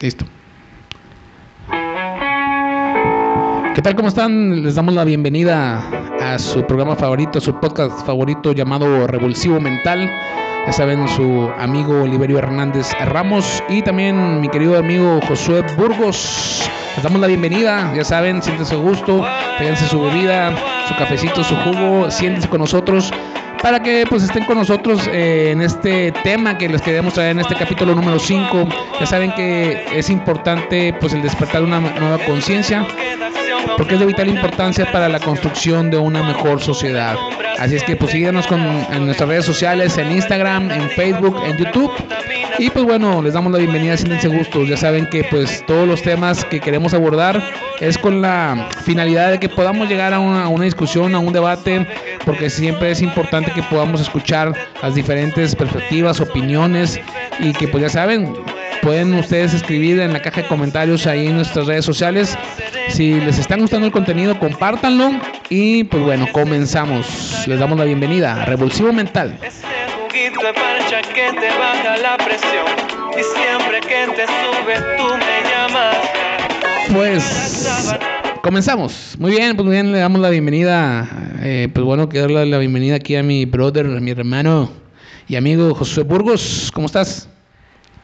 Listo. 0.00 0.24
¿Qué 3.74 3.82
tal? 3.82 3.96
¿Cómo 3.96 4.08
están? 4.08 4.62
Les 4.62 4.76
damos 4.76 4.94
la 4.94 5.02
bienvenida 5.02 5.82
a 6.20 6.38
su 6.38 6.64
programa 6.64 6.94
favorito, 6.94 7.40
su 7.40 7.58
podcast 7.58 8.06
favorito 8.06 8.52
llamado 8.52 9.08
Revulsivo 9.08 9.60
Mental. 9.60 10.08
Ya 10.66 10.72
saben, 10.72 11.08
su 11.08 11.50
amigo 11.58 12.02
Oliverio 12.02 12.38
Hernández 12.38 12.92
Ramos 13.06 13.60
y 13.68 13.82
también 13.82 14.40
mi 14.40 14.48
querido 14.48 14.78
amigo 14.78 15.20
Josué 15.26 15.62
Burgos. 15.76 16.70
Les 16.94 17.02
damos 17.02 17.20
la 17.20 17.26
bienvenida, 17.26 17.92
ya 17.92 18.04
saben, 18.04 18.40
siéntense 18.40 18.76
a 18.76 18.78
gusto, 18.78 19.26
péguense 19.58 19.88
su 19.88 20.00
bebida, 20.00 20.54
su 20.86 20.94
cafecito, 20.94 21.42
su 21.42 21.56
jugo, 21.56 22.08
siéntense 22.08 22.48
con 22.48 22.60
nosotros 22.60 23.12
para 23.62 23.80
que 23.80 24.04
pues 24.08 24.22
estén 24.22 24.44
con 24.44 24.58
nosotros 24.58 25.06
eh, 25.08 25.50
en 25.52 25.62
este 25.62 26.12
tema 26.22 26.56
que 26.56 26.68
les 26.68 26.82
queremos 26.82 27.14
traer 27.14 27.32
en 27.32 27.40
este 27.40 27.54
capítulo 27.54 27.94
número 27.94 28.18
5. 28.18 28.68
Ya 29.00 29.06
saben 29.06 29.32
que 29.32 29.84
es 29.92 30.10
importante 30.10 30.94
pues 31.00 31.12
el 31.12 31.22
despertar 31.22 31.62
una 31.62 31.80
nueva 31.80 32.18
conciencia 32.24 32.86
porque 33.76 33.94
es 33.94 34.00
de 34.00 34.06
vital 34.06 34.28
importancia 34.28 34.90
para 34.90 35.08
la 35.08 35.20
construcción 35.20 35.90
de 35.90 35.98
una 35.98 36.22
mejor 36.22 36.60
sociedad. 36.60 37.16
Así 37.58 37.74
es 37.74 37.82
que 37.82 37.96
pues 37.96 38.12
síguenos 38.12 38.46
con, 38.46 38.60
en 38.60 39.06
nuestras 39.06 39.28
redes 39.28 39.44
sociales, 39.44 39.98
en 39.98 40.12
Instagram, 40.12 40.70
en 40.70 40.88
Facebook, 40.90 41.42
en 41.44 41.56
YouTube. 41.56 41.90
Y 42.58 42.70
pues 42.70 42.84
bueno, 42.84 43.20
les 43.20 43.34
damos 43.34 43.52
la 43.52 43.58
bienvenida, 43.58 43.96
siéntense 43.96 44.28
gustos. 44.28 44.68
Ya 44.68 44.76
saben 44.76 45.06
que 45.06 45.24
pues 45.24 45.64
todos 45.66 45.86
los 45.86 46.02
temas 46.02 46.44
que 46.44 46.60
queremos 46.60 46.94
abordar 46.94 47.42
es 47.80 47.98
con 47.98 48.22
la 48.22 48.68
finalidad 48.84 49.30
de 49.32 49.40
que 49.40 49.48
podamos 49.48 49.88
llegar 49.88 50.14
a 50.14 50.20
una, 50.20 50.44
a 50.44 50.48
una 50.48 50.64
discusión, 50.64 51.14
a 51.14 51.18
un 51.18 51.32
debate, 51.32 51.86
porque 52.24 52.48
siempre 52.48 52.92
es 52.92 53.02
importante 53.02 53.50
que 53.52 53.62
podamos 53.64 54.00
escuchar 54.00 54.52
las 54.82 54.94
diferentes 54.94 55.54
perspectivas, 55.54 56.20
opiniones 56.20 57.00
y 57.40 57.52
que 57.52 57.68
pues 57.68 57.82
ya 57.82 57.88
saben, 57.88 58.34
pueden 58.82 59.14
ustedes 59.14 59.54
escribir 59.54 60.00
en 60.00 60.12
la 60.12 60.20
caja 60.22 60.42
de 60.42 60.48
comentarios 60.48 61.06
ahí 61.06 61.26
en 61.26 61.36
nuestras 61.36 61.66
redes 61.66 61.84
sociales. 61.84 62.36
Si 62.88 63.20
les 63.20 63.38
está 63.38 63.56
gustando 63.56 63.86
el 63.86 63.92
contenido, 63.92 64.38
compártanlo. 64.38 65.12
Y 65.50 65.84
pues 65.84 66.02
bueno, 66.02 66.26
comenzamos. 66.32 67.46
Les 67.46 67.58
damos 67.58 67.78
la 67.78 67.84
bienvenida 67.84 68.44
Revulsivo 68.44 68.92
Mental. 68.92 69.38
Pues 76.92 77.98
comenzamos. 78.42 79.16
Muy 79.18 79.32
bien, 79.32 79.56
pues 79.56 79.66
muy 79.66 79.74
bien, 79.74 79.92
le 79.92 79.98
damos 79.98 80.20
la 80.20 80.30
bienvenida. 80.30 81.08
Eh, 81.42 81.68
pues 81.72 81.84
bueno, 81.84 82.08
quiero 82.08 82.32
darle 82.32 82.50
la 82.50 82.58
bienvenida 82.58 82.96
aquí 82.96 83.16
a 83.16 83.22
mi 83.22 83.44
brother, 83.44 83.86
a 83.86 84.00
mi 84.00 84.10
hermano 84.10 84.70
y 85.28 85.36
amigo 85.36 85.74
José 85.74 86.02
Burgos. 86.02 86.70
¿Cómo 86.72 86.86
estás? 86.86 87.28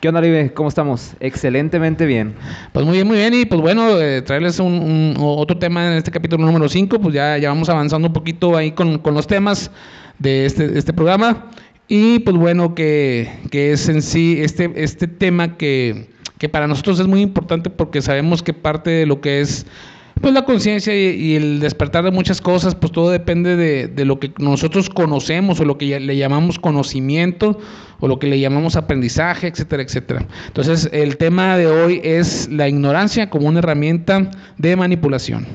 ¿Qué 0.05 0.09
onda, 0.09 0.21
Olive? 0.21 0.53
¿Cómo 0.53 0.69
estamos? 0.69 1.17
Excelentemente 1.19 2.05
bien. 2.05 2.35
Pues 2.75 2.85
muy 2.85 2.97
bien, 2.97 3.07
muy 3.07 3.17
bien. 3.17 3.33
Y 3.33 3.47
pues 3.47 3.63
bueno, 3.63 3.99
eh, 3.99 4.21
traerles 4.21 4.61
un, 4.61 5.15
otro 5.19 5.57
tema 5.57 5.87
en 5.87 5.93
este 5.95 6.11
capítulo 6.11 6.45
número 6.45 6.69
5. 6.69 7.01
Pues 7.01 7.15
ya, 7.15 7.39
ya 7.39 7.49
vamos 7.49 7.71
avanzando 7.71 8.09
un 8.09 8.13
poquito 8.13 8.55
ahí 8.55 8.73
con, 8.73 9.01
los 9.03 9.27
temas 9.27 9.71
de 10.19 10.45
este, 10.45 10.79
este 10.79 10.93
programa. 10.93 11.47
Y 11.89 12.19
pues 12.19 12.37
bueno, 12.37 12.75
que, 12.75 13.31
que, 13.51 13.73
es 13.73 13.89
en 13.89 14.03
sí 14.03 14.37
este, 14.43 14.71
este 14.77 15.09
tema 15.09 15.57
que, 15.57 16.11
que 16.37 16.51
para 16.51 16.67
nosotros 16.67 17.01
es 17.01 17.07
muy 17.07 17.23
importante 17.23 17.71
porque 17.71 18.03
sabemos 18.03 18.43
que 18.43 18.53
parte 18.53 18.91
de 18.91 19.07
lo 19.07 19.23
que 19.23 19.41
es 19.41 19.65
pues 20.21 20.33
la 20.33 20.45
conciencia 20.45 20.95
y, 20.95 21.35
el 21.35 21.61
despertar 21.61 22.05
de 22.05 22.11
muchas 22.11 22.41
cosas, 22.41 22.75
pues 22.75 22.93
todo 22.93 23.11
depende 23.11 23.57
de, 23.57 24.05
lo 24.05 24.19
que 24.19 24.33
nosotros 24.39 24.89
conocemos 24.89 25.61
o 25.61 25.65
lo 25.65 25.77
que 25.77 25.99
le 25.99 26.17
llamamos 26.17 26.59
conocimiento 26.59 27.59
o 28.01 28.09
lo 28.09 28.19
que 28.19 28.27
le 28.27 28.39
llamamos 28.39 28.77
aprendizaje, 28.77 29.49
etcétera, 29.49 29.83
etcétera. 29.83 30.27
Entonces, 30.47 30.89
el 30.93 31.17
tema 31.17 31.57
de 31.57 31.67
hoy 31.67 32.01
es 32.05 32.49
la 32.51 32.69
ignorancia 32.69 33.29
como 33.29 33.49
una 33.49 33.59
herramienta 33.59 34.31
de 34.57 34.77
manipulación. 34.77 35.47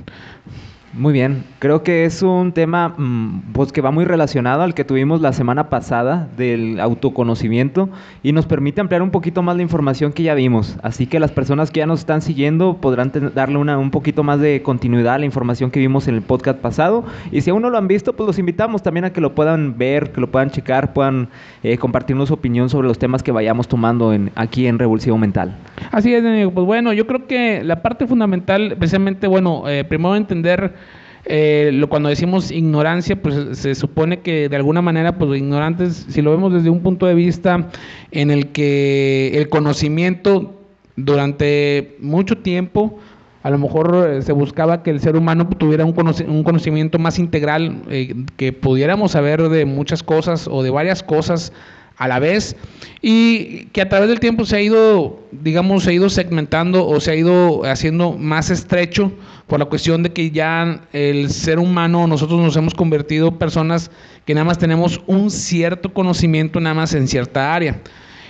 Muy 0.94 1.14
bien, 1.14 1.44
creo 1.60 1.84
que 1.84 2.06
es 2.06 2.24
un 2.24 2.52
tema 2.52 2.96
mm, 2.98 3.52
pues, 3.54 3.72
que 3.72 3.80
va 3.80 3.92
muy 3.92 4.06
relacionado 4.06 4.64
al 4.64 4.74
que 4.74 4.84
tuvimos 4.84 5.22
la 5.22 5.34
semana 5.34 5.70
pasada 5.70 6.28
del 6.36 6.80
autoconocimiento 6.80 7.90
y 8.24 8.32
nos 8.32 8.48
permite 8.48 8.82
ampliar 8.82 9.04
un 9.04 9.12
poquito 9.12 9.44
más 9.44 9.56
la 9.56 9.62
información 9.62 10.12
que 10.12 10.24
ya 10.24 10.34
vimos. 10.34 10.78
Así 10.82 11.06
que 11.06 11.20
las 11.20 11.32
personas 11.32 11.70
que 11.70 11.82
ya 11.82 11.86
nos 11.86 12.00
están 12.00 12.24
siguiendo 12.24 12.78
podrán 12.78 13.12
darle 13.36 13.58
una, 13.58 13.78
un 13.78 13.92
poquito 13.92 14.24
más 14.24 14.40
de 14.40 14.64
continuidad 14.64 15.14
a 15.14 15.18
la 15.20 15.26
información 15.26 15.70
que 15.70 15.80
vimos 15.80 16.08
en 16.08 16.16
el 16.16 16.24
podcast 16.24 16.60
pasado. 16.60 17.06
Y 17.32 17.42
si 17.42 17.52
aún 17.52 17.62
no 17.62 17.70
lo 17.70 17.78
han 17.78 17.88
visto, 17.88 18.14
pues 18.14 18.26
los 18.26 18.40
invitamos 18.40 18.82
también 18.82 19.06
a 19.06 19.14
que 19.14 19.22
lo 19.22 19.36
puedan 19.36 19.78
ver, 19.78 20.12
que 20.12 20.22
lo 20.22 20.32
puedan 20.32 20.50
checar, 20.50 20.94
puedan 20.94 21.30
eh, 21.62 21.78
compartirnos 21.78 22.30
su 22.30 22.34
opinión 22.34 22.68
sobre 22.68 22.88
los 22.88 22.98
temas 22.98 23.22
que 23.22 23.32
vayamos 23.32 23.68
tomando 23.68 24.12
en, 24.12 24.32
aquí 24.34 24.66
en 24.66 24.80
Revolución 24.80 25.20
Mental. 25.20 25.56
Así 25.92 26.16
es. 26.16 26.24
Pues 26.24 26.66
bueno, 26.66 26.94
yo 26.94 27.06
creo 27.06 27.28
que 27.28 27.64
la 27.64 27.84
parte 27.84 28.08
fundamental, 28.08 28.76
precisamente, 28.80 29.28
bueno, 29.28 29.70
eh, 29.70 29.84
primero 29.84 30.16
entender 30.16 30.80
eh, 31.26 31.72
lo, 31.74 31.90
cuando 31.90 32.10
decimos 32.10 32.52
ignorancia, 32.52 33.22
pues 33.22 33.58
se 33.58 33.76
supone 33.76 34.20
que 34.20 34.50
de 34.50 34.56
alguna 34.56 34.82
manera, 34.82 35.18
pues 35.18 35.40
ignorantes, 35.40 36.06
si 36.10 36.22
lo 36.22 36.32
vemos 36.32 36.54
desde 36.54 36.70
un 36.70 36.82
punto 36.82 37.06
de 37.06 37.14
vista 37.14 37.70
en 38.12 38.32
el 38.32 38.48
que 38.48 39.32
el 39.36 39.50
conocimiento 39.50 40.56
durante 40.96 41.98
mucho 42.00 42.38
tiempo, 42.38 43.00
a 43.44 43.50
lo 43.50 43.58
mejor 43.58 44.08
eh, 44.10 44.22
se 44.22 44.34
buscaba 44.34 44.84
que 44.84 44.90
el 44.92 45.00
ser 45.00 45.16
humano 45.16 45.48
tuviera 45.48 45.86
un, 45.86 45.94
conocimiento 45.94 47.00
más 47.00 47.20
integral, 47.20 47.84
eh, 47.90 48.16
que 48.36 48.52
pudiéramos 48.52 49.12
saber 49.12 49.48
de 49.50 49.66
muchas 49.66 50.04
cosas 50.04 50.48
o 50.50 50.62
de 50.62 50.70
varias 50.70 51.04
cosas 51.04 51.54
a 52.00 52.08
la 52.08 52.18
vez 52.18 52.56
y 53.02 53.66
que 53.66 53.82
a 53.82 53.90
través 53.90 54.10
del 54.10 54.20
tiempo 54.20 54.46
se 54.46 54.56
ha 54.56 54.62
ido, 54.62 55.20
digamos, 55.32 55.84
se 55.84 55.92
ha 55.92 55.94
ido 55.94 56.10
segmentando 56.10 56.88
o 56.88 57.00
se 57.00 57.12
ha 57.12 57.16
ido 57.16 57.66
haciendo 57.66 58.14
más 58.14 58.50
estrecho 58.50 59.12
por 59.48 59.60
la 59.60 59.66
cuestión 59.66 60.02
de 60.02 60.12
que 60.12 60.32
ya 60.32 60.82
el 60.94 61.30
ser 61.30 61.60
humano, 61.60 62.08
nosotros 62.08 62.40
nos 62.40 62.56
hemos 62.56 62.74
convertido 62.74 63.38
personas 63.38 63.92
que 64.26 64.34
nada 64.34 64.46
más 64.46 64.58
tenemos 64.58 65.02
un 65.08 65.30
cierto 65.30 65.94
conocimiento 65.94 66.60
nada 66.60 66.74
más 66.74 66.94
en 66.94 67.08
cierta 67.08 67.54
área. 67.54 67.82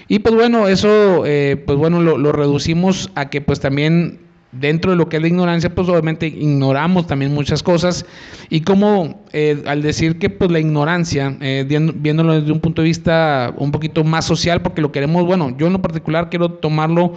Y 0.08 0.19
pues 0.19 0.34
bueno, 0.34 0.68
eso 0.68 1.24
eh, 1.25 1.62
pues 1.66 1.78
bueno 1.78 2.02
lo, 2.02 2.18
lo 2.18 2.31
reducimos 2.31 3.12
a 3.13 3.29
que 3.29 3.41
pues 3.41 3.59
también 3.59 4.28
dentro 4.51 4.91
de 4.91 4.97
lo 4.97 5.09
que 5.09 5.17
es 5.17 5.21
la 5.21 5.27
ignorancia, 5.27 5.73
pues 5.73 5.87
obviamente 5.87 6.27
ignoramos 6.27 7.05
también 7.07 7.33
muchas 7.33 7.61
cosas 7.61 8.05
y 8.49 8.61
como 8.61 9.23
eh, 9.31 9.61
al 9.65 9.81
decir 9.81 10.17
que 10.17 10.29
pues 10.29 10.49
la 10.49 10.59
ignorancia, 10.59 11.37
eh, 11.41 11.65
viéndolo 11.95 12.39
desde 12.39 12.51
un 12.51 12.59
punto 12.59 12.81
de 12.81 12.87
vista 12.87 13.53
un 13.57 13.71
poquito 13.71 14.03
más 14.03 14.25
social, 14.25 14.61
porque 14.61 14.81
lo 14.81 14.91
queremos, 14.91 15.25
bueno, 15.25 15.55
yo 15.57 15.67
en 15.67 15.73
lo 15.73 15.81
particular 15.81 16.29
quiero 16.29 16.51
tomarlo 16.53 17.13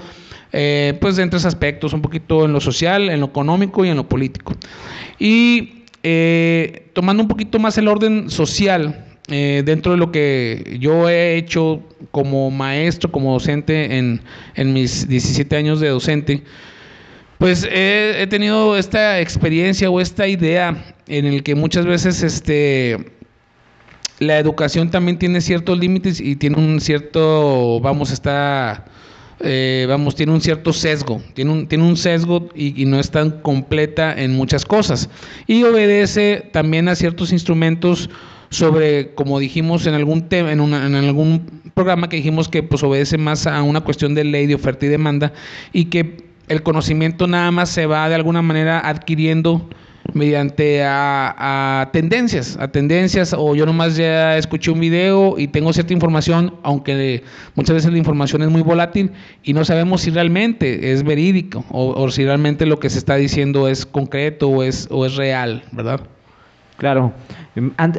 eh, 0.52 0.98
pues 1.00 1.16
de 1.16 1.26
tres 1.28 1.46
aspectos, 1.46 1.94
un 1.94 2.02
poquito 2.02 2.44
en 2.44 2.52
lo 2.52 2.60
social, 2.60 3.08
en 3.08 3.20
lo 3.20 3.26
económico 3.26 3.84
y 3.84 3.88
en 3.88 3.96
lo 3.96 4.08
político. 4.08 4.54
Y 5.18 5.84
tomando 6.92 7.22
un 7.22 7.28
poquito 7.28 7.58
más 7.58 7.78
el 7.78 7.88
orden 7.88 8.28
social, 8.28 9.06
dentro 9.28 9.92
de 9.92 9.98
lo 9.98 10.10
que 10.10 10.76
yo 10.80 11.08
he 11.08 11.36
hecho 11.36 11.80
como 12.10 12.50
maestro, 12.50 13.10
como 13.12 13.32
docente 13.32 13.96
en, 13.96 14.20
en 14.56 14.72
mis 14.72 15.08
17 15.08 15.56
años 15.56 15.78
de 15.78 15.88
docente, 15.88 16.42
pues 17.42 17.66
he, 17.68 18.24
tenido 18.30 18.76
esta 18.76 19.18
experiencia 19.18 19.90
o 19.90 20.00
esta 20.00 20.28
idea 20.28 20.94
en 21.08 21.26
el 21.26 21.42
que 21.42 21.56
muchas 21.56 21.86
veces 21.86 22.22
este 22.22 23.14
la 24.20 24.38
educación 24.38 24.92
también 24.92 25.18
tiene 25.18 25.40
ciertos 25.40 25.76
límites 25.76 26.20
y 26.20 26.36
tiene 26.36 26.58
un 26.58 26.80
cierto, 26.80 27.80
vamos, 27.80 28.12
está, 28.12 28.84
eh, 29.40 29.86
vamos, 29.88 30.14
tiene 30.14 30.30
un 30.30 30.40
cierto 30.40 30.72
sesgo, 30.72 31.20
tiene 31.34 31.50
un, 31.50 31.66
tiene 31.66 31.82
un 31.82 31.96
sesgo 31.96 32.48
y, 32.54 32.84
no 32.84 33.00
es 33.00 33.10
tan 33.10 33.40
completa 33.40 34.14
en 34.14 34.36
muchas 34.36 34.64
cosas. 34.64 35.10
Y 35.48 35.64
obedece 35.64 36.48
también 36.52 36.88
a 36.88 36.94
ciertos 36.94 37.32
instrumentos 37.32 38.08
sobre, 38.50 39.14
como 39.16 39.40
dijimos 39.40 39.84
en 39.88 39.94
algún 39.94 40.28
tema, 40.28 40.52
en, 40.52 40.60
en 40.60 40.94
algún 40.94 41.44
programa 41.74 42.08
que 42.08 42.18
dijimos 42.18 42.48
que 42.48 42.62
pues 42.62 42.84
obedece 42.84 43.18
más 43.18 43.48
a 43.48 43.64
una 43.64 43.80
cuestión 43.80 44.14
de 44.14 44.22
ley 44.22 44.46
de 44.46 44.54
oferta 44.54 44.86
y 44.86 44.90
demanda 44.90 45.32
y 45.72 45.86
que 45.86 46.30
el 46.48 46.62
conocimiento 46.62 47.26
nada 47.26 47.50
más 47.50 47.68
se 47.68 47.86
va 47.86 48.08
de 48.08 48.14
alguna 48.14 48.42
manera 48.42 48.80
adquiriendo 48.80 49.68
mediante 50.14 50.82
a, 50.84 51.88
tendencias, 51.92 52.56
a 52.60 52.68
tendencias, 52.68 53.34
o 53.36 53.54
yo 53.54 53.64
nomás 53.66 53.96
ya 53.96 54.36
escuché 54.36 54.70
un 54.70 54.80
video 54.80 55.38
y 55.38 55.48
tengo 55.48 55.72
cierta 55.72 55.92
información, 55.92 56.54
aunque 56.62 57.22
muchas 57.54 57.76
veces 57.76 57.92
la 57.92 57.98
información 57.98 58.42
es 58.42 58.50
muy 58.50 58.62
volátil 58.62 59.12
y 59.42 59.54
no 59.54 59.64
sabemos 59.64 60.02
si 60.02 60.10
realmente 60.10 60.92
es 60.92 61.02
verídico 61.02 61.64
o, 61.70 62.10
si 62.10 62.24
realmente 62.24 62.66
lo 62.66 62.78
que 62.78 62.90
se 62.90 62.98
está 62.98 63.16
diciendo 63.16 63.68
es 63.68 63.86
concreto 63.86 64.48
o 64.48 64.62
es, 64.62 64.88
o 64.90 65.06
es 65.06 65.16
real, 65.16 65.62
¿verdad? 65.72 66.00
Claro, 66.76 67.12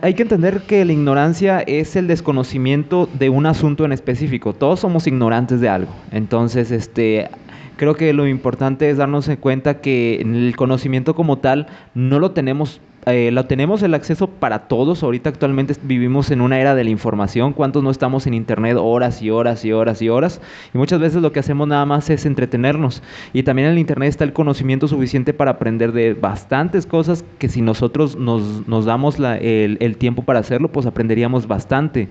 hay 0.01 0.13
que 0.13 0.23
entender 0.23 0.63
que 0.63 0.83
la 0.83 0.91
ignorancia 0.91 1.61
es 1.61 1.95
el 1.95 2.07
desconocimiento 2.07 3.07
de 3.13 3.29
un 3.29 3.45
asunto 3.45 3.85
en 3.85 3.93
específico. 3.93 4.53
Todos 4.53 4.81
somos 4.81 5.07
ignorantes 5.07 5.61
de 5.61 5.69
algo. 5.69 5.93
Entonces, 6.11 6.69
este, 6.69 7.29
creo 7.77 7.95
que 7.95 8.13
lo 8.13 8.27
importante 8.27 8.89
es 8.89 8.97
darnos 8.97 9.27
en 9.27 9.37
cuenta 9.37 9.81
que 9.81 10.21
el 10.21 10.55
conocimiento 10.55 11.15
como 11.15 11.39
tal 11.39 11.67
no 11.93 12.19
lo 12.19 12.31
tenemos 12.31 12.81
eh, 13.05 13.31
lo 13.31 13.45
tenemos 13.45 13.83
el 13.83 13.93
acceso 13.93 14.27
para 14.27 14.67
todos. 14.67 15.03
Ahorita 15.03 15.29
actualmente 15.29 15.75
vivimos 15.83 16.31
en 16.31 16.41
una 16.41 16.59
era 16.59 16.73
de 16.75 16.83
la 16.83 16.89
información. 16.89 17.53
¿Cuántos 17.53 17.83
no 17.83 17.91
estamos 17.91 18.27
en 18.27 18.33
internet 18.33 18.77
horas 18.79 19.21
y 19.21 19.29
horas 19.29 19.65
y 19.65 19.73
horas 19.73 20.01
y 20.01 20.09
horas? 20.09 20.41
Y 20.73 20.77
muchas 20.77 20.99
veces 20.99 21.21
lo 21.21 21.31
que 21.31 21.39
hacemos 21.39 21.67
nada 21.67 21.85
más 21.85 22.09
es 22.09 22.25
entretenernos. 22.25 23.03
Y 23.33 23.43
también 23.43 23.67
en 23.67 23.73
el 23.73 23.79
internet 23.79 24.09
está 24.09 24.23
el 24.23 24.33
conocimiento 24.33 24.87
suficiente 24.87 25.33
para 25.33 25.51
aprender 25.51 25.91
de 25.91 26.13
bastantes 26.13 26.85
cosas 26.85 27.25
que 27.39 27.49
si 27.49 27.61
nosotros 27.61 28.15
nos, 28.15 28.67
nos 28.67 28.85
damos 28.85 29.19
el, 29.19 29.77
el 29.79 29.97
tiempo 29.97 30.23
para 30.23 30.39
hacerlo, 30.39 30.69
pues 30.69 30.85
aprenderíamos 30.85 31.47
bastante 31.47 32.07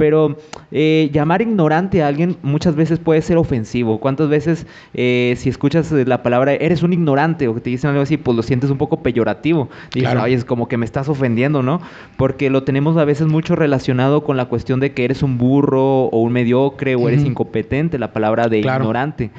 pero 0.00 0.38
eh, 0.72 1.10
llamar 1.12 1.42
ignorante 1.42 2.02
a 2.02 2.06
alguien 2.06 2.38
muchas 2.40 2.74
veces 2.74 2.98
puede 2.98 3.20
ser 3.20 3.36
ofensivo. 3.36 4.00
¿Cuántas 4.00 4.30
veces 4.30 4.66
eh, 4.94 5.34
si 5.36 5.50
escuchas 5.50 5.92
la 5.92 6.22
palabra 6.22 6.54
eres 6.54 6.82
un 6.82 6.94
ignorante 6.94 7.48
o 7.48 7.54
que 7.54 7.60
te 7.60 7.68
dicen 7.68 7.90
algo 7.90 8.00
así, 8.00 8.16
pues 8.16 8.34
lo 8.34 8.42
sientes 8.42 8.70
un 8.70 8.78
poco 8.78 9.02
peyorativo? 9.02 9.68
Dices, 9.92 10.10
claro. 10.10 10.24
es 10.24 10.46
como 10.46 10.68
que 10.68 10.78
me 10.78 10.86
estás 10.86 11.10
ofendiendo, 11.10 11.62
¿no? 11.62 11.82
Porque 12.16 12.48
lo 12.48 12.62
tenemos 12.62 12.96
a 12.96 13.04
veces 13.04 13.26
mucho 13.26 13.56
relacionado 13.56 14.24
con 14.24 14.38
la 14.38 14.46
cuestión 14.46 14.80
de 14.80 14.94
que 14.94 15.04
eres 15.04 15.22
un 15.22 15.36
burro 15.36 16.04
o 16.04 16.22
un 16.22 16.32
mediocre 16.32 16.94
o 16.94 17.06
eres 17.06 17.22
incompetente, 17.22 17.98
la 17.98 18.14
palabra 18.14 18.48
de 18.48 18.60
ignorante. 18.60 19.30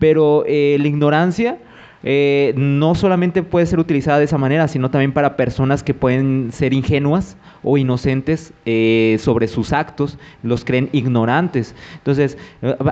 Pero 0.00 0.42
eh, 0.48 0.78
la 0.80 0.88
ignorancia 0.88 1.58
eh, 2.02 2.54
no 2.56 2.94
solamente 2.94 3.42
puede 3.42 3.66
ser 3.66 3.78
utilizada 3.78 4.18
de 4.18 4.24
esa 4.24 4.38
manera, 4.38 4.68
sino 4.68 4.90
también 4.90 5.12
para 5.12 5.36
personas 5.36 5.82
que 5.82 5.94
pueden 5.94 6.50
ser 6.52 6.72
ingenuas 6.72 7.36
o 7.62 7.76
inocentes 7.76 8.52
eh, 8.66 9.16
sobre 9.20 9.48
sus 9.48 9.72
actos, 9.72 10.18
los 10.42 10.64
creen 10.64 10.88
ignorantes. 10.92 11.74
Entonces, 11.96 12.38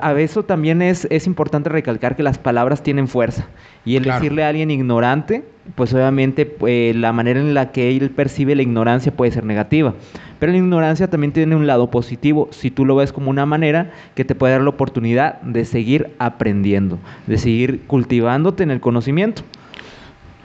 a 0.01 0.13
eso 0.15 0.45
también 0.45 0.83
es, 0.83 1.07
es 1.11 1.27
importante 1.27 1.69
recalcar 1.69 2.17
que 2.17 2.23
las 2.23 2.39
palabras 2.39 2.83
tienen 2.83 3.09
fuerza. 3.09 3.47
Y 3.85 3.97
el 3.97 4.05
decirle 4.05 4.43
a 4.45 4.49
alguien 4.49 4.71
ignorante, 4.71 5.45
pues 5.75 5.93
obviamente 5.93 6.57
eh, 6.67 6.93
la 6.95 7.13
manera 7.13 7.41
en 7.41 7.55
la 7.55 7.73
que 7.73 7.97
él 7.97 8.11
percibe 8.11 8.55
la 8.55 8.63
ignorancia 8.63 9.13
puede 9.13 9.33
ser 9.33 9.45
negativa. 9.45 9.95
Pero 10.39 10.53
la 10.53 10.59
ignorancia 10.59 11.09
también 11.09 11.33
tiene 11.33 11.57
un 11.57 11.67
lado 11.67 11.91
positivo, 11.91 12.49
si 12.53 12.71
tú 12.71 12.85
lo 12.85 12.97
ves 12.97 13.13
como 13.13 13.31
una 13.31 13.47
manera 13.47 13.93
que 14.15 14.25
te 14.25 14.35
puede 14.35 14.53
dar 14.53 14.63
la 14.63 14.71
oportunidad 14.71 15.41
de 15.43 15.65
seguir 15.65 16.11
aprendiendo, 16.19 16.99
de 17.27 17.39
seguir 17.39 17.87
cultivándote 17.87 18.63
en 18.63 18.71
el 18.71 18.81
conocimiento. 18.81 19.43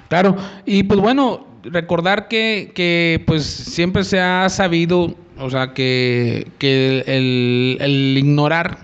Claro, 0.07 0.35
y 0.65 0.83
pues 0.83 0.99
bueno, 0.99 1.45
recordar 1.63 2.27
que, 2.27 2.71
que 2.73 3.23
pues 3.25 3.45
siempre 3.45 4.03
se 4.03 4.19
ha 4.19 4.49
sabido, 4.49 5.15
o 5.37 5.49
sea, 5.49 5.73
que, 5.73 6.47
que 6.57 7.03
el, 7.05 7.77
el, 7.79 8.17
ignorar, 8.17 8.77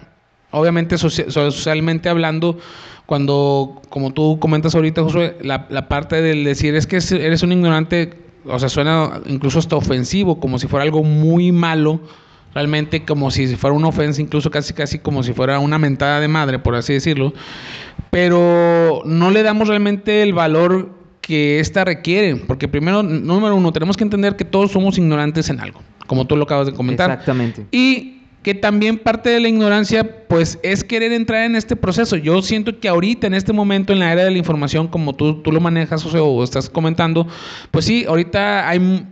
obviamente 0.51 0.97
socialmente 0.97 2.09
hablando, 2.09 2.59
cuando, 3.07 3.81
como 3.89 4.13
tú 4.13 4.37
comentas 4.39 4.75
ahorita, 4.75 5.01
Josué, 5.01 5.37
la, 5.41 5.65
la 5.69 5.87
parte 5.87 6.21
del 6.21 6.43
decir 6.43 6.75
es 6.75 6.85
que 6.85 6.97
eres 6.97 7.41
un 7.41 7.51
ignorante 7.51 8.27
o 8.49 8.59
sea, 8.59 8.69
suena 8.69 9.21
incluso 9.25 9.59
hasta 9.59 9.75
ofensivo, 9.75 10.39
como 10.39 10.59
si 10.59 10.67
fuera 10.67 10.83
algo 10.83 11.03
muy 11.03 11.51
malo, 11.51 11.99
realmente 12.53 13.03
como 13.03 13.31
si 13.31 13.55
fuera 13.55 13.75
una 13.75 13.87
ofensa, 13.87 14.21
incluso 14.21 14.49
casi 14.49 14.73
casi 14.73 14.99
como 14.99 15.23
si 15.23 15.33
fuera 15.33 15.59
una 15.59 15.77
mentada 15.77 16.19
de 16.19 16.27
madre, 16.27 16.59
por 16.59 16.75
así 16.75 16.93
decirlo, 16.93 17.33
pero 18.09 19.01
no 19.05 19.31
le 19.31 19.43
damos 19.43 19.67
realmente 19.67 20.23
el 20.23 20.33
valor 20.33 20.89
que 21.21 21.59
ésta 21.59 21.83
requiere, 21.83 22.35
porque 22.35 22.67
primero, 22.67 23.03
número 23.03 23.55
uno, 23.55 23.73
tenemos 23.73 23.97
que 23.97 24.03
entender 24.03 24.35
que 24.35 24.45
todos 24.45 24.71
somos 24.71 24.97
ignorantes 24.97 25.49
en 25.49 25.59
algo, 25.59 25.81
como 26.07 26.25
tú 26.25 26.37
lo 26.37 26.43
acabas 26.43 26.67
de 26.67 26.73
comentar. 26.73 27.11
Exactamente. 27.11 27.65
Y 27.71 28.16
que 28.43 28.53
también 28.53 28.97
parte 28.97 29.29
de 29.29 29.39
la 29.39 29.49
ignorancia, 29.49 30.25
pues, 30.27 30.59
es 30.63 30.83
querer 30.83 31.11
entrar 31.11 31.43
en 31.43 31.55
este 31.55 31.75
proceso. 31.75 32.15
Yo 32.15 32.41
siento 32.41 32.79
que 32.79 32.87
ahorita, 32.87 33.27
en 33.27 33.33
este 33.33 33.51
momento, 33.51 33.93
en 33.93 33.99
la 33.99 34.11
era 34.11 34.23
de 34.23 34.31
la 34.31 34.37
información, 34.37 34.87
como 34.87 35.13
tú, 35.13 35.41
tú 35.41 35.51
lo 35.51 35.59
manejas 35.59 36.05
o 36.05 36.43
estás 36.43 36.69
comentando, 36.69 37.27
pues 37.71 37.85
sí, 37.85 38.05
ahorita 38.07 38.69
hay 38.69 39.05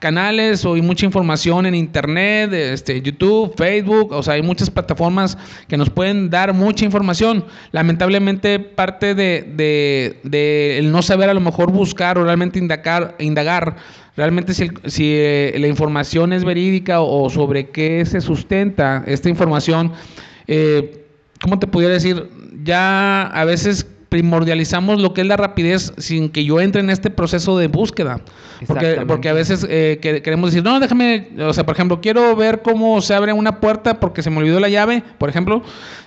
canales 0.00 0.64
o 0.64 0.74
hay 0.74 0.82
mucha 0.82 1.06
información 1.06 1.66
en 1.66 1.76
internet, 1.76 2.52
este, 2.52 3.00
YouTube, 3.00 3.54
Facebook, 3.56 4.12
o 4.12 4.22
sea, 4.22 4.34
hay 4.34 4.42
muchas 4.42 4.70
plataformas 4.70 5.38
que 5.68 5.76
nos 5.76 5.90
pueden 5.90 6.30
dar 6.30 6.52
mucha 6.52 6.84
información. 6.84 7.44
Lamentablemente, 7.70 8.58
parte 8.58 9.14
de, 9.14 9.44
de, 9.54 10.18
de 10.24 10.78
el 10.78 10.90
no 10.90 11.02
saber 11.02 11.30
a 11.30 11.34
lo 11.34 11.40
mejor 11.40 11.70
buscar 11.70 12.18
o 12.18 12.24
realmente 12.24 12.58
indagar, 12.58 13.14
indagar 13.20 13.76
realmente 14.16 14.54
si, 14.54 14.70
si 14.86 15.12
eh, 15.14 15.54
la 15.58 15.68
información 15.68 16.32
es 16.32 16.44
verídica 16.44 17.00
o, 17.00 17.30
sobre 17.30 17.70
qué 17.70 18.04
se 18.04 18.20
sustenta 18.20 19.04
esta 19.06 19.28
información, 19.28 19.92
eh, 20.46 21.06
¿cómo 21.40 21.58
te 21.58 21.66
pudiera 21.66 21.94
decir? 21.94 22.28
Ya 22.62 23.22
a 23.22 23.44
veces 23.44 23.86
primordializamos 24.10 25.00
lo 25.00 25.14
que 25.14 25.22
es 25.22 25.26
la 25.26 25.36
rapidez 25.36 25.92
sin 25.96 26.28
que 26.30 26.44
yo 26.44 26.60
entre 26.60 26.82
en 26.82 26.90
este 26.90 27.10
proceso 27.10 27.56
de 27.56 27.68
búsqueda. 27.68 28.20
Porque, 28.66 29.04
porque 29.06 29.30
a 29.30 29.32
veces 29.32 29.66
eh, 29.70 29.98
queremos 30.02 30.50
decir, 30.50 30.62
no, 30.62 30.80
déjame, 30.80 31.28
o 31.38 31.52
sea, 31.54 31.64
por 31.64 31.74
ejemplo, 31.74 32.00
quiero 32.02 32.36
ver 32.36 32.60
cómo 32.60 33.00
se 33.00 33.14
abre 33.14 33.32
una 33.32 33.60
puerta 33.60 34.00
porque 34.00 34.22
se 34.22 34.28
me 34.28 34.38
olvidó 34.38 34.60
la 34.60 34.68
llave, 34.68 35.02
por 35.16 35.30
ejemplo, 35.30 35.62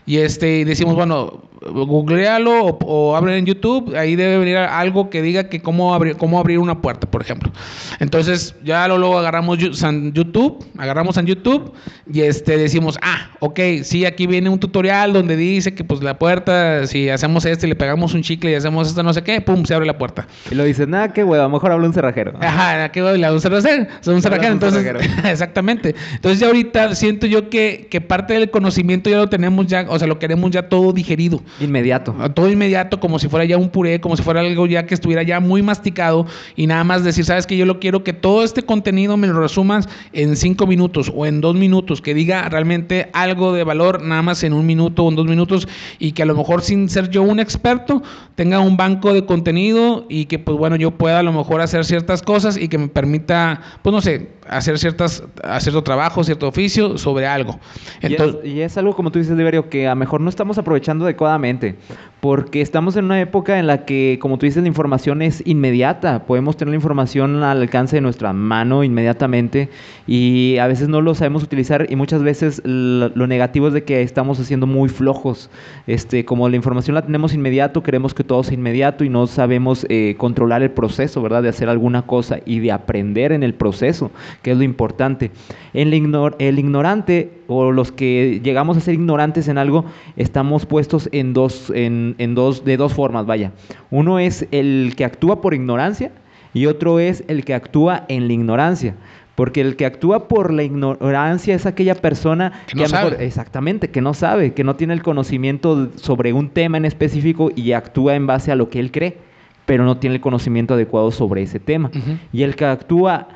y 0.06 0.18
este 0.18 0.66
decimos, 0.66 0.96
bueno, 0.96 1.44
googlealo 1.72 2.66
o, 2.66 2.78
o 2.86 3.16
abre 3.16 3.38
en 3.38 3.46
YouTube, 3.46 3.96
ahí 3.96 4.16
debe 4.16 4.38
venir 4.38 4.58
algo 4.58 5.10
que 5.10 5.22
diga 5.22 5.46
que 5.46 5.62
cómo 5.62 5.94
abrir, 5.94 6.18
cómo 6.18 6.40
abrir 6.40 6.60
una 6.60 6.82
puerta, 6.82 7.10
por 7.10 7.22
ejemplo. 7.22 7.52
Entonces, 8.00 8.56
ya 8.64 8.88
lo, 8.88 8.98
luego 8.98 9.20
agarramos 9.20 9.58
YouTube, 9.58 10.66
agarramos 10.78 11.18
en 11.18 11.26
YouTube 11.26 11.74
y 12.12 12.22
este 12.22 12.58
decimos, 12.58 12.98
ah, 13.02 13.32
ok, 13.40 13.60
sí, 13.84 14.06
aquí 14.06 14.28
viene 14.28 14.50
un 14.50 14.60
tutorial 14.60 15.14
donde 15.14 15.36
dice 15.36 15.74
que 15.74 15.84
pues 15.84 16.02
la 16.02 16.18
puerta, 16.20 16.86
si 16.88 17.10
hacemos 17.10 17.46
esto 17.46 17.66
y 17.66 17.70
le 17.70 17.76
pegamos 17.76 18.14
un 18.14 18.22
chicle 18.22 18.52
y 18.52 18.56
hacemos 18.56 18.90
esto 18.90 19.04
no 19.04 19.14
sé 19.14 19.24
qué, 19.24 19.42
pum, 19.42 19.66
se 19.66 19.74
abre 19.74 19.86
la 19.86 19.98
puerta. 19.98 20.28
Y 20.52 20.56
lo 20.56 20.64
dices, 20.64 20.88
nada, 20.88 21.14
qué 21.14 21.24
huevo, 21.24 21.48
mejor 21.50 21.72
habla 21.72 21.88
un 21.88 21.94
cerrajero. 21.94 22.34
Ajá, 22.42 22.90
qué 22.92 23.02
huevo, 23.02 23.14
un 23.34 23.42
cerrajero, 23.42 23.88
un 24.08 24.22
cerrajero, 24.22 24.54
entonces, 24.54 24.86
exactamente. 25.24 25.96
Entonces 26.16 26.40
ya 26.40 26.48
ahorita 26.48 26.96
siento 26.96 27.26
yo 27.26 27.50
que, 27.50 27.88
que 27.90 28.02
parte 28.02 28.34
del 28.34 28.50
conocimiento 28.50 29.10
ya 29.10 29.18
lo 29.18 29.30
tenemos 29.30 29.68
ya, 29.68 29.86
o 29.94 30.00
sea, 30.00 30.08
lo 30.08 30.20
queremos 30.20 30.52
ya 30.52 30.70
todo 30.70 30.92
digerido. 30.92 31.42
Inmediato. 31.60 32.16
Todo 32.34 32.50
inmediato, 32.50 33.00
como 33.00 33.20
si 33.20 33.28
fuera 33.28 33.46
ya 33.46 33.58
un 33.58 33.70
puré, 33.70 34.02
como 34.02 34.18
si 34.18 34.24
fuera 34.24 34.40
algo 34.42 34.66
ya 34.66 34.86
que 34.86 34.94
estuviera 34.94 35.24
ya 35.24 35.40
muy 35.40 35.62
masticado 35.62 36.26
y 36.56 36.68
nada 36.68 36.84
más 36.84 37.04
decir, 37.04 37.26
sabes 37.26 37.46
que 37.46 37.58
yo 37.58 37.66
lo 37.66 37.80
quiero 37.80 38.04
que 38.04 38.14
todo 38.14 38.44
este 38.44 38.64
contenido 38.64 39.18
me 39.18 39.28
lo 39.28 39.40
resumas 39.40 39.88
en 40.14 40.36
cinco 40.36 40.66
minutos 40.66 41.12
o 41.16 41.26
en 41.26 41.42
dos 41.42 41.56
minutos, 41.56 42.02
que 42.02 42.14
diga 42.14 42.50
realmente 42.50 43.10
algo 43.14 43.54
de 43.54 43.64
valor 43.64 44.02
nada 44.02 44.22
más 44.22 44.44
en 44.44 44.54
un 44.54 44.66
minuto 44.66 45.04
o 45.04 45.10
en 45.10 45.16
dos 45.16 45.28
minutos 45.28 45.68
y 46.00 46.14
que 46.14 46.24
a 46.24 46.26
lo 46.26 46.36
mejor 46.36 46.62
sin 46.62 46.90
ser 46.90 47.10
yo 47.10 47.22
un 47.22 47.40
experto 47.40 48.02
tenga 48.36 48.60
un 48.60 48.78
banco 48.78 49.14
de 49.14 49.26
contenido 49.26 50.06
y 50.10 50.26
que 50.26 50.40
pues 50.40 50.58
bueno 50.58 50.76
yo 50.76 50.92
pueda 50.92 51.20
a 51.20 51.24
lo 51.24 51.34
mejor 51.34 51.62
hacer 51.62 51.86
ciertas 51.86 52.22
cosas 52.22 52.58
y 52.58 52.68
que 52.68 52.78
me 52.78 52.88
permita, 52.88 53.62
pues 53.84 53.94
no 53.94 54.02
sé, 54.02 54.30
hacer 54.48 54.78
ciertas, 54.80 55.24
cierto 55.60 55.84
trabajo, 55.84 56.24
cierto 56.24 56.48
oficio 56.48 56.98
sobre 56.98 57.28
algo. 57.28 57.60
Entonces, 58.02 58.42
y, 58.44 58.50
es, 58.50 58.56
y 58.56 58.62
es 58.62 58.78
algo 58.78 58.96
como 58.96 59.12
tú 59.12 59.20
dices, 59.20 59.36
Liberio, 59.36 59.70
que 59.70 59.88
a 59.88 59.92
lo 59.92 59.96
mejor 59.96 60.22
no 60.22 60.30
estamos 60.30 60.58
aprovechando 60.58 61.06
adecuadamente 61.06 61.76
porque 62.24 62.62
estamos 62.62 62.96
en 62.96 63.04
una 63.04 63.20
época 63.20 63.60
en 63.60 63.68
la 63.68 63.84
que, 63.84 64.18
como 64.22 64.38
tú 64.38 64.46
dices, 64.46 64.62
la 64.64 64.70
información 64.70 65.22
es 65.22 65.46
inmediata. 65.46 66.26
Podemos 66.26 66.56
tener 66.56 66.70
la 66.70 66.78
información 66.78 67.44
al 67.44 67.62
alcance 67.62 67.98
de 67.98 68.02
nuestra 68.02 68.32
mano 68.32 68.86
inmediatamente 68.86 69.68
y 70.08 70.56
a 70.58 70.68
veces 70.68 70.88
no 70.88 71.02
lo 71.02 71.16
sabemos 71.16 71.44
utilizar 71.44 71.86
y 71.90 71.98
muchas 71.98 72.24
veces 72.24 72.62
lo, 72.64 73.10
negativo 73.28 73.68
es 73.68 73.74
de 73.74 73.84
que 73.84 74.04
estamos 74.04 74.40
haciendo 74.40 74.68
muy 74.68 74.88
flojos. 74.88 75.50
Este, 75.86 76.24
como 76.24 76.48
la 76.48 76.56
información 76.56 76.96
la 76.96 77.02
tenemos 77.02 77.34
inmediato, 77.34 77.84
queremos 77.84 78.14
que 78.14 78.24
todo 78.24 78.42
sea 78.42 78.54
inmediato 78.54 79.04
y 79.04 79.10
no 79.10 79.28
sabemos 79.28 79.86
eh, 79.90 80.16
controlar 80.18 80.64
el 80.64 80.72
proceso, 80.72 81.22
¿verdad? 81.22 81.44
De 81.44 81.50
hacer 81.50 81.68
alguna 81.68 82.04
cosa 82.04 82.40
y 82.46 82.60
de 82.60 82.72
aprender 82.72 83.34
en 83.34 83.44
el 83.44 83.54
proceso, 83.54 84.12
que 84.42 84.52
es 84.52 84.58
lo 84.58 84.64
importante. 84.64 85.32
En 85.74 85.90
el, 85.90 85.94
ignor 85.94 86.36
el 86.40 86.60
ignorante 86.60 87.32
o 87.48 87.72
los 87.72 87.92
que 87.92 88.42
llegamos 88.44 88.78
a 88.78 88.82
ser 88.82 88.96
ignorantes 88.96 89.48
en 89.48 89.58
algo, 89.58 89.86
estamos 90.18 90.66
puestos 90.66 91.10
en 91.12 91.34
dos, 91.34 91.72
en, 91.74 92.16
en 92.18 92.36
dos, 92.36 92.66
de 92.66 92.78
dos 92.78 92.94
formas, 92.94 93.26
vaya. 93.26 93.52
Uno 93.92 94.20
es 94.20 94.48
el 94.52 94.94
que 94.96 95.06
actúa 95.06 95.42
por 95.42 95.54
ignorancia 95.54 96.12
y 96.54 96.68
otro 96.68 97.00
es 97.00 97.24
el 97.28 97.44
que 97.46 97.54
actúa 97.54 98.06
en 98.08 98.28
la 98.28 98.34
ignorancia. 98.34 98.96
Porque 99.36 99.62
el 99.62 99.76
que 99.76 99.88
actúa 99.88 100.28
por 100.28 100.54
la 100.54 100.64
ignorancia 100.64 101.56
es 101.56 101.66
aquella 101.66 101.96
persona 101.96 102.54
que, 102.68 102.76
no 102.76 102.88
sabe. 102.88 103.26
exactamente, 103.26 103.90
que 103.90 104.00
no 104.00 104.14
sabe, 104.14 104.54
que 104.54 104.64
no 104.64 104.76
tiene 104.76 104.94
el 104.94 105.02
conocimiento 105.02 105.90
sobre 105.96 106.34
un 106.34 106.50
tema 106.50 106.78
en 106.78 106.86
específico 106.86 107.52
y 107.56 107.72
actúa 107.72 108.16
en 108.16 108.28
base 108.28 108.52
a 108.52 108.56
lo 108.56 108.70
que 108.70 108.80
él 108.80 108.92
cree, 108.92 109.18
pero 109.66 109.86
no 109.86 109.98
tiene 109.98 110.18
el 110.18 110.22
conocimiento 110.22 110.76
adecuado 110.76 111.10
sobre 111.10 111.42
ese 111.42 111.60
tema. 111.60 111.90
Y 112.32 112.44
el 112.44 112.56
que 112.56 112.66
actúa 112.66 113.28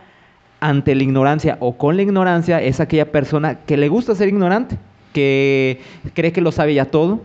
ante 0.60 0.96
la 0.96 1.04
ignorancia 1.04 1.58
o 1.60 1.78
con 1.78 1.96
la 1.96 2.02
ignorancia 2.02 2.62
es 2.62 2.80
aquella 2.80 3.12
persona 3.12 3.60
que 3.66 3.78
le 3.78 3.90
gusta 3.90 4.16
ser 4.16 4.28
ignorante, 4.28 4.78
que 5.14 5.80
cree 6.14 6.32
que 6.32 6.42
lo 6.42 6.52
sabe 6.52 6.74
ya 6.74 6.86
todo, 6.86 7.22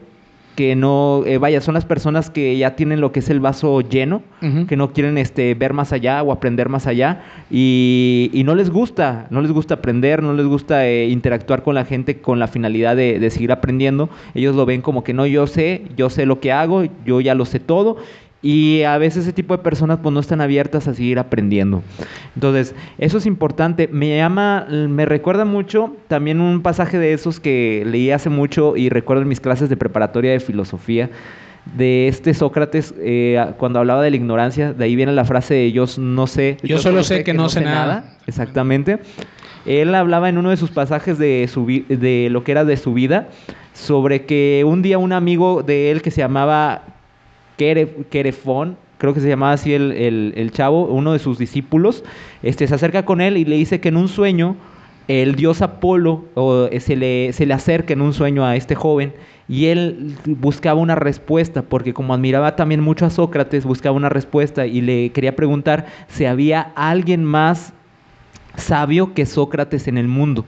que 0.55 0.77
no, 0.77 1.23
eh, 1.25 1.39
vaya, 1.39 1.63
son 1.63 1.73
las 1.73 1.87
personas 1.87 2.29
que 2.29 2.59
ya 2.59 2.77
tienen 2.77 3.01
lo 3.01 3.11
que 3.11 3.21
es 3.21 3.31
el 3.31 3.41
vaso 3.41 3.81
lleno, 3.81 4.23
que 4.69 4.77
no 4.77 4.93
quieren 4.93 5.17
este, 5.17 5.55
ver 5.55 5.73
más 5.73 5.93
allá 5.93 6.23
o 6.23 6.31
aprender 6.31 6.69
más 6.69 6.87
allá 6.87 7.23
y, 7.51 8.29
y 8.35 8.45
no 8.45 8.55
les 8.55 8.69
gusta, 8.69 9.27
no 9.31 9.41
les 9.41 9.51
gusta 9.51 9.75
aprender, 9.75 10.23
no 10.23 10.35
les 10.35 10.47
gusta 10.47 10.87
eh, 10.87 11.09
interactuar 11.09 11.63
con 11.63 11.75
la 11.75 11.87
gente 11.87 12.21
con 12.21 12.39
la 12.39 12.49
finalidad 12.49 12.97
de, 12.97 13.19
de 13.19 13.31
seguir 13.31 13.51
aprendiendo. 13.51 14.11
Ellos 14.35 14.55
lo 14.55 14.67
ven 14.67 14.83
como 14.83 15.05
que 15.05 15.15
no, 15.15 15.27
yo 15.27 15.47
sé, 15.47 15.85
yo 15.97 16.11
sé 16.11 16.27
lo 16.27 16.41
que 16.41 16.53
hago, 16.53 16.85
yo 17.07 17.23
ya 17.23 17.35
lo 17.35 17.47
sé 17.47 17.59
todo 17.59 17.97
Y 18.43 18.83
a 18.83 18.99
veces 18.99 19.23
ese 19.23 19.33
tipo 19.33 19.57
de 19.57 19.63
personas 19.63 20.01
pues 20.03 20.13
no 20.13 20.19
están 20.19 20.41
abiertas 20.41 20.89
a 20.89 20.95
seguir 20.95 21.21
aprendiendo. 21.21 21.83
Entonces, 22.35 22.75
eso 22.99 23.19
es 23.19 23.27
importante. 23.27 23.89
Me 23.93 24.17
llama, 24.17 24.67
me 24.69 25.07
recuerda 25.07 25.45
mucho 25.45 25.95
también 26.09 26.41
un 26.41 26.61
pasaje 26.61 26.99
de 26.99 27.13
esos 27.13 27.39
que 27.39 27.85
leí 27.87 28.11
hace 28.11 28.31
mucho 28.31 28.77
y 28.77 28.89
recuerdo 28.89 29.23
en 29.23 29.29
mis 29.29 29.41
clases 29.41 29.69
de 29.69 29.77
preparatoria 29.77 30.33
de 30.33 30.41
filosofía 30.41 31.11
de 31.77 32.09
este 32.09 32.35
Sócrates 32.35 32.95
eh, 32.99 33.43
cuando 33.57 33.79
hablaba 33.79 34.03
de 34.03 34.11
la 34.11 34.17
ignorancia, 34.17 34.73
de 34.73 34.85
ahí 34.85 34.97
viene 34.97 35.13
la 35.13 35.25
frase 35.25 35.55
de 35.55 35.73
yo 35.73 35.85
no 35.99 36.27
sé. 36.27 36.57
Yo, 36.63 36.79
solo 36.79 37.05
sé, 37.05 37.25
que, 37.25 37.35
no 37.35 37.49
sé 37.49 37.61
nada. 37.61 38.17
Exactamente. 38.27 38.99
Él 39.65 39.95
hablaba 39.95 40.29
en 40.29 40.39
uno 40.39 40.51
de 40.51 40.57
sus 40.57 40.71
pasajes 40.71 41.19
de, 41.19 41.49
su, 41.53 41.67
de 41.67 42.29
lo 42.31 42.43
que 42.43 42.53
era 42.53 42.65
de 42.65 42.77
su 42.77 42.93
vida, 42.93 43.29
sobre 43.75 44.27
que 44.27 44.65
un 44.67 44.83
día 44.83 44.99
un 44.99 45.13
amigo 45.13 45.63
de 45.63 45.93
él 45.93 46.03
que 46.03 46.11
se 46.11 46.21
llamaba 46.21 46.83
Creo 47.57 49.15
que 49.15 49.21
se 49.21 49.29
llamaba 49.29 49.53
así 49.53 49.75
el, 49.75 50.51
chavo, 50.53 50.85
uno 50.87 51.13
de 51.13 51.19
sus 51.19 51.39
discípulos, 51.39 52.05
este, 52.43 52.67
se 52.67 52.75
acerca 52.75 53.05
con 53.05 53.21
él 53.21 53.37
y 53.37 53.45
le 53.45 53.57
dice 53.57 53.81
que 53.81 53.89
en 53.89 53.97
un 53.97 54.09
sueño 54.09 54.57
el 55.09 55.35
dios 55.35 55.63
Apolo 55.63 56.25
eh, 56.71 56.81
se, 56.81 56.97
le, 56.97 57.33
se 57.33 57.45
le 57.45 57.55
acerca 57.55 57.93
en 57.93 58.01
un 58.01 58.15
sueño 58.15 58.45
a 58.45 58.55
este 58.57 58.75
joven 58.75 59.13
y 59.49 59.67
él 59.67 60.17
buscaba 60.25 60.81
una 60.81 60.95
respuesta, 60.95 61.63
porque 61.63 61.93
como 61.93 62.15
admiraba 62.15 62.57
también 62.57 62.81
mucho 62.81 63.05
a 63.05 63.11
Sócrates, 63.11 63.65
buscaba 63.65 63.97
una 63.97 64.09
respuesta 64.09 64.67
y 64.67 64.81
le 64.81 65.11
quería 65.11 65.35
preguntar 65.35 65.87
si 66.09 66.25
había 66.25 66.73
alguien 66.77 67.25
más 67.25 67.73
sabio 68.57 69.15
que 69.15 69.27
Sócrates 69.27 69.89
en 69.89 69.99
el 69.99 70.09
mundo 70.09 70.45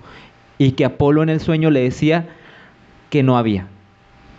y 0.59 0.73
que 0.73 0.85
Apolo 0.85 1.23
en 1.23 1.29
el 1.29 1.41
sueño 1.41 1.71
le 1.71 1.81
decía 1.81 2.29
que 3.11 3.23
no 3.23 3.37
había. 3.37 3.67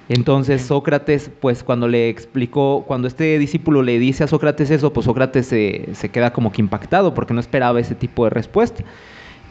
Entonces 0.07 0.61
Sócrates, 0.61 1.31
pues 1.39 1.63
cuando 1.63 1.87
le 1.87 2.09
explicó, 2.09 2.83
cuando 2.87 3.07
este 3.07 3.39
discípulo 3.39 3.81
le 3.81 3.97
dice 3.97 4.23
a 4.23 4.27
Sócrates 4.27 4.69
eso, 4.69 4.93
pues 4.93 5.05
Sócrates 5.05 5.47
se, 5.47 6.09
queda 6.11 6.31
como 6.31 6.51
que 6.51 6.61
impactado 6.61 7.13
porque 7.13 7.33
no 7.33 7.39
esperaba 7.39 7.79
ese 7.79 7.95
tipo 7.95 8.23
de 8.25 8.29
respuesta. 8.29 8.83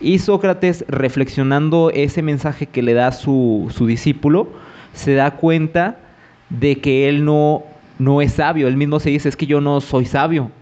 Y 0.00 0.18
Sócrates, 0.18 0.84
reflexionando 0.88 1.90
ese 1.90 2.22
mensaje 2.22 2.66
que 2.66 2.82
le 2.82 2.94
da 2.94 3.10
su, 3.10 3.72
su 3.74 3.86
discípulo, 3.86 4.48
se 4.92 5.14
da 5.14 5.32
cuenta 5.32 5.98
de 6.50 6.76
que 6.76 7.08
él 7.08 7.24
no, 7.24 7.64
no 7.98 8.20
es 8.20 8.34
sabio. 8.34 8.68
Él 8.68 8.76
mismo 8.76 9.00
se 9.00 9.10
dice, 9.10 9.28
es 9.28 9.36
que 9.36 9.46
yo 9.46 9.60
no 9.60 9.80
soy 9.80 10.04
sabio. 10.04 10.52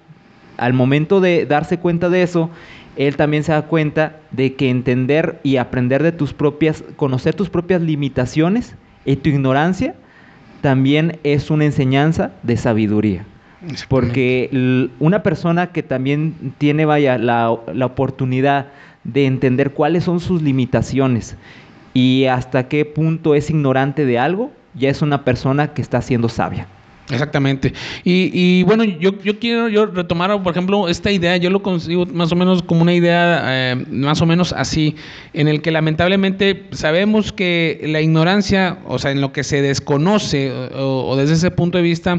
Al 0.56 0.72
momento 0.72 1.20
de 1.20 1.44
darse 1.44 1.78
cuenta 1.78 2.08
de 2.08 2.22
eso, 2.22 2.50
él 2.96 3.16
también 3.16 3.42
se 3.42 3.52
da 3.52 3.62
cuenta 3.62 4.20
de 4.30 4.54
que 4.54 4.70
entender 4.70 5.40
y 5.42 5.56
aprender 5.56 6.02
de 6.02 6.12
tus 6.12 6.32
propias, 6.32 6.84
conocer 6.96 7.34
tus 7.34 7.50
propias 7.50 7.82
limitaciones 7.82 8.76
y 9.04 9.16
tu 9.16 9.28
ignorancia 9.28 9.94
también 10.60 11.18
es 11.24 11.50
una 11.50 11.64
enseñanza 11.64 12.32
de 12.42 12.56
sabiduría. 12.56 13.24
Porque 13.88 14.90
una 14.98 15.22
persona 15.22 15.68
que 15.68 15.84
también 15.84 16.54
tiene, 16.58 16.84
vaya, 16.84 17.16
la, 17.16 17.56
la 17.72 17.86
oportunidad 17.86 18.66
de 19.04 19.26
entender 19.26 19.72
cuáles 19.72 20.04
son 20.04 20.18
sus 20.18 20.42
limitaciones 20.42 21.36
y 21.94 22.24
hasta 22.24 22.68
qué 22.68 22.84
punto 22.84 23.34
es 23.34 23.50
ignorante 23.50 24.04
de 24.04 24.18
algo, 24.18 24.50
ya 24.74 24.88
es 24.88 25.02
una 25.02 25.24
persona 25.24 25.74
que 25.74 25.82
está 25.82 26.02
siendo 26.02 26.28
sabia. 26.28 26.66
Exactamente. 27.10 27.72
Y, 28.04 28.30
y 28.32 28.62
bueno, 28.62 28.84
yo, 28.84 29.20
yo 29.22 29.38
quiero 29.38 29.68
yo 29.68 29.86
retomar, 29.86 30.42
por 30.42 30.52
ejemplo, 30.52 30.88
esta 30.88 31.10
idea, 31.10 31.36
yo 31.36 31.50
lo 31.50 31.62
consigo 31.62 32.06
más 32.06 32.32
o 32.32 32.36
menos 32.36 32.62
como 32.62 32.82
una 32.82 32.94
idea 32.94 33.42
eh, 33.44 33.84
más 33.90 34.22
o 34.22 34.26
menos 34.26 34.52
así, 34.52 34.94
en 35.34 35.48
el 35.48 35.62
que 35.62 35.70
lamentablemente 35.70 36.66
sabemos 36.70 37.32
que 37.32 37.80
la 37.84 38.00
ignorancia, 38.00 38.78
o 38.86 38.98
sea, 38.98 39.10
en 39.10 39.20
lo 39.20 39.32
que 39.32 39.44
se 39.44 39.62
desconoce, 39.62 40.52
o 40.74 41.16
desde 41.16 41.34
ese 41.34 41.50
punto 41.50 41.78
de 41.78 41.84
vista, 41.84 42.18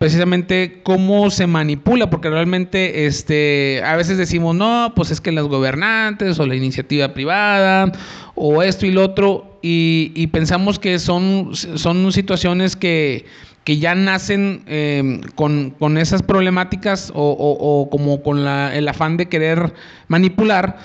precisamente 0.00 0.80
cómo 0.82 1.28
se 1.28 1.46
manipula, 1.46 2.08
porque 2.08 2.30
realmente 2.30 3.04
este, 3.04 3.82
a 3.84 3.96
veces 3.96 4.16
decimos, 4.16 4.56
no, 4.56 4.94
pues 4.96 5.10
es 5.10 5.20
que 5.20 5.30
las 5.30 5.44
gobernantes 5.44 6.40
o 6.40 6.46
la 6.46 6.54
iniciativa 6.54 7.12
privada 7.12 7.92
o 8.34 8.62
esto 8.62 8.86
y 8.86 8.92
lo 8.92 9.04
otro, 9.04 9.58
y, 9.60 10.26
pensamos 10.28 10.78
que 10.78 10.98
son, 10.98 11.50
son 11.54 12.10
situaciones 12.12 12.76
que, 12.76 13.26
que 13.64 13.78
ya 13.78 13.94
nacen 13.94 14.62
em, 14.66 15.20
con, 15.34 15.70
con, 15.78 15.98
esas 15.98 16.22
problemáticas 16.22 17.12
o, 17.14 17.30
o, 17.38 17.90
como 17.90 18.22
con 18.22 18.44
la, 18.44 18.74
el 18.74 18.88
afán 18.88 19.16
de 19.16 19.28
querer 19.28 19.74
manipular 20.08 20.78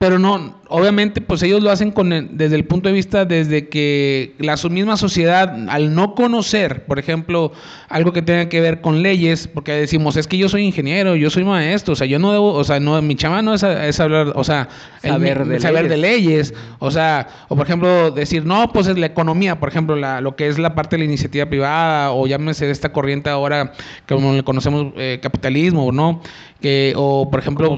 pero 0.00 0.18
no, 0.18 0.59
obviamente, 0.70 1.20
pues 1.20 1.42
ellos 1.42 1.62
lo 1.62 1.70
hacen 1.70 1.90
con 1.90 2.10
desde 2.36 2.56
el 2.56 2.64
punto 2.64 2.88
de 2.88 2.94
vista 2.94 3.24
desde 3.24 3.68
que 3.68 4.34
la 4.38 4.56
su 4.56 4.70
misma 4.70 4.96
sociedad, 4.96 5.68
al 5.68 5.94
no 5.94 6.14
conocer, 6.14 6.86
por 6.86 6.98
ejemplo, 6.98 7.52
algo 7.88 8.12
que 8.12 8.22
tenga 8.22 8.48
que 8.48 8.60
ver 8.60 8.80
con 8.80 9.02
leyes, 9.02 9.48
porque 9.48 9.72
decimos, 9.72 10.16
es 10.16 10.26
que 10.26 10.38
yo 10.38 10.48
soy 10.48 10.62
ingeniero, 10.62 11.16
yo 11.16 11.28
soy 11.28 11.44
maestro, 11.44 11.92
o 11.92 11.96
sea, 11.96 12.06
yo 12.06 12.18
no 12.18 12.32
debo, 12.32 12.54
o 12.54 12.64
sea, 12.64 12.80
no, 12.80 13.00
mi 13.02 13.16
chama 13.16 13.42
no 13.42 13.54
es, 13.54 13.62
hablar, 14.00 14.32
o 14.34 14.44
sea, 14.44 14.68
saber, 15.02 15.44
de, 15.44 15.60
saber 15.60 15.84
leyes. 15.84 15.90
de 15.90 15.96
leyes, 15.96 16.54
o 16.78 16.90
sea, 16.90 17.28
o 17.48 17.56
por 17.56 17.66
ejemplo, 17.66 18.10
decir, 18.10 18.46
no, 18.46 18.72
pues 18.72 18.86
es 18.86 18.96
la 18.96 19.06
economía, 19.06 19.58
por 19.58 19.68
ejemplo, 19.68 19.96
la, 19.96 20.20
lo 20.20 20.36
que 20.36 20.46
es 20.46 20.58
la 20.58 20.74
parte 20.74 20.96
de 20.96 21.00
la 21.00 21.04
iniciativa 21.06 21.46
privada, 21.46 22.12
o 22.12 22.26
llámese 22.26 22.66
de 22.66 22.72
esta 22.72 22.92
corriente 22.92 23.28
ahora, 23.28 23.72
como 24.08 24.32
le 24.32 24.42
conocemos, 24.44 24.92
eh, 24.96 25.18
capitalismo, 25.20 25.92
¿no? 25.92 26.22
Que, 26.60 26.92
o 26.96 27.30
por 27.30 27.40
ejemplo, 27.40 27.68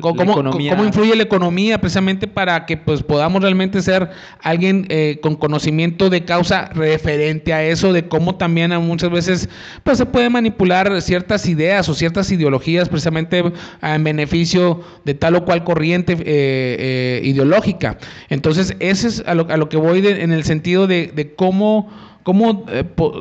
¿Cómo, 0.00 0.34
¿cómo, 0.34 0.84
influye 0.84 1.16
la 1.16 1.22
economía 1.24 1.80
precisamente 1.80 2.21
para 2.26 2.66
que 2.66 2.76
pues 2.76 3.02
podamos 3.02 3.42
realmente 3.42 3.82
ser 3.82 4.10
alguien 4.40 4.86
eh, 4.88 5.18
con 5.22 5.36
conocimiento 5.36 6.10
de 6.10 6.24
causa 6.24 6.70
referente 6.74 7.52
a 7.52 7.64
eso, 7.64 7.92
de 7.92 8.08
cómo 8.08 8.36
también 8.36 8.70
muchas 8.82 9.10
veces 9.10 9.48
pues 9.82 9.98
se 9.98 10.06
puede 10.06 10.30
manipular 10.30 11.00
ciertas 11.02 11.46
ideas 11.46 11.88
o 11.88 11.94
ciertas 11.94 12.30
ideologías 12.30 12.88
precisamente 12.88 13.42
en 13.82 14.04
beneficio 14.04 14.80
de 15.04 15.14
tal 15.14 15.36
o 15.36 15.44
cual 15.44 15.64
corriente 15.64 16.14
eh, 16.14 16.18
eh, 16.24 17.20
ideológica. 17.24 17.98
Entonces, 18.28 18.74
ese 18.80 19.08
es 19.08 19.24
a 19.26 19.34
lo, 19.34 19.68
que 19.68 19.76
voy 19.76 20.06
en 20.06 20.32
el 20.32 20.44
sentido 20.44 20.86
de, 20.86 21.12
de 21.14 21.34
cómo, 21.34 21.90
cómo 22.22 22.66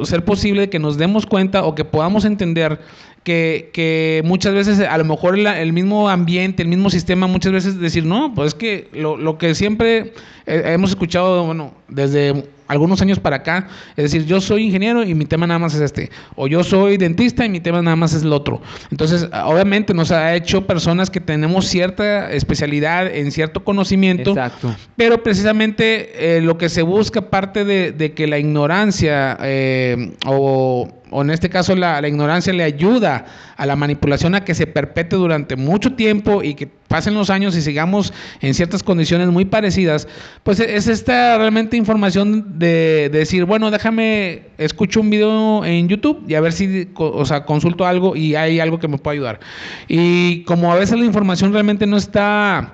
ser 0.03 0.25
posible 0.25 0.69
que 0.69 0.79
nos 0.79 0.97
demos 0.97 1.25
cuenta 1.25 1.63
o 1.63 1.75
que 1.75 1.85
podamos 1.85 2.25
entender 2.25 2.79
que, 3.23 3.69
que 3.73 4.21
muchas 4.25 4.53
veces 4.53 4.79
a 4.79 4.97
lo 4.97 5.05
mejor 5.05 5.37
el 5.37 5.73
mismo 5.73 6.09
ambiente, 6.09 6.63
el 6.63 6.69
mismo 6.69 6.89
sistema, 6.89 7.27
muchas 7.27 7.51
veces 7.51 7.79
decir, 7.79 8.05
no, 8.05 8.33
pues 8.33 8.49
es 8.49 8.55
que 8.55 8.89
lo, 8.93 9.17
lo 9.17 9.37
que 9.37 9.55
siempre 9.55 10.13
hemos 10.45 10.89
escuchado, 10.89 11.45
bueno, 11.45 11.73
desde 11.87 12.45
algunos 12.71 13.01
años 13.01 13.19
para 13.19 13.37
acá, 13.37 13.67
es 13.97 14.03
decir, 14.11 14.25
yo 14.25 14.39
soy 14.39 14.63
ingeniero 14.63 15.03
y 15.03 15.13
mi 15.13 15.25
tema 15.25 15.45
nada 15.45 15.59
más 15.59 15.73
es 15.75 15.81
este, 15.81 16.09
o 16.35 16.47
yo 16.47 16.63
soy 16.63 16.95
dentista 16.95 17.45
y 17.45 17.49
mi 17.49 17.59
tema 17.59 17.81
nada 17.81 17.97
más 17.97 18.13
es 18.13 18.23
el 18.23 18.31
otro. 18.31 18.61
Entonces, 18.89 19.27
obviamente 19.43 19.93
nos 19.93 20.11
ha 20.11 20.33
hecho 20.35 20.65
personas 20.65 21.09
que 21.09 21.19
tenemos 21.19 21.67
cierta 21.67 22.31
especialidad 22.31 23.13
en 23.13 23.31
cierto 23.31 23.65
conocimiento, 23.65 24.31
Exacto. 24.31 24.73
pero 24.95 25.21
precisamente 25.21 26.37
eh, 26.37 26.41
lo 26.41 26.57
que 26.57 26.69
se 26.69 26.81
busca 26.81 27.29
parte 27.29 27.65
de, 27.65 28.13
que 28.13 28.27
la 28.27 28.39
ignorancia 28.39 29.37
eh, 29.41 30.13
o 30.25 31.00
o 31.11 31.21
en 31.21 31.29
este 31.29 31.49
caso 31.49 31.75
la, 31.75 32.05
ignorancia 32.07 32.51
le 32.51 32.63
ayuda 32.63 33.25
a 33.57 33.65
la 33.65 33.75
manipulación 33.75 34.33
a 34.33 34.43
que 34.43 34.55
se 34.55 34.65
perpetúe 34.65 35.17
durante 35.17 35.55
mucho 35.55 35.93
tiempo 35.93 36.41
y 36.41 36.55
que 36.55 36.67
pasen 36.67 37.13
los 37.13 37.29
años 37.29 37.55
y 37.55 37.61
sigamos 37.61 38.13
en 38.41 38.53
ciertas 38.53 38.81
condiciones 38.81 39.27
muy 39.27 39.45
parecidas, 39.45 40.07
pues 40.43 40.59
e, 40.59 40.75
es 40.75 40.87
esta 40.87 41.37
realmente 41.37 41.77
información 41.77 42.57
de, 42.57 43.09
decir, 43.11 43.45
bueno, 43.45 43.69
déjame, 43.71 44.43
escucho 44.57 45.01
un 45.01 45.09
video 45.09 45.63
en 45.65 45.87
YouTube 45.87 46.23
y 46.27 46.35
a 46.35 46.41
ver 46.41 46.53
si, 46.53 46.89
o 46.95 47.25
sea, 47.25 47.45
consulto 47.45 47.85
algo 47.85 48.15
y 48.15 48.35
hay 48.35 48.59
algo 48.59 48.79
que 48.79 48.87
me 48.87 48.97
pueda 48.97 49.13
ayudar. 49.13 49.39
Y 49.87 50.43
como 50.43 50.71
a 50.71 50.75
veces 50.75 50.97
la 50.97 51.05
información 51.05 51.53
realmente 51.53 51.85
no 51.85 51.97
está 51.97 52.71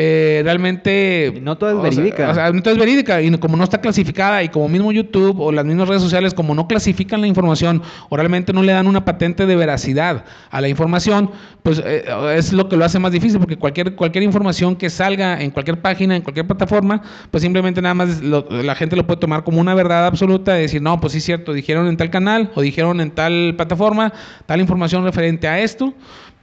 eh, 0.00 0.42
realmente... 0.44 1.40
No 1.42 1.58
todo 1.58 1.70
es 1.70 1.96
verídica. 1.96 2.30
o 2.30 2.34
sea, 2.34 2.52
no 2.52 2.62
todo 2.62 2.72
es 2.72 2.78
verídica 2.78 3.20
y 3.20 3.36
como 3.38 3.56
no 3.56 3.64
está 3.64 3.80
clasificada 3.80 4.44
y 4.44 4.48
como 4.48 4.68
mismo 4.68 4.92
YouTube 4.92 5.40
o 5.40 5.50
las 5.50 5.64
mismas 5.64 5.88
redes 5.88 6.02
sociales 6.02 6.34
como 6.34 6.54
no 6.54 6.68
clasifican 6.68 7.20
la 7.20 7.26
información 7.26 7.82
o 8.08 8.16
realmente 8.16 8.52
no 8.52 8.62
le 8.62 8.70
dan 8.70 8.86
una 8.86 9.04
patente 9.04 9.44
de 9.44 9.56
veracidad 9.56 10.24
a 10.52 10.60
la 10.60 10.68
información, 10.68 11.32
pues 11.64 11.82
eh, 11.84 12.04
es 12.36 12.52
lo 12.52 12.68
que 12.68 12.76
lo 12.76 12.84
hace 12.84 13.00
más 13.00 13.10
difícil 13.10 13.40
porque 13.40 13.56
cualquier, 13.56 13.96
cualquier 13.96 14.22
información 14.22 14.76
que 14.76 14.88
salga 14.88 15.42
en 15.42 15.50
cualquier 15.50 15.80
página, 15.80 16.14
en 16.14 16.22
cualquier 16.22 16.46
plataforma, 16.46 17.02
pues 17.32 17.42
simplemente 17.42 17.82
nada 17.82 17.94
más 17.94 18.22
la 18.22 18.74
gente 18.76 18.94
lo 18.94 19.04
puede 19.04 19.18
tomar 19.18 19.42
como 19.42 19.60
una 19.60 19.74
verdad 19.74 20.06
absoluta 20.06 20.56
y 20.56 20.62
decir, 20.62 20.80
no, 20.80 21.00
pues 21.00 21.12
sí 21.12 21.18
es 21.18 21.24
cierto, 21.24 21.52
dijeron 21.52 21.88
en 21.88 21.96
tal 21.96 22.10
canal 22.10 22.52
o 22.54 22.60
dijeron 22.60 23.00
en 23.00 23.10
tal 23.10 23.54
plataforma 23.56 24.12
tal 24.46 24.60
información 24.60 25.02
referente 25.02 25.48
a 25.48 25.58
esto. 25.58 25.92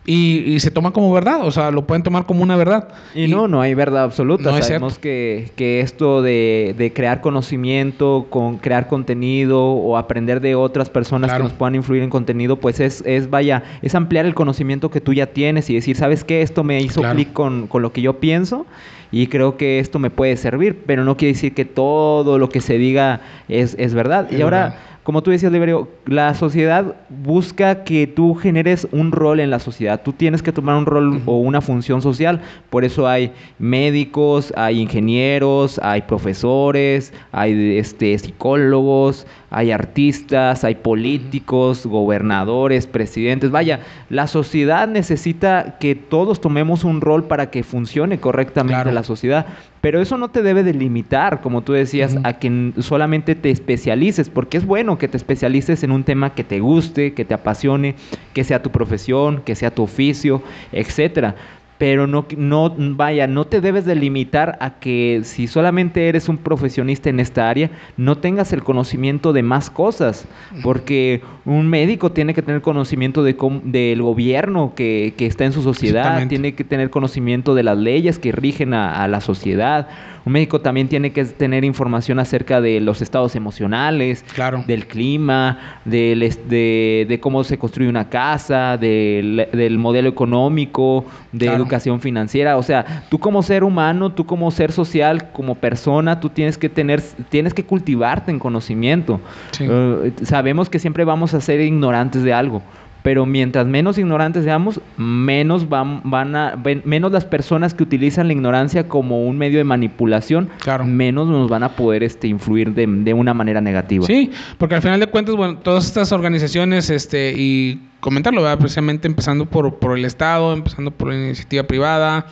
Y, 0.08 0.60
se 0.60 0.70
toma 0.70 0.92
como 0.92 1.12
verdad, 1.12 1.46
o 1.46 1.52
sea, 1.52 1.72
lo 1.72 1.88
pueden 1.88 2.04
tomar 2.04 2.26
como 2.26 2.44
una 2.44 2.56
verdad. 2.56 2.90
Y, 3.16 3.28
no, 3.28 3.48
no 3.48 3.62
hay 3.62 3.74
verdad 3.74 4.04
absoluta. 4.04 4.62
Sabemos 4.62 5.00
que, 5.00 5.50
que, 5.56 5.80
esto 5.80 6.22
de, 6.22 6.76
de, 6.78 6.94
crear 6.94 7.22
conocimiento, 7.22 8.28
con 8.30 8.58
crear 8.58 8.88
contenido 8.88 9.64
o 9.64 9.98
aprender 9.98 10.42
de 10.42 10.54
otras 10.54 10.92
personas 10.92 11.34
que 11.34 11.40
nos 11.40 11.54
puedan 11.54 11.74
influir 11.74 12.04
en 12.04 12.12
contenido, 12.12 12.58
pues 12.58 12.80
es, 12.80 13.04
es, 13.06 13.30
vaya, 13.30 13.64
es 13.82 13.96
ampliar 13.96 14.28
el 14.28 14.36
conocimiento 14.36 14.92
que 14.92 15.02
tú 15.02 15.12
ya 15.14 15.28
tienes 15.28 15.70
y 15.72 15.76
decir, 15.76 15.96
¿sabes 15.96 16.24
qué? 16.24 16.44
Esto 16.44 16.64
me 16.64 16.80
hizo 16.82 17.02
clic 17.02 17.34
con, 17.34 17.66
con 17.66 17.82
lo 17.82 17.92
que 17.92 18.02
yo 18.02 18.20
pienso 18.20 18.68
y 19.12 19.28
creo 19.28 19.58
que 19.58 19.80
esto 19.80 19.98
me 19.98 20.10
puede 20.10 20.38
servir, 20.38 20.84
pero 20.86 21.04
no 21.04 21.18
quiere 21.18 21.34
decir 21.34 21.54
que 21.54 21.66
todo 21.66 22.38
lo 22.38 22.50
que 22.50 22.62
se 22.62 22.78
diga 22.78 23.22
es, 23.48 23.76
es 23.80 23.94
verdad. 23.94 24.30
y 24.32 24.42
ahora 24.42 24.95
como 25.06 25.22
tú 25.22 25.30
decías, 25.30 25.52
Liberio, 25.52 25.88
la 26.08 26.34
sociedad 26.34 26.96
busca 27.10 27.84
que 27.84 28.08
tú 28.08 28.34
generes 28.34 28.88
un 28.92 29.12
rol 29.12 29.40
en 29.40 29.52
la 29.52 29.60
sociedad. 29.60 30.02
Tú 30.04 30.14
tienes 30.14 30.42
que 30.42 30.52
tomar 30.52 30.78
un 30.78 30.88
rol 30.88 31.22
o 31.28 31.38
una 31.38 31.62
función 31.62 32.02
social. 32.02 32.42
Por 32.72 32.84
eso 32.84 33.08
hay 33.08 33.32
médicos, 33.60 34.52
hay 34.58 34.82
ingenieros, 34.82 35.80
hay 35.84 36.02
profesores, 36.02 37.14
hay 37.32 37.78
este, 37.78 38.18
psicólogos, 38.18 39.28
hay 39.50 39.72
artistas, 39.72 40.64
hay 40.64 40.76
políticos, 40.76 41.86
gobernadores, 41.86 42.88
presidentes. 42.88 43.52
Vaya, 43.52 43.80
la 44.10 44.28
sociedad 44.28 44.88
necesita 44.88 45.78
que 45.80 45.96
todos 45.96 46.42
tomemos 46.42 46.84
un 46.84 47.02
rol 47.02 47.26
para 47.26 47.50
que 47.52 47.64
funcione 47.64 48.20
correctamente 48.20 48.92
la 48.92 49.04
sociedad. 49.04 49.46
Pero 49.82 50.02
eso 50.02 50.18
no 50.18 50.30
te 50.30 50.42
debe 50.42 50.64
de 50.64 50.74
limitar, 50.74 51.42
como 51.42 51.62
tú 51.62 51.74
decías, 51.74 52.18
a 52.24 52.34
que 52.34 52.74
solamente 52.80 53.36
te 53.36 53.52
especialices, 53.52 54.30
porque 54.30 54.58
es 54.58 54.66
bueno 54.66 54.98
que 54.98 55.08
te 55.08 55.18
especialices 55.18 55.84
en 55.84 55.92
un 55.92 56.04
tema 56.04 56.34
que 56.34 56.44
te 56.44 56.60
guste, 56.60 57.14
que 57.14 57.24
te 57.24 57.36
apasione, 57.36 57.96
que 58.34 58.44
sea 58.44 58.64
tu 58.64 58.72
profesión, 58.72 59.42
que 59.46 59.56
sea 59.56 59.70
tu 59.72 59.84
oficio, 59.84 60.42
etcétera 60.72 61.36
pero 61.78 62.08
no, 62.08 62.26
no, 62.38 62.74
vaya, 62.78 63.28
no 63.28 63.46
te 63.46 63.60
debes 63.60 63.86
de 63.86 63.96
limitar 63.96 64.58
a 64.62 64.80
que 64.80 65.22
si 65.24 65.48
solamente 65.48 66.08
eres 66.08 66.30
un 66.30 66.38
profesionista 66.38 67.10
en 67.10 67.20
esta 67.20 67.50
área, 67.50 67.70
no 67.98 68.18
tengas 68.18 68.54
el 68.54 68.64
conocimiento 68.64 69.34
de 69.34 69.44
más 69.44 69.70
cosas, 69.70 70.26
porque 70.64 71.22
un 71.44 71.68
médico 71.68 72.12
tiene 72.12 72.34
que 72.34 72.42
tener 72.42 72.62
conocimiento 72.62 73.24
de 73.24 73.36
del 73.64 74.02
gobierno 74.02 74.74
que, 74.76 75.14
que, 75.18 75.26
está 75.26 75.46
en 75.46 75.52
su 75.52 75.62
sociedad, 75.62 76.28
tiene 76.28 76.56
que 76.56 76.64
tener 76.64 76.90
conocimiento 76.90 77.54
de 77.56 77.64
las 77.64 77.78
leyes 77.78 78.20
que 78.20 78.32
rigen 78.32 78.74
a, 78.74 79.04
a 79.04 79.08
la 79.08 79.20
sociedad 79.20 79.88
un 80.26 80.34
médico 80.34 80.60
también 80.60 80.88
tiene 80.88 81.12
que 81.12 81.24
tener 81.26 81.64
información 81.64 82.18
acerca 82.20 82.60
de 82.60 82.82
los 82.82 83.02
estados 83.02 83.36
emocionales, 83.36 84.26
del 84.66 84.88
clima, 84.88 85.80
del, 85.86 86.20
de, 86.48 87.06
de, 87.08 87.20
cómo 87.20 87.44
se 87.44 87.60
construye 87.60 87.90
una 87.90 88.10
casa, 88.10 88.78
del, 88.78 89.78
modelo 89.78 90.10
económico, 90.10 91.06
de 91.32 91.48
educación 91.48 92.02
financiera. 92.02 92.58
O 92.58 92.64
sea, 92.64 93.06
tú 93.10 93.20
como 93.20 93.44
ser 93.44 93.64
humano, 93.64 94.14
tú 94.14 94.26
como 94.26 94.50
ser 94.50 94.72
social, 94.72 95.32
como 95.32 95.56
persona, 95.56 96.20
tú 96.20 96.30
tienes 96.30 96.58
que 96.58 96.70
tener, 96.70 97.02
tienes 97.30 97.54
que 97.54 97.64
cultivarte 97.64 98.32
en 98.32 98.40
conocimiento. 98.40 99.22
Eh, 99.60 100.12
sabemos 100.24 100.70
que 100.70 100.80
siempre 100.80 101.06
vamos 101.06 101.36
a 101.36 101.42
ser 101.42 101.62
ignorantes 101.62 102.24
de 102.24 102.34
algo 102.34 102.64
pero 103.06 103.28
mientras 103.28 103.68
menos 103.68 104.00
ignorantes 104.00 104.46
seamos, 104.46 104.82
menos 104.98 105.70
van, 105.70 106.02
van 106.06 106.36
a, 106.36 106.60
menos 106.86 107.12
las 107.12 107.24
personas 107.24 107.76
que 107.76 107.84
utilizan 107.84 108.26
la 108.26 108.34
ignorancia 108.34 108.88
como 108.88 109.28
un 109.28 109.38
medio 109.38 109.60
de 109.60 109.64
manipulación, 109.64 110.50
menos 110.86 111.28
nos 111.28 111.48
van 111.48 111.62
a 111.62 111.76
poder 111.76 112.02
este, 112.02 112.28
influir 112.28 112.74
de, 112.74 112.88
de, 112.88 113.14
una 113.14 113.36
manera 113.36 113.62
negativa. 113.62 114.08
Sí, 114.08 114.32
porque 114.58 114.74
al 114.74 114.82
final 114.82 115.00
de 115.00 115.06
cuentas, 115.06 115.36
bueno, 115.36 115.60
todas 115.60 115.86
estas 115.86 116.12
organizaciones, 116.14 116.90
este, 116.90 117.36
y 117.38 117.80
comentarlo, 118.00 118.42
¿verdad? 118.42 118.58
precisamente 118.58 119.08
empezando 119.08 119.46
por, 119.46 119.76
por 119.78 119.96
el 119.96 120.04
Estado, 120.04 120.54
empezando 120.54 120.90
por 120.90 121.10
la 121.10 121.26
iniciativa 121.26 121.62
privada, 121.62 122.26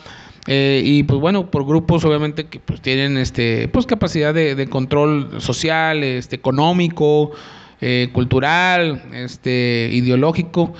eh, 0.48 0.82
y 0.84 1.04
pues 1.04 1.20
bueno, 1.20 1.52
por 1.52 1.64
grupos 1.64 2.04
obviamente 2.04 2.46
que 2.46 2.58
pues 2.58 2.80
tienen 2.80 3.16
este 3.16 3.68
pues 3.68 3.86
capacidad 3.86 4.34
de, 4.34 4.56
de 4.56 4.66
control 4.66 5.40
social, 5.40 6.02
este 6.02 6.34
económico, 6.34 7.30
eh, 7.80 8.08
cultural, 8.12 9.02
este, 9.12 9.90
ideológico, 9.92 10.72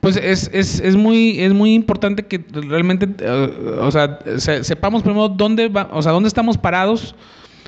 pues 0.00 0.16
es, 0.16 0.50
es, 0.52 0.80
es, 0.80 0.96
muy, 0.96 1.40
es 1.40 1.52
muy 1.52 1.74
importante 1.74 2.26
que 2.26 2.44
realmente, 2.52 3.08
eh, 3.20 3.78
o 3.80 3.90
sea, 3.90 4.18
sepamos 4.38 5.02
primero 5.02 5.28
dónde 5.28 5.68
va, 5.68 5.88
o 5.92 6.02
sea, 6.02 6.12
dónde 6.12 6.28
estamos 6.28 6.58
parados. 6.58 7.14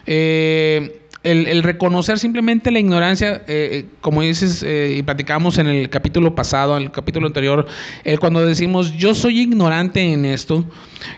Eh, 0.07 0.99
el, 1.23 1.63
reconocer 1.63 2.19
simplemente 2.19 2.73
la 2.73 2.81
ignorancia, 2.81 3.43
como 4.01 4.23
dices 4.23 4.67
y 4.67 5.01
platicamos 5.05 5.57
en 5.59 5.69
el 5.69 5.89
capítulo 5.89 6.35
pasado, 6.35 6.77
en 6.77 6.83
el 6.83 6.91
capítulo 6.91 7.29
anterior, 7.29 7.69
cuando 8.19 8.45
decimos 8.45 8.93
yo 8.97 9.15
soy 9.15 9.39
ignorante 9.39 10.03
en 10.03 10.25
esto, 10.25 10.65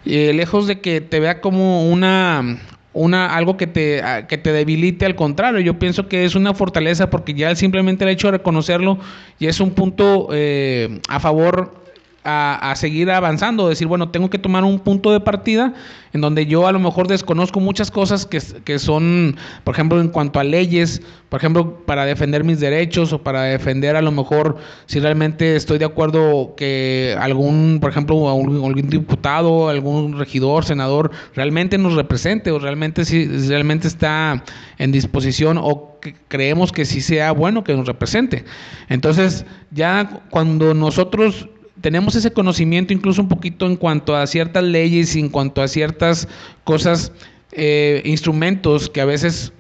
lejos 0.05 0.67
de 0.67 0.81
que 0.81 1.01
te 1.01 1.21
vea 1.21 1.41
como 1.41 1.89
una, 1.89 2.59
una, 2.95 3.35
algo 3.35 3.57
que 3.57 3.67
te, 3.67 4.03
que 4.29 4.39
te 4.39 4.53
debilite, 4.53 5.05
al 5.05 5.17
contrario, 5.17 5.61
yo 5.61 5.79
pienso 5.79 6.09
que 6.09 6.25
es 6.25 6.35
una 6.35 6.55
fortaleza 6.55 7.11
porque 7.11 7.35
ya 7.35 7.55
simplemente 7.55 8.05
el 8.05 8.11
hecho 8.11 8.29
de 8.29 8.39
reconocerlo 8.39 8.99
y 9.39 9.47
es 9.47 9.61
un 9.61 9.73
punto 9.73 10.29
eh, 10.33 11.01
a 11.09 11.21
favor 11.21 11.84
a, 12.25 12.75
seguir 12.77 13.11
avanzando, 13.11 13.69
decir, 13.69 13.87
bueno, 13.87 14.09
tengo 14.09 14.31
que 14.31 14.39
tomar 14.39 14.65
un 14.65 14.79
punto 14.79 15.13
de 15.13 15.21
partida 15.21 15.75
en 16.15 16.21
donde 16.21 16.47
yo 16.47 16.67
a 16.67 16.73
lo 16.73 16.79
mejor 16.79 17.07
desconozco 17.07 17.61
muchas 17.61 17.91
cosas 17.91 18.25
que, 18.25 18.41
que, 18.65 18.79
son, 18.79 19.37
por 19.65 19.75
ejemplo, 19.75 20.01
en 20.01 20.09
cuanto 20.09 20.39
a 20.39 20.45
leyes, 20.45 21.03
por 21.29 21.41
ejemplo, 21.41 21.85
para 21.85 22.07
defender 22.07 22.45
mis 22.45 22.61
derechos 22.61 23.13
o 23.13 23.23
para 23.23 23.43
defender 23.43 23.97
a 23.97 24.01
lo 24.03 24.13
mejor 24.13 24.57
si 24.87 25.01
realmente 25.01 25.57
estoy 25.57 25.79
de 25.79 25.85
acuerdo 25.85 26.55
que 26.57 27.17
algún, 27.21 27.79
por 27.81 27.91
ejemplo, 27.91 28.29
algún, 28.31 28.89
diputado, 28.89 29.69
algún 29.69 30.19
regidor, 30.19 30.65
senador, 30.65 31.11
realmente 31.35 31.77
nos 31.77 31.95
represente 31.95 32.51
o 32.53 32.59
realmente 32.59 33.05
si 33.05 33.27
realmente 33.49 33.89
está 33.89 34.45
en 34.79 34.93
disposición 34.93 35.59
o 35.61 35.99
que 36.01 36.15
creemos 36.29 36.71
que 36.73 36.85
sí 36.85 37.01
sea 37.01 37.33
bueno 37.33 37.65
que 37.65 37.75
nos 37.75 37.87
represente. 37.87 38.45
Entonces, 38.89 39.45
ya 39.73 40.23
cuando 40.31 40.75
nosotros 40.75 41.49
tenemos 41.85 42.17
ese 42.17 42.33
conocimiento 42.33 42.95
incluso 42.95 43.21
un 43.21 43.29
poquito 43.29 43.67
en 43.67 43.77
cuanto 43.77 44.17
a 44.17 44.27
ciertas 44.27 44.65
leyes 44.65 45.15
y 45.17 45.21
en 45.21 45.29
cuanto 45.29 45.61
a 45.61 45.69
ciertas 45.69 46.29
cosas, 46.65 47.13
eh, 47.53 48.01
instrumentos 48.07 48.89
que 48.89 49.03
a 49.03 49.05
veces 49.05 49.53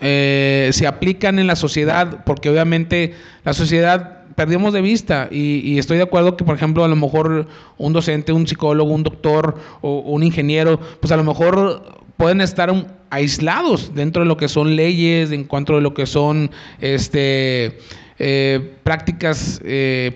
eh, 0.00 0.70
se 0.72 0.86
aplican 0.86 1.38
en 1.38 1.46
la 1.46 1.56
sociedad, 1.56 2.24
porque 2.24 2.48
obviamente 2.48 3.12
la 3.44 3.52
sociedad 3.52 4.22
perdimos 4.34 4.72
de 4.72 4.80
vista. 4.80 5.28
Y, 5.30 5.78
estoy 5.78 5.98
de 5.98 6.04
acuerdo 6.04 6.38
que, 6.38 6.44
por 6.46 6.56
ejemplo, 6.56 6.84
a 6.84 6.88
lo 6.88 6.96
mejor 6.96 7.46
un 7.76 7.92
docente, 7.92 8.32
un 8.32 8.46
psicólogo, 8.46 8.90
un 8.90 9.02
doctor 9.02 9.58
o 9.82 9.98
un 9.98 10.22
ingeniero, 10.22 10.80
pues 11.00 11.12
a 11.12 11.18
lo 11.18 11.24
mejor 11.24 12.00
pueden 12.16 12.40
estar 12.40 12.72
aislados 13.10 13.94
dentro 13.94 14.22
de 14.22 14.28
lo 14.28 14.38
que 14.38 14.48
son 14.48 14.74
leyes, 14.74 15.32
en 15.32 15.44
cuanto 15.44 15.76
a 15.76 15.82
lo 15.82 15.92
que 15.92 16.06
son 16.06 16.50
este, 16.80 17.78
eh, 18.18 18.72
prácticas 18.84 19.60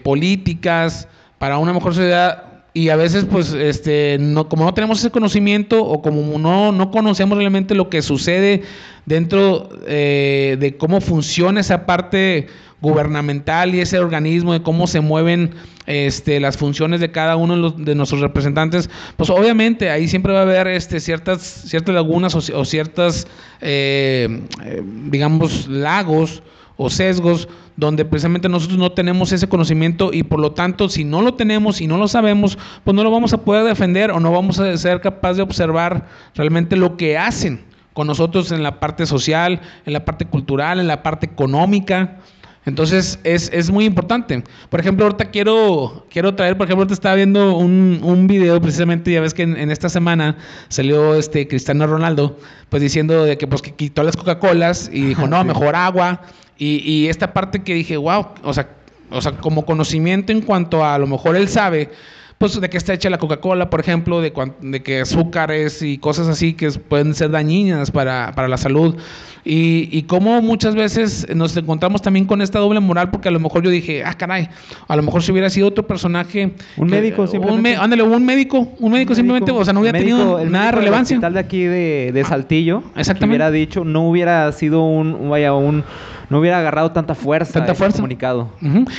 políticas, 0.03 1.09
para 1.43 1.59
una 1.59 1.73
mejor 1.73 1.93
sociedad 1.93 2.45
y 2.73 2.91
a 2.91 2.95
veces 2.95 3.25
pues 3.25 3.53
este 3.53 4.17
no 4.21 4.49
como 4.49 4.65
no 4.65 4.75
tenemos 4.75 5.01
ese 5.01 5.11
conocimiento 5.11 5.85
o 5.85 6.01
como 6.01 6.39
no 6.39 6.71
no 6.71 6.93
conocemos 6.93 7.37
realmente 7.37 7.75
lo 7.75 7.91
que 7.91 8.01
sucede 8.01 8.63
dentro 9.07 9.69
eh, 9.89 10.57
de 10.61 10.77
cómo 10.77 11.01
funciona 11.01 11.59
esa 11.59 11.85
parte 11.85 12.47
gubernamental 12.81 13.75
y 13.75 13.81
ese 13.81 13.99
organismo 13.99 14.53
de 14.53 14.63
cómo 14.63 14.87
se 14.87 15.01
mueven 15.01 15.57
este, 15.87 16.39
las 16.39 16.57
funciones 16.57 17.01
de 17.01 17.11
cada 17.11 17.35
uno 17.35 17.71
de, 17.71 17.95
nuestros 17.97 18.21
representantes, 18.21 18.89
pues 19.17 19.31
obviamente 19.31 19.91
ahí 19.91 20.07
siempre 20.07 20.33
va 20.33 20.41
a 20.41 20.43
haber 20.43 20.69
este, 20.69 21.01
ciertas, 21.01 21.41
ciertas 21.43 21.95
lagunas 21.95 22.35
o, 22.35 22.65
ciertas, 22.65 23.27
eh, 23.61 24.43
eh, 24.65 24.83
digamos, 25.11 25.67
lagos 25.69 26.43
o 26.77 26.91
sesgos 26.91 27.49
donde 27.77 28.05
precisamente 28.05 28.49
nosotros 28.49 28.79
no 28.79 28.93
tenemos 28.93 29.33
ese 29.33 29.49
conocimiento 29.49 30.11
y 30.13 30.23
por 30.23 30.41
lo 30.41 30.53
tanto 30.53 30.89
si 30.89 31.05
no 31.05 31.23
lo 31.23 31.35
tenemos 31.35 31.81
y 31.81 31.87
no 31.87 31.97
lo 31.97 32.09
sabemos, 32.09 32.59
pues 32.85 32.95
no 32.95 33.03
lo 33.03 33.11
vamos 33.11 33.33
a 33.33 33.39
poder 33.39 33.65
defender 33.65 34.11
o 34.11 34.21
no 34.21 34.33
vamos 34.33 34.59
a 34.59 34.77
ser 34.77 35.01
capaz 35.01 35.35
de 35.35 35.43
observar 35.43 36.07
realmente 36.35 36.77
lo 36.77 36.97
que 36.97 37.19
hacen 37.19 37.65
con 37.93 38.07
nosotros 38.07 38.53
en 38.53 38.63
la 38.63 38.81
parte 38.81 39.07
social, 39.07 39.61
en 39.85 39.93
la 39.93 40.05
parte 40.05 40.25
cultural, 40.25 40.81
en 40.81 40.87
la 40.87 41.03
parte 41.03 41.27
económica. 41.27 42.19
Entonces 42.65 43.19
es, 43.25 43.51
es, 43.53 43.71
muy 43.73 43.85
importante. 43.85 44.45
Por 44.71 44.79
ejemplo, 44.79 45.05
ahorita 45.05 45.31
quiero, 45.31 46.07
quiero 46.09 46.35
traer, 46.37 46.57
por 46.57 46.67
ejemplo, 46.67 46.83
ahorita 46.83 46.95
estaba 46.95 47.17
viendo 47.17 47.57
un, 47.57 48.01
un 48.03 48.29
video 48.29 48.61
precisamente, 48.61 49.11
ya 49.11 49.21
ves 49.21 49.35
que 49.35 49.43
en, 49.43 49.71
esta 49.71 49.89
semana 49.89 50.37
salió 50.69 51.17
este 51.17 51.49
Cristiano 51.49 51.87
Ronaldo, 51.89 52.39
pues 52.69 52.81
diciendo 52.81 53.25
de 53.25 53.37
que 53.37 53.49
pues 53.49 53.63
que 53.63 53.73
quitó 53.73 54.05
las 54.05 54.17
Coca-Colas 54.17 54.89
y 54.93 55.03
dijo, 55.07 55.27
no, 55.27 55.43
mejor 55.45 55.75
agua. 55.75 56.23
Y, 56.63 56.81
y, 56.85 57.09
esta 57.09 57.35
parte 57.35 57.65
que 57.65 57.75
dije, 57.75 57.97
wow, 57.97 58.25
o 58.45 58.55
sea, 58.55 58.69
o 59.11 59.21
sea, 59.21 59.33
como 59.33 59.67
conocimiento 59.67 60.31
en 60.31 60.43
cuanto 60.43 60.85
a, 60.85 60.95
a 60.95 60.99
lo 60.99 61.09
mejor 61.09 61.35
él 61.35 61.49
sabe, 61.49 61.91
pues 62.39 62.61
de 62.61 62.71
que 62.71 62.77
está 62.77 62.95
hecha 62.95 63.11
la 63.11 63.19
Coca-Cola, 63.19 63.69
por 63.69 63.81
ejemplo, 63.81 64.21
de, 64.21 64.33
de, 64.61 64.81
que 64.81 65.01
azúcares 65.01 65.83
y 65.83 65.99
cosas 65.99 66.29
así 66.29 66.53
que 66.53 66.71
pueden 66.71 67.15
ser 67.17 67.33
dañinas 67.33 67.91
para, 67.91 68.31
para 68.37 68.47
la 68.47 68.59
salud. 68.59 68.97
Y, 69.45 69.89
y 69.91 70.05
cómo 70.05 70.41
muchas 70.41 70.77
veces 70.77 71.27
nos 71.35 71.57
encontramos 71.57 72.01
también 72.01 72.27
con 72.27 72.41
esta 72.41 72.61
doble 72.61 72.79
moral, 72.79 73.11
porque 73.11 73.29
a 73.29 73.33
lo 73.33 73.41
mejor 73.41 73.65
yo 73.65 73.71
dije, 73.71 74.05
ah, 74.05 74.15
caray, 74.15 74.49
a 74.87 74.95
lo 74.95 75.03
mejor 75.03 75.25
si 75.25 75.33
hubiera 75.33 75.51
sido 75.51 75.67
otro 75.67 75.85
personaje. 75.85 76.53
Un 76.77 76.89
médico, 76.89 77.27
simplemente. 77.27 77.77
Un 77.77 77.83
ándale, 77.83 78.05
un 78.05 78.25
médico, 78.25 78.73
un 78.79 78.93
médico 78.93 79.17
simplemente, 79.17 79.51
o 79.51 79.65
sea, 79.65 79.73
no 79.73 79.81
hubiera 79.81 79.99
tenido 79.99 80.45
nada 80.45 80.67
de 80.67 80.73
relevancia. 80.73 81.21
El 81.21 81.33
de 81.33 81.41
aquí 81.41 81.65
de, 81.65 82.13
de 82.15 82.25
Saltillo, 82.25 82.85
exactamente. 82.95 83.27
hubiera 83.27 83.51
dicho, 83.51 83.85
no 83.85 84.09
hubiera 84.09 84.53
sido 84.53 84.85
un, 84.85 85.29
vaya, 85.29 85.55
un 85.55 85.85
no 86.33 86.39
hubiera 86.39 86.61
agarrado 86.61 86.93
tanta 86.93 87.15
fuerza. 87.15 87.53
Tanta 87.53 87.75
fuerza. 87.75 87.99
Comunicado. 87.99 88.49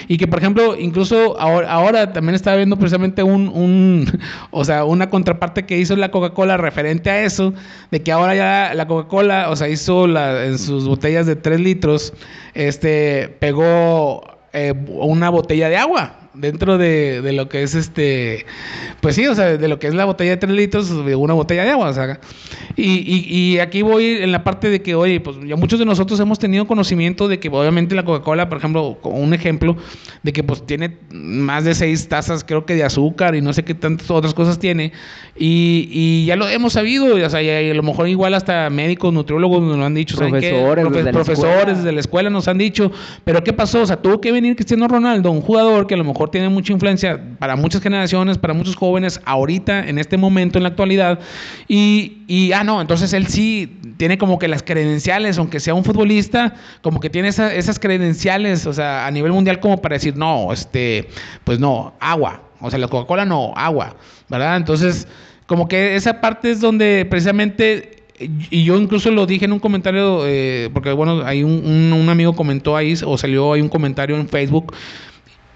Y 0.07 0.17
que, 0.17 0.27
por 0.27 0.37
ejemplo, 0.37 0.77
incluso 0.77 1.35
ahora, 1.39 1.71
ahora 1.71 2.13
también 2.13 2.35
estaba 2.35 2.57
viendo 2.57 2.77
precisamente 2.77 3.23
un, 3.23 3.47
un, 3.47 4.05
o 4.51 4.63
sea, 4.63 4.85
una 4.85 5.09
contraparte 5.09 5.65
que 5.65 5.79
hizo 5.79 5.95
la 5.95 6.11
Coca-Cola 6.11 6.57
referente 6.57 7.09
a 7.09 7.23
eso, 7.23 7.55
de 7.89 8.03
que 8.03 8.11
ahora 8.11 8.35
ya 8.35 8.75
la 8.75 8.87
Coca-Cola, 8.87 9.49
o 9.49 9.55
sea, 9.55 9.67
hizo 9.67 10.05
la, 10.05 10.45
en 10.45 10.59
sus 10.59 10.87
botellas 10.87 11.25
de 11.25 11.35
3 11.35 11.59
litros, 11.59 12.13
este, 12.53 13.35
pegó 13.39 14.21
eh, 14.53 14.75
una 14.87 15.31
botella 15.31 15.69
de 15.69 15.77
agua 15.77 16.22
dentro 16.33 16.77
de, 16.77 17.21
de, 17.21 17.33
lo 17.33 17.47
que 17.47 17.63
es 17.63 17.75
este, 17.75 18.45
pues 19.01 19.15
sí, 19.15 19.27
o 19.27 19.35
sea, 19.35 19.57
de 19.57 19.67
lo 19.67 19.79
que 19.79 19.87
es 19.87 19.93
la 19.93 20.05
botella 20.05 20.31
de 20.31 20.37
3 20.37 20.51
litros, 20.53 20.89
una 20.89 21.33
botella 21.33 21.63
de 21.63 21.71
agua, 21.71 21.89
o 21.89 21.93
sea, 21.93 22.19
y, 22.75 22.83
y, 22.83 23.25
y, 23.29 23.59
aquí 23.59 23.81
voy 23.81 24.17
en 24.21 24.31
la 24.31 24.43
parte 24.43 24.69
de 24.69 24.81
que, 24.81 24.95
oye, 24.95 25.19
pues 25.19 25.37
ya 25.45 25.55
muchos 25.55 25.79
de 25.79 25.85
nosotros 25.85 26.19
hemos 26.19 26.39
tenido 26.39 26.65
conocimiento 26.65 27.27
de 27.27 27.39
que 27.39 27.49
obviamente 27.49 27.93
la 27.95 28.03
Coca-Cola, 28.03 28.49
por 28.49 28.57
ejemplo, 28.57 28.97
un 29.03 29.33
ejemplo, 29.33 29.77
de 30.23 30.33
que 30.33 30.43
pues 30.43 30.65
tiene 30.65 30.97
más 31.11 31.65
de 31.65 31.75
6 31.75 32.07
tazas, 32.09 32.43
creo 32.43 32.65
que 32.65 32.75
de 32.75 32.83
azúcar 32.83 33.35
y 33.35 33.41
no 33.41 33.53
sé 33.53 33.63
qué 33.63 33.75
tantas 33.75 34.09
otras 34.09 34.33
cosas 34.33 34.57
tiene, 34.57 34.91
y, 35.35 35.89
y 35.91 36.25
ya 36.25 36.35
lo 36.35 36.47
hemos 36.47 36.73
sabido, 36.73 37.15
o 37.15 37.29
sea, 37.29 37.41
y 37.41 37.69
a 37.69 37.73
lo 37.73 37.83
mejor 37.83 38.07
igual 38.07 38.33
hasta 38.33 38.69
médicos, 38.69 39.13
nutriólogos 39.13 39.61
nos 39.61 39.77
lo 39.77 39.85
han 39.85 39.93
dicho, 39.93 40.17
profesores, 40.17 40.83
Profe 40.83 40.97
desde 40.97 41.11
profesores 41.11 41.67
la 41.67 41.73
desde 41.73 41.91
la 41.91 41.99
escuela 41.99 42.29
nos 42.29 42.47
han 42.47 42.57
dicho, 42.57 42.91
pero 43.23 43.43
¿qué 43.43 43.53
pasó? 43.53 43.81
O 43.81 43.85
sea, 43.85 43.97
tuvo 43.97 44.19
que 44.19 44.31
venir 44.31 44.55
Cristiano 44.55 44.87
Ronaldo, 44.87 45.31
un 45.31 45.41
jugador 45.41 45.87
que 45.87 45.93
a 45.93 45.97
lo 45.97 46.03
mejor 46.03 46.22
tiene 46.29 46.49
mucha 46.49 46.73
influencia 46.73 47.19
para 47.39 47.55
muchas 47.55 47.81
generaciones, 47.81 48.37
para 48.37 48.53
muchos 48.53 48.75
jóvenes, 48.75 49.21
ahorita, 49.25 49.87
en 49.87 49.97
este 49.97 50.17
momento, 50.17 50.57
en 50.57 50.63
la 50.63 50.69
actualidad. 50.69 51.19
Y, 51.67 52.23
y, 52.27 52.51
ah, 52.51 52.63
no, 52.63 52.81
entonces 52.81 53.13
él 53.13 53.27
sí 53.27 53.79
tiene 53.97 54.17
como 54.17 54.39
que 54.39 54.47
las 54.47 54.63
credenciales, 54.63 55.37
aunque 55.37 55.59
sea 55.59 55.73
un 55.73 55.83
futbolista, 55.83 56.55
como 56.81 56.99
que 56.99 57.09
tiene 57.09 57.29
esa, 57.29 57.53
esas 57.53 57.79
credenciales, 57.79 58.65
o 58.65 58.73
sea, 58.73 59.05
a 59.05 59.11
nivel 59.11 59.31
mundial 59.31 59.59
como 59.59 59.81
para 59.81 59.95
decir, 59.95 60.15
no, 60.15 60.51
este, 60.51 61.09
pues 61.43 61.59
no, 61.59 61.93
agua. 61.99 62.41
O 62.59 62.69
sea, 62.69 62.79
la 62.79 62.87
Coca-Cola 62.87 63.25
no, 63.25 63.53
agua, 63.55 63.95
¿verdad? 64.29 64.57
Entonces, 64.57 65.07
como 65.47 65.67
que 65.67 65.95
esa 65.95 66.21
parte 66.21 66.51
es 66.51 66.61
donde 66.61 67.05
precisamente 67.09 68.03
y 68.19 68.63
yo 68.63 68.77
incluso 68.77 69.11
lo 69.11 69.25
dije 69.25 69.45
en 69.45 69.53
un 69.53 69.59
comentario, 69.59 70.25
eh, 70.25 70.69
porque 70.73 70.91
bueno, 70.91 71.23
hay 71.25 71.43
un, 71.43 71.51
un, 71.65 71.93
un, 71.93 72.09
amigo 72.09 72.33
comentó 72.33 72.77
ahí, 72.77 72.93
o 73.05 73.17
salió 73.17 73.53
ahí 73.53 73.61
un 73.61 73.69
comentario 73.69 74.15
en 74.15 74.27
Facebook, 74.27 74.73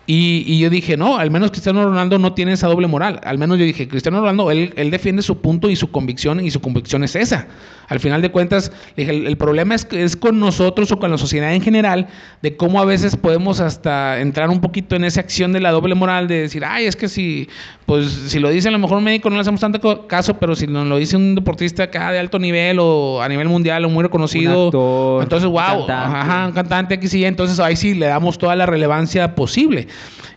y, 0.09 0.45
y, 0.47 0.59
yo 0.59 0.69
dije, 0.69 0.95
no, 0.95 1.17
al 1.17 1.29
menos 1.31 1.51
Cristiano 1.51 1.83
Ronaldo 1.83 2.17
no 2.17 2.31
tiene 2.31 2.53
esa 2.53 2.67
doble 2.67 2.87
moral. 2.87 3.19
Al 3.25 3.37
menos 3.37 3.59
yo 3.59 3.65
dije, 3.65 3.89
Cristiano 3.89 4.21
Ronaldo, 4.21 4.49
él, 4.51 4.73
él 4.77 4.89
defiende 4.89 5.21
su 5.21 5.41
punto 5.41 5.69
y 5.69 5.75
su 5.75 5.91
convicción, 5.91 6.39
y 6.39 6.49
su 6.49 6.61
convicción 6.61 7.03
es 7.03 7.17
esa. 7.17 7.47
Al 7.89 7.99
final 7.99 8.21
de 8.21 8.31
cuentas, 8.31 8.71
dije, 8.95 9.11
el, 9.11 9.27
el, 9.27 9.37
problema 9.37 9.75
es, 9.75 9.85
es 9.91 10.15
con 10.15 10.39
nosotros 10.39 10.93
o 10.93 10.99
con 10.99 11.11
la 11.11 11.17
sociedad 11.17 11.53
en 11.53 11.61
general, 11.61 12.07
de 12.41 12.55
cómo 12.55 12.81
a 12.81 12.85
veces 12.85 13.17
podemos 13.17 13.59
hasta 13.59 14.21
entrar 14.21 14.49
un 14.49 14.61
poquito 14.61 14.95
en 14.95 15.03
esa 15.03 15.19
acción 15.19 15.51
de 15.51 15.59
la 15.59 15.71
doble 15.71 15.93
moral, 15.93 16.29
de 16.29 16.41
decir, 16.41 16.63
ay, 16.65 16.85
es 16.85 16.95
que 16.95 17.09
si, 17.09 17.49
pues, 17.85 18.09
si 18.09 18.39
lo 18.39 18.49
dice 18.49 18.69
a 18.69 18.71
lo 18.71 18.79
mejor 18.79 18.99
un 18.99 19.03
médico 19.03 19.29
no 19.29 19.35
le 19.35 19.41
hacemos 19.41 19.59
tanto 19.59 20.07
caso, 20.07 20.37
pero 20.37 20.55
si 20.55 20.67
nos 20.67 20.87
lo 20.87 20.97
dice 20.97 21.17
un 21.17 21.35
deportista 21.35 21.83
acá 21.83 22.11
de 22.11 22.19
alto 22.19 22.39
nivel 22.39 22.77
o 22.79 23.21
a 23.21 23.27
nivel 23.27 23.49
mundial 23.49 23.83
o 23.83 23.89
muy 23.89 24.03
reconocido, 24.03 24.67
actor, 24.67 25.23
entonces, 25.23 25.49
wow, 25.49 25.81
un 25.81 25.87
cantante. 25.87 26.17
ajá, 26.17 26.47
un 26.47 26.53
cantante 26.53 26.93
aquí 26.95 27.07
sí, 27.07 27.25
entonces 27.25 27.59
ahí 27.59 27.75
sí 27.75 27.93
le 27.93 28.07
damos 28.07 28.37
toda 28.37 28.55
la 28.55 28.65
relevancia 28.65 29.35
posible. 29.35 29.87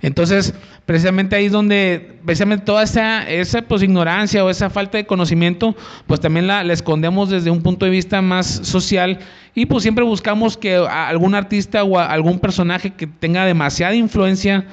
Entonces, 0.02 0.54
precisamente 0.86 1.36
ahí 1.36 1.46
es 1.46 1.52
donde, 1.52 2.18
precisamente 2.24 2.64
toda 2.64 2.82
esa, 2.82 3.28
esa 3.28 3.62
pues 3.62 3.82
ignorancia 3.82 4.44
o 4.44 4.50
esa 4.50 4.70
falta 4.70 4.98
de 4.98 5.06
conocimiento, 5.06 5.76
pues 6.06 6.20
también 6.20 6.46
la, 6.46 6.64
la, 6.64 6.72
escondemos 6.72 7.28
desde 7.28 7.50
un 7.50 7.62
punto 7.62 7.84
de 7.84 7.90
vista 7.90 8.22
más 8.22 8.46
social 8.46 9.18
y 9.54 9.66
pues 9.66 9.82
siempre 9.82 10.04
buscamos 10.04 10.56
que 10.56 10.76
algún 10.76 11.34
artista 11.34 11.84
o 11.84 11.98
algún 11.98 12.38
personaje 12.38 12.90
que 12.90 13.06
tenga 13.06 13.44
demasiada 13.44 13.94
influencia 13.94 14.64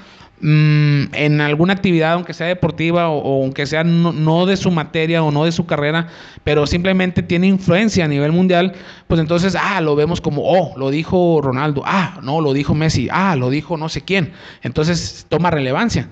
mmm, 0.42 1.04
en 1.14 1.42
alguna 1.42 1.74
actividad, 1.74 2.14
aunque 2.14 2.34
sea 2.34 2.48
deportiva 2.48 3.10
o, 3.10 3.20
o 3.20 3.44
aunque 3.44 3.66
sea 3.66 3.84
no, 3.84 4.12
no, 4.12 4.46
de 4.46 4.58
su 4.58 4.72
materia 4.72 5.24
o 5.24 5.32
no 5.32 5.46
de 5.46 5.52
su 5.52 5.66
carrera, 5.66 6.08
pero 6.44 6.68
simplemente 6.68 7.24
tiene 7.24 7.48
influencia 7.48 8.06
a 8.06 8.08
nivel 8.08 8.32
mundial, 8.32 8.74
pues 9.08 9.20
entonces, 9.20 9.56
ah, 9.60 9.82
lo 9.82 9.96
vemos 9.96 10.22
como, 10.22 10.44
oh, 10.44 10.78
lo 10.78 10.90
dijo 10.90 11.42
Ronaldo, 11.42 11.84
ah, 11.86 12.20
no, 12.24 12.42
lo 12.42 12.54
dijo 12.54 12.76
Messi, 12.76 13.08
ah, 13.12 13.36
lo 13.36 13.50
dijo 13.50 13.78
no 13.78 13.90
sé 13.90 14.02
quién. 14.02 14.32
Entonces 14.64 15.26
toma 15.30 15.52
relevancia. 15.52 16.08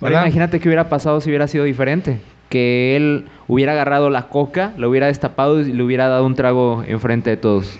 ¿verdad? 0.00 0.22
imagínate 0.22 0.60
qué 0.60 0.68
hubiera 0.68 0.88
pasado 0.88 1.20
si 1.20 1.28
hubiera 1.30 1.48
sido 1.48 1.64
diferente. 1.64 2.20
Que 2.48 2.96
él 2.96 3.26
hubiera 3.46 3.72
agarrado 3.72 4.08
la 4.08 4.28
coca, 4.28 4.72
lo 4.78 4.88
hubiera 4.88 5.08
destapado 5.08 5.60
y 5.60 5.72
le 5.72 5.82
hubiera 5.82 6.08
dado 6.08 6.24
un 6.24 6.34
trago 6.34 6.82
enfrente 6.86 7.30
de 7.30 7.36
todos. 7.36 7.78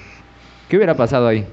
¿Qué 0.69 0.77
hubiera 0.77 0.95
pasado 0.95 1.27
ahí? 1.27 1.47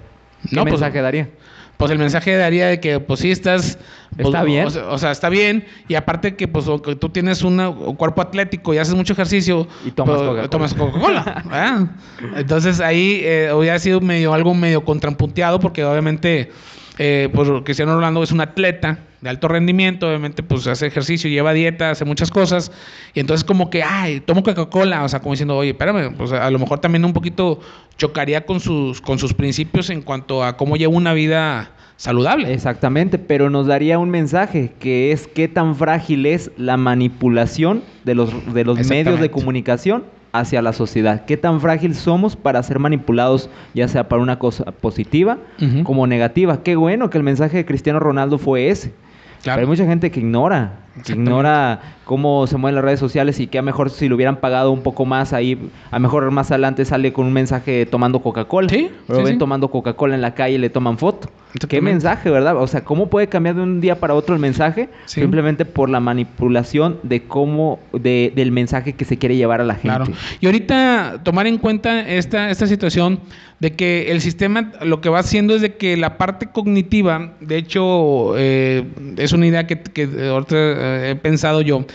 ¿Qué 0.49 0.55
no, 0.55 0.65
mensaje 0.65 0.91
pues, 0.91 1.03
daría? 1.03 1.29
Pues 1.77 1.91
el 1.91 1.97
mensaje 1.97 2.35
daría 2.35 2.67
de 2.67 2.79
que, 2.79 2.99
pues 2.99 3.21
sí, 3.21 3.31
estás. 3.31 3.79
Pues, 4.15 4.27
está 4.27 4.43
bien. 4.43 4.65
O 4.65 4.69
sea, 4.69 4.87
o 4.87 4.97
sea, 4.97 5.11
está 5.11 5.29
bien. 5.29 5.65
Y 5.87 5.95
aparte 5.95 6.35
que, 6.35 6.47
pues, 6.47 6.65
tú 6.99 7.09
tienes 7.09 7.43
una, 7.43 7.69
un 7.69 7.95
cuerpo 7.95 8.21
atlético 8.21 8.73
y 8.73 8.77
haces 8.77 8.95
mucho 8.95 9.13
ejercicio. 9.13 9.67
Y 9.85 9.91
tomas 9.91 10.19
pues, 10.19 10.73
Coca-Cola. 10.73 11.23
Coca-Cola. 11.23 11.89
Entonces 12.35 12.79
ahí 12.79 13.21
eh, 13.23 13.51
hubiera 13.53 13.77
sido 13.79 13.99
medio, 14.01 14.33
algo 14.33 14.53
medio 14.53 14.83
contrapunteado 14.83 15.59
porque 15.59 15.83
obviamente. 15.83 16.51
Eh, 16.97 17.27
pues 17.33 17.49
Cristiano 17.65 17.93
Ronaldo 17.93 18.23
es 18.23 18.31
un 18.31 18.39
atleta 18.39 18.99
de 19.19 19.29
alto 19.29 19.49
rendimiento, 19.49 20.07
obviamente 20.07 20.43
pues 20.43 20.65
hace 20.67 20.87
ejercicio, 20.87 21.29
lleva 21.29 21.51
dieta, 21.51 21.89
hace 21.89 22.05
muchas 22.05 22.31
cosas, 22.31 22.71
y 23.13 23.19
entonces 23.19 23.43
como 23.43 23.69
que, 23.69 23.83
ay, 23.83 24.21
tomo 24.21 24.43
Coca-Cola, 24.43 25.03
o 25.03 25.09
sea, 25.09 25.19
como 25.19 25.33
diciendo, 25.33 25.57
oye, 25.57 25.71
espérame, 25.71 26.15
pues 26.15 26.31
a 26.31 26.49
lo 26.49 26.57
mejor 26.57 26.79
también 26.79 27.03
un 27.03 27.11
poquito 27.11 27.59
chocaría 27.97 28.45
con 28.45 28.61
sus, 28.61 29.01
con 29.01 29.19
sus 29.19 29.33
principios 29.33 29.89
en 29.89 30.03
cuanto 30.03 30.41
a 30.41 30.55
cómo 30.55 30.77
lleva 30.77 30.93
una 30.93 31.11
vida 31.11 31.74
saludable. 31.97 32.53
Exactamente, 32.53 33.17
pero 33.17 33.49
nos 33.49 33.67
daría 33.67 33.99
un 33.99 34.09
mensaje 34.09 34.73
que 34.79 35.11
es 35.11 35.27
qué 35.27 35.47
tan 35.47 35.75
frágil 35.75 36.25
es 36.25 36.51
la 36.57 36.77
manipulación 36.77 37.83
de 38.03 38.15
los, 38.15 38.53
de 38.53 38.65
los 38.65 38.87
medios 38.87 39.19
de 39.19 39.31
comunicación 39.31 40.03
hacia 40.31 40.61
la 40.61 40.73
sociedad. 40.73 41.25
¿Qué 41.25 41.37
tan 41.37 41.61
frágil 41.61 41.95
somos 41.95 42.35
para 42.35 42.61
ser 42.63 42.79
manipulados, 42.79 43.49
ya 43.73 43.87
sea 43.87 44.09
para 44.09 44.21
una 44.21 44.37
cosa 44.37 44.65
positiva 44.65 45.37
uh 45.59 45.63
-huh. 45.63 45.83
como 45.83 46.07
negativa? 46.07 46.61
Qué 46.61 46.75
bueno 46.75 47.09
que 47.09 47.17
el 47.17 47.23
mensaje 47.23 47.57
de 47.57 47.65
Cristiano 47.65 47.99
Ronaldo 47.99 48.37
fue 48.37 48.69
ese. 48.69 48.93
Claro. 49.41 49.57
Pero 49.57 49.59
hay 49.61 49.67
mucha 49.67 49.85
gente 49.85 50.11
que 50.11 50.19
ignora, 50.19 50.84
que 51.03 51.13
ignora 51.13 51.81
cómo 52.05 52.47
se 52.47 52.57
mueven 52.57 52.75
las 52.75 52.83
redes 52.85 52.99
sociales 52.99 53.39
y 53.39 53.47
que 53.47 53.57
a 53.57 53.61
mejor 53.61 53.89
si 53.89 54.07
lo 54.07 54.15
hubieran 54.15 54.37
pagado 54.37 54.71
un 54.71 54.81
poco 54.81 55.05
más 55.05 55.33
ahí, 55.33 55.69
a 55.91 55.99
mejor 55.99 56.29
más 56.31 56.51
adelante 56.51 56.85
sale 56.85 57.11
con 57.11 57.25
un 57.25 57.33
mensaje 57.33 57.85
tomando 57.85 58.21
Coca-Cola. 58.21 58.69
Sí, 58.69 58.89
Lo 59.07 59.17
sí, 59.17 59.23
ven 59.23 59.33
sí. 59.33 59.37
tomando 59.39 59.69
Coca-Cola 59.69 60.15
en 60.15 60.21
la 60.21 60.33
calle 60.33 60.55
y 60.55 60.57
le 60.59 60.69
toman 60.69 60.97
foto. 60.97 61.29
Qué 61.69 61.81
mensaje, 61.81 62.29
¿verdad? 62.29 62.57
O 62.57 62.67
sea, 62.67 62.83
¿cómo 62.83 63.09
puede 63.09 63.27
cambiar 63.27 63.55
de 63.55 63.61
un 63.61 63.79
día 63.79 63.99
para 63.99 64.13
otro 64.13 64.35
el 64.35 64.41
mensaje? 64.41 64.89
Sí. 65.05 65.21
Simplemente 65.21 65.63
por 65.63 65.89
la 65.89 66.01
manipulación 66.01 66.99
de 67.03 67.23
cómo, 67.23 67.79
de, 67.93 68.33
del 68.35 68.51
mensaje 68.51 68.93
que 68.93 69.05
se 69.05 69.17
quiere 69.17 69.37
llevar 69.37 69.61
a 69.61 69.63
la 69.63 69.75
gente. 69.75 69.87
Claro. 69.87 70.05
Y 70.41 70.47
ahorita 70.47 71.21
tomar 71.23 71.47
en 71.47 71.57
cuenta 71.57 72.01
esta, 72.01 72.49
esta 72.49 72.67
situación 72.67 73.21
de 73.59 73.73
que 73.73 74.11
el 74.11 74.19
sistema 74.19 74.73
lo 74.81 74.99
que 74.99 75.07
va 75.07 75.19
haciendo 75.19 75.55
es 75.55 75.61
de 75.61 75.75
que 75.75 75.95
la 75.95 76.17
parte 76.17 76.47
cognitiva, 76.47 77.33
de 77.39 77.57
hecho, 77.57 78.37
eh, 78.37 78.83
es 79.17 79.31
una 79.31 79.47
idea 79.47 79.65
que, 79.65 79.79
que 79.79 80.09
ahorita 80.29 80.55
eh, 80.85 81.11
he 81.11 81.15
pensado 81.15 81.61
yo, 81.61 81.85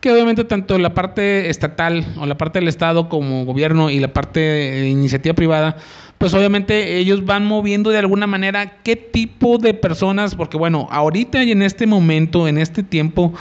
que 0.00 0.12
obviamente 0.12 0.44
tanto 0.44 0.78
la 0.78 0.94
parte 0.94 1.50
estatal 1.50 2.06
o 2.18 2.26
la 2.26 2.38
parte 2.38 2.60
del 2.60 2.68
Estado 2.68 3.08
como 3.08 3.44
gobierno 3.44 3.90
y 3.90 3.98
la 3.98 4.12
parte 4.12 4.40
de 4.40 4.88
iniciativa 4.88 5.34
privada, 5.34 5.76
pues 6.18 6.34
obviamente 6.34 6.98
ellos 6.98 7.24
van 7.24 7.46
moviendo 7.46 7.90
de 7.90 7.98
alguna 7.98 8.26
manera 8.26 8.78
qué 8.82 8.96
tipo 8.96 9.58
de 9.58 9.74
personas, 9.74 10.34
porque 10.34 10.56
bueno, 10.56 10.88
ahorita 10.90 11.42
y 11.44 11.52
en 11.52 11.62
este 11.62 11.86
momento, 11.86 12.48
en 12.48 12.58
este 12.58 12.82
tiempo, 12.82 13.32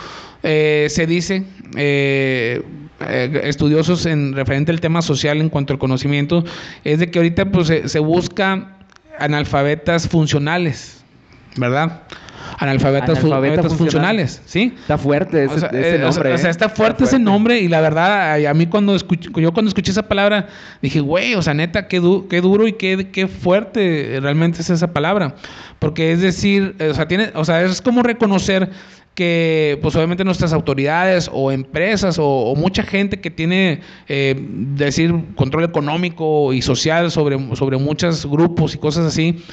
eh, 0.43 0.87
se 0.89 1.07
dice, 1.07 1.43
eh, 1.75 2.61
eh, 2.99 3.41
estudiosos 3.43 4.05
en 4.05 4.33
referente 4.33 4.71
al 4.71 4.79
tema 4.79 5.01
social 5.01 5.41
en 5.41 5.49
cuanto 5.49 5.73
al 5.73 5.79
conocimiento, 5.79 6.43
es 6.83 6.99
de 6.99 7.09
que 7.09 7.19
ahorita 7.19 7.51
pues 7.51 7.67
se, 7.67 7.89
se 7.89 7.99
busca 7.99 8.77
analfabetas 9.19 10.07
funcionales, 10.07 11.03
¿verdad? 11.55 12.03
Analfabetas, 12.57 13.19
analfabetas 13.19 13.73
funcionales, 13.75 14.41
¿sí? 14.45 14.73
Está 14.79 14.97
fuerte 14.97 15.45
ese, 15.45 15.55
o 15.55 15.59
sea, 15.59 15.69
ese 15.69 15.99
nombre. 15.99 16.07
O 16.07 16.11
sea, 16.11 16.33
o 16.33 16.37
sea 16.37 16.49
está, 16.49 16.69
fuerte 16.69 16.69
está, 16.69 16.69
fuerte 16.69 17.03
ese 17.03 17.19
nombre 17.19 17.59
y 17.59 17.67
la 17.67 17.81
verdad, 17.81 18.45
a, 18.45 18.53
mí 18.53 18.67
cuando 18.67 18.95
escuché, 18.95 19.29
yo 19.35 19.53
cuando 19.53 19.69
escuché 19.69 19.91
esa 19.91 20.07
palabra 20.07 20.47
dije, 20.81 20.99
güey, 20.99 21.35
o 21.35 21.41
sea, 21.41 21.53
neta, 21.53 21.87
qué, 21.87 21.99
du 21.99 22.27
qué 22.27 22.41
duro 22.41 22.67
y 22.67 22.73
qué, 22.73 23.09
qué, 23.11 23.27
fuerte 23.27 24.19
realmente 24.21 24.61
es 24.61 24.69
esa 24.69 24.93
palabra. 24.93 25.35
Porque 25.79 26.11
es 26.11 26.21
decir, 26.21 26.75
o 26.79 26.93
sea, 26.93 27.07
tiene, 27.07 27.31
o 27.35 27.45
sea, 27.45 27.61
es 27.61 27.81
como 27.81 28.03
reconocer 28.03 28.71
que 29.17 29.79
pues 29.81 29.95
obviamente 29.95 30.23
nuestras 30.23 30.53
autoridades 30.53 31.27
o 31.33 31.51
empresas 31.51 32.19
o, 32.19 32.23
o 32.23 32.55
mucha 32.55 32.83
gente 32.83 33.19
que 33.19 33.31
tiene 33.31 33.81
eh, 34.07 34.35
decir 34.39 35.11
control 35.35 35.63
económico 35.63 36.53
y 36.53 36.61
social 36.61 37.09
sobre, 37.09 37.55
sobre 37.55 37.77
muchos 37.77 38.27
grupos 38.27 38.75
y 38.75 38.77
cosas 38.77 39.07
así, 39.07 39.43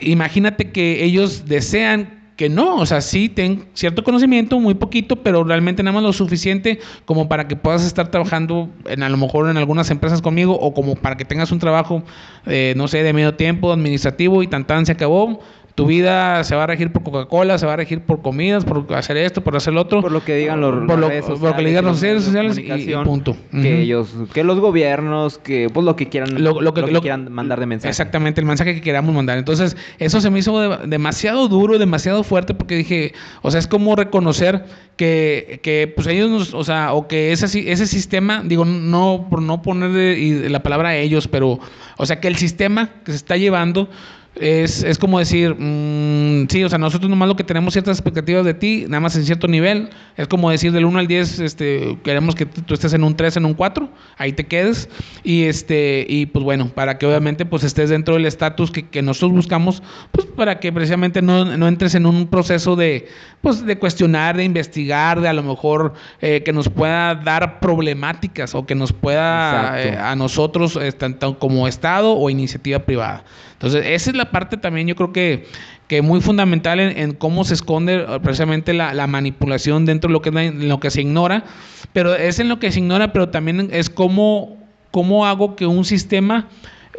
imagínate 0.00 0.70
que 0.70 1.04
ellos 1.04 1.46
desean 1.46 2.22
que 2.36 2.48
no, 2.48 2.76
o 2.76 2.86
sea, 2.86 3.00
sí 3.00 3.28
ten 3.28 3.66
cierto 3.74 4.02
conocimiento, 4.02 4.58
muy 4.58 4.74
poquito, 4.74 5.16
pero 5.16 5.44
realmente 5.44 5.82
nada 5.82 5.94
más 5.94 6.02
lo 6.02 6.12
suficiente 6.12 6.80
como 7.04 7.28
para 7.28 7.46
que 7.46 7.56
puedas 7.56 7.84
estar 7.84 8.10
trabajando 8.10 8.70
en 8.86 9.02
a 9.02 9.08
lo 9.08 9.16
mejor 9.16 9.50
en 9.50 9.58
algunas 9.58 9.90
empresas 9.90 10.22
conmigo 10.22 10.58
o 10.58 10.72
como 10.72 10.96
para 10.96 11.16
que 11.16 11.24
tengas 11.24 11.52
un 11.52 11.58
trabajo, 11.58 12.02
eh, 12.46 12.74
no 12.76 12.88
sé, 12.88 13.02
de 13.02 13.12
medio 13.12 13.34
tiempo, 13.34 13.72
administrativo 13.72 14.42
y 14.42 14.46
tan 14.46 14.66
tan 14.66 14.86
se 14.86 14.92
acabó 14.92 15.40
tu 15.74 15.86
vida 15.86 16.44
se 16.44 16.54
va 16.54 16.64
a 16.64 16.66
regir 16.66 16.92
por 16.92 17.02
Coca-Cola, 17.02 17.56
se 17.58 17.64
va 17.64 17.72
a 17.72 17.76
regir 17.76 18.02
por 18.02 18.20
comidas, 18.20 18.64
por 18.64 18.92
hacer 18.94 19.16
esto, 19.16 19.42
por 19.42 19.56
hacer 19.56 19.72
lo 19.72 19.80
otro. 19.80 20.02
Por 20.02 20.12
lo 20.12 20.22
que 20.22 20.36
digan 20.36 20.60
los, 20.60 20.86
por 20.86 20.98
lo, 20.98 21.08
redes 21.08 21.24
sociales, 21.24 21.40
por 21.40 21.50
lo 21.50 21.56
que 21.56 21.64
digan 21.64 21.84
los 21.84 22.00
redes 22.00 22.24
sociales 22.24 22.58
y, 22.58 22.94
punto. 23.04 23.36
Que 23.50 23.82
ellos, 23.82 24.14
que 24.34 24.44
los 24.44 24.60
gobiernos, 24.60 25.38
que 25.38 25.68
pues 25.72 25.84
lo 25.84 25.96
que 25.96 26.08
quieran, 26.08 26.42
lo, 26.42 26.74
que, 26.74 26.82
quieran 27.00 27.32
mandar 27.32 27.58
de 27.60 27.66
mensaje. 27.66 27.88
Exactamente, 27.88 28.40
el 28.40 28.46
mensaje 28.46 28.74
que 28.74 28.80
queramos 28.82 29.14
mandar. 29.14 29.38
Entonces, 29.38 29.76
eso 29.98 30.20
se 30.20 30.30
me 30.30 30.40
hizo 30.40 30.76
demasiado 30.86 31.48
duro, 31.48 31.78
demasiado 31.78 32.22
fuerte, 32.22 32.52
porque 32.52 32.76
dije, 32.76 33.12
o 33.40 33.50
sea, 33.50 33.58
es 33.58 33.66
como 33.66 33.96
reconocer 33.96 34.64
que, 34.96 35.60
que 35.62 35.90
pues 35.94 36.06
ellos 36.06 36.28
nos, 36.28 36.54
o 36.54 36.64
sea, 36.64 36.92
o 36.92 37.08
que 37.08 37.32
ese, 37.32 37.46
ese 37.72 37.86
sistema, 37.86 38.42
digo, 38.44 38.66
no 38.66 39.26
por 39.30 39.40
no 39.40 39.62
poner 39.62 40.50
la 40.50 40.62
palabra 40.62 40.90
a 40.90 40.96
ellos, 40.96 41.28
pero, 41.28 41.58
o 41.96 42.06
sea, 42.06 42.20
que 42.20 42.28
el 42.28 42.36
sistema 42.36 42.90
que 43.04 43.12
se 43.12 43.16
está 43.16 43.36
llevando 43.36 43.88
es, 44.34 44.82
es 44.82 44.98
como 44.98 45.18
decir, 45.18 45.54
mmm, 45.58 46.46
sí, 46.48 46.64
o 46.64 46.68
sea, 46.68 46.78
nosotros 46.78 47.10
nomás 47.10 47.28
lo 47.28 47.36
que 47.36 47.44
tenemos 47.44 47.74
ciertas 47.74 47.98
expectativas 47.98 48.44
de 48.46 48.54
ti, 48.54 48.84
nada 48.88 49.00
más 49.00 49.14
en 49.14 49.24
cierto 49.24 49.46
nivel. 49.46 49.90
Es 50.16 50.26
como 50.26 50.50
decir, 50.50 50.72
del 50.72 50.86
1 50.86 50.98
al 50.98 51.06
10, 51.06 51.40
este, 51.40 51.98
queremos 52.02 52.34
que 52.34 52.46
tú 52.46 52.72
estés 52.72 52.94
en 52.94 53.04
un 53.04 53.14
3, 53.14 53.36
en 53.36 53.44
un 53.44 53.54
4, 53.54 53.90
ahí 54.16 54.32
te 54.32 54.46
quedes. 54.46 54.88
Y, 55.22 55.44
este, 55.44 56.06
y 56.08 56.26
pues 56.26 56.44
bueno, 56.44 56.68
para 56.74 56.96
que 56.96 57.06
obviamente 57.06 57.44
pues 57.44 57.62
estés 57.62 57.90
dentro 57.90 58.14
del 58.14 58.24
estatus 58.24 58.70
que, 58.70 58.88
que, 58.88 59.02
nosotros 59.02 59.32
buscamos, 59.32 59.82
pues 60.12 60.26
para 60.26 60.60
que 60.60 60.72
precisamente 60.72 61.20
no, 61.20 61.44
no, 61.44 61.68
entres 61.68 61.94
en 61.94 62.06
un 62.06 62.26
proceso 62.26 62.74
de, 62.74 63.08
pues, 63.42 63.64
de 63.64 63.78
cuestionar, 63.78 64.36
de 64.36 64.44
investigar, 64.44 65.20
de 65.20 65.28
a 65.28 65.32
lo 65.34 65.42
mejor 65.42 65.92
eh, 66.20 66.42
que 66.42 66.52
nos 66.52 66.68
pueda 66.70 67.14
dar 67.14 67.60
problemáticas 67.60 68.54
o 68.54 68.64
que 68.64 68.74
nos 68.74 68.92
pueda 68.92 69.82
eh, 69.82 69.96
a 69.96 70.16
nosotros, 70.16 70.76
eh, 70.76 70.92
tanto 70.92 71.38
como 71.38 71.68
Estado 71.68 72.16
o 72.16 72.30
iniciativa 72.30 72.78
privada. 72.78 73.24
Entonces, 73.62 73.86
esa 73.86 74.10
es 74.10 74.16
la 74.16 74.32
parte 74.32 74.56
también, 74.56 74.88
yo 74.88 74.96
creo 74.96 75.12
que, 75.12 75.46
que 75.86 76.02
muy 76.02 76.20
fundamental 76.20 76.80
en, 76.80 77.12
cómo 77.12 77.44
se 77.44 77.54
esconde 77.54 77.94
eh, 77.94 78.06
precisamente 78.20 78.72
la, 78.72 79.06
manipulación 79.06 79.86
dentro 79.86 80.08
de 80.08 80.12
lo 80.14 80.20
que, 80.20 80.32
lo 80.32 80.80
que 80.80 80.90
se 80.90 81.02
ignora, 81.02 81.44
pero 81.92 82.12
es 82.16 82.40
en 82.40 82.48
lo 82.48 82.58
que 82.58 82.72
se 82.72 82.80
ignora, 82.80 83.12
pero 83.12 83.28
también 83.28 83.68
es 83.70 83.88
cómo, 83.88 84.56
cómo 84.90 85.26
hago 85.26 85.54
que 85.54 85.64
un 85.66 85.84
sistema 85.84 86.48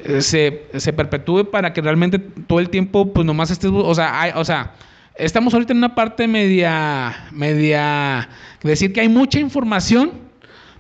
eh, 0.06 0.22
se, 0.22 0.64
se, 0.78 0.94
perpetúe 0.94 1.52
para 1.52 1.74
que 1.74 1.82
realmente 1.82 2.18
todo 2.18 2.62
el 2.62 2.70
tiempo, 2.70 3.12
pues 3.12 3.26
nomás 3.26 3.52
estés, 3.52 3.70
o 3.70 3.94
sea, 3.94 4.22
hay, 4.22 4.32
o 4.34 4.46
sea, 4.46 4.72
estamos 5.16 5.54
ahorita 5.54 5.74
en 5.74 5.80
una 5.80 5.96
parte 5.96 6.30
media, 6.30 7.28
media, 7.34 8.30
decir 8.64 8.94
que 8.94 9.02
hay 9.02 9.10
mucha 9.10 9.38
información, 9.38 10.12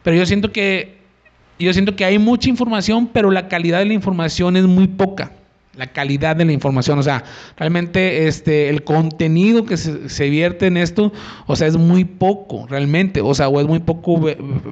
pero 0.01 0.15
yo 0.15 0.25
siento 0.25 0.49
que, 0.53 0.99
yo 1.59 1.73
siento 1.73 1.97
que 1.97 2.05
hay 2.05 2.19
mucha 2.19 2.47
información, 2.47 3.09
pero 3.11 3.31
la 3.31 3.49
calidad 3.49 3.79
de 3.79 3.85
la 3.85 3.93
información 3.93 4.55
es 4.55 4.63
muy 4.63 4.87
poca 4.87 5.33
la 5.75 5.87
calidad 5.87 6.35
de 6.35 6.45
la 6.45 6.51
información, 6.51 6.99
o 6.99 7.03
sea, 7.03 7.23
realmente 7.57 8.27
este 8.27 8.69
el 8.69 8.83
contenido 8.83 9.65
que 9.65 9.77
se, 9.77 10.29
vierte 10.29 10.67
en 10.67 10.77
esto, 10.77 11.11
o 11.47 11.55
sea, 11.55 11.67
es 11.67 11.77
muy 11.77 12.05
poco 12.05 12.67
realmente, 12.67 13.21
o 13.21 13.33
sea, 13.33 13.49
o 13.49 13.59
es 13.59 13.67
muy 13.67 13.79
poco 13.79 14.21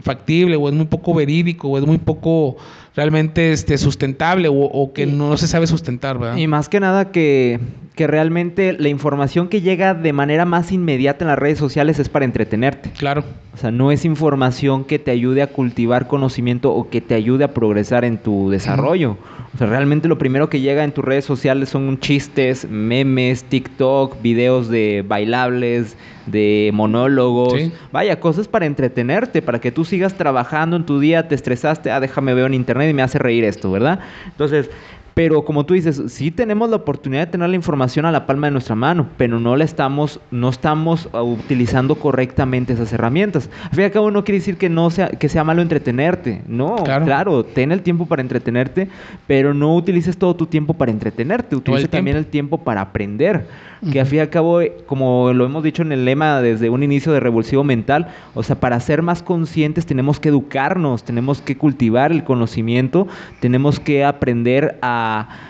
factible, 0.02 0.56
o 0.56 0.70
es 0.70 0.76
muy 0.76 0.86
poco 0.86 1.14
verídico, 1.14 1.70
o 1.70 1.78
es 1.78 1.86
muy 1.86 1.98
poco 1.98 2.58
realmente 2.96 3.52
este 3.52 3.78
sustentable, 3.78 4.50
o, 4.52 4.92
que 4.94 5.06
no 5.06 5.38
se 5.38 5.48
sabe 5.48 5.68
sustentar, 5.68 6.18
¿verdad? 6.18 6.38
Y 6.38 6.48
más 6.48 6.70
que 6.70 6.80
nada 6.80 7.12
que, 7.12 7.60
que 7.96 8.08
realmente 8.08 8.74
la 8.74 8.90
información 8.90 9.48
que 9.48 9.62
llega 9.62 9.94
de 9.94 10.14
manera 10.14 10.46
más 10.46 10.72
inmediata 10.72 11.24
en 11.24 11.30
las 11.30 11.40
redes 11.40 11.58
sociales 11.58 12.00
es 12.00 12.10
para 12.10 12.26
entretenerte. 12.26 12.92
Claro. 12.98 13.24
O 13.54 13.58
sea, 13.58 13.72
no 13.72 13.92
es 13.92 14.06
información 14.06 14.86
que 14.86 15.00
te 15.00 15.12
ayude 15.12 15.42
a 15.42 15.48
cultivar 15.48 16.08
conocimiento 16.08 16.74
o 16.74 16.90
que 16.90 17.02
te 17.02 17.16
ayude 17.16 17.44
a 17.44 17.54
progresar 17.54 18.06
en 18.06 18.18
tu 18.18 18.50
desarrollo. 18.50 19.18
O 19.54 19.58
sea, 19.58 19.68
realmente 19.68 20.08
lo 20.08 20.18
primero 20.18 20.50
que 20.50 20.62
llega 20.62 20.84
en 20.84 20.94
tus 20.94 21.04
redes 21.04 21.26
sociales 21.26 21.70
son 21.70 22.00
chistes, 22.00 22.68
memes, 22.70 23.44
TikTok, 23.44 24.22
videos 24.22 24.70
de 24.70 25.04
bailables, 25.06 25.98
de 26.32 26.72
monólogos. 26.74 27.54
Vaya, 27.92 28.20
cosas 28.20 28.48
para 28.48 28.66
entretenerte, 28.66 29.42
para 29.42 29.60
que 29.60 29.72
tú 29.72 29.86
sigas 29.86 30.16
trabajando 30.16 30.76
en 30.76 30.86
tu 30.86 31.00
día, 31.00 31.28
te 31.28 31.36
estresaste, 31.36 31.92
ah, 31.92 32.00
déjame 32.00 32.34
ver 32.34 32.46
en 32.46 32.54
internet 32.54 32.90
y 32.90 32.94
me 32.94 33.02
hace 33.02 33.20
reír 33.20 33.44
esto, 33.44 33.72
¿verdad? 33.72 34.00
Entonces, 34.26 34.70
pero 35.14 35.44
como 35.44 35.66
tú 35.66 35.74
dices, 35.74 36.02
sí 36.08 36.32
tenemos 36.32 36.70
la 36.70 36.78
oportunidad 36.78 37.26
de 37.26 37.32
tener 37.32 37.50
la 37.50 37.56
información 37.56 38.06
a 38.06 38.12
la 38.12 38.26
palma 38.26 38.48
de 38.48 38.52
nuestra 38.52 38.76
mano, 38.76 39.08
pero 39.18 39.40
no 39.40 39.56
la 39.56 39.66
estamos, 39.66 40.20
no 40.32 40.50
estamos 40.50 41.10
uh, 41.14 41.20
utilizando 41.20 41.96
correctamente 41.96 42.74
esas 42.74 42.94
herramientas. 42.94 43.50
Al 43.66 43.72
fin 43.72 43.82
y 43.82 43.84
al 43.84 43.92
cabo 43.92 44.12
no 44.12 44.24
quiere 44.24 44.40
decir 44.40 44.58
que 44.58 44.70
no 44.70 44.90
sea, 44.90 45.10
que 45.10 45.30
sea 45.30 45.44
malo 45.44 45.62
entretenerte. 45.62 46.42
No, 46.48 46.76
claro. 46.76 47.44
ten 47.44 47.72
el 47.72 47.82
tiempo 47.82 48.06
para 48.06 48.22
entretenerte, 48.22 48.88
pero 49.28 49.54
no 49.54 49.76
utilices 49.76 50.18
todo 50.18 50.36
tu 50.36 50.46
tiempo 50.46 50.74
para 50.74 50.92
entretenerte. 50.92 51.56
Utilice 51.56 51.88
también 51.88 52.16
el 52.16 52.26
tiempo 52.26 52.58
para 52.58 52.82
aprender. 52.82 53.46
Que 53.92 54.00
al 54.00 54.06
fin 54.06 54.20
y 54.20 54.22
al 54.22 54.30
cabo, 54.30 54.60
como 54.86 55.34
lo 55.34 55.46
hemos 55.46 55.64
dicho 55.64 55.82
en 55.82 55.92
el 55.92 56.06
lema 56.06 56.40
desde 56.42 56.70
un 56.70 56.84
inicio 56.84 57.12
de 57.14 57.20
Revolución 57.20 57.66
Mental, 57.66 58.10
o 58.36 58.44
sea, 58.44 58.60
para 58.60 58.80
ser 58.80 59.02
más 59.02 59.24
conscientes 59.24 59.88
tenemos 59.88 60.20
que 60.20 60.30
educarnos, 60.30 61.04
tenemos 61.04 61.42
que 61.42 61.58
cultivar 61.58 62.12
el 62.12 62.24
conocimiento, 62.24 63.08
tenemos 63.40 63.80
que 63.80 64.06
aprender 64.06 64.78
a 64.84 65.02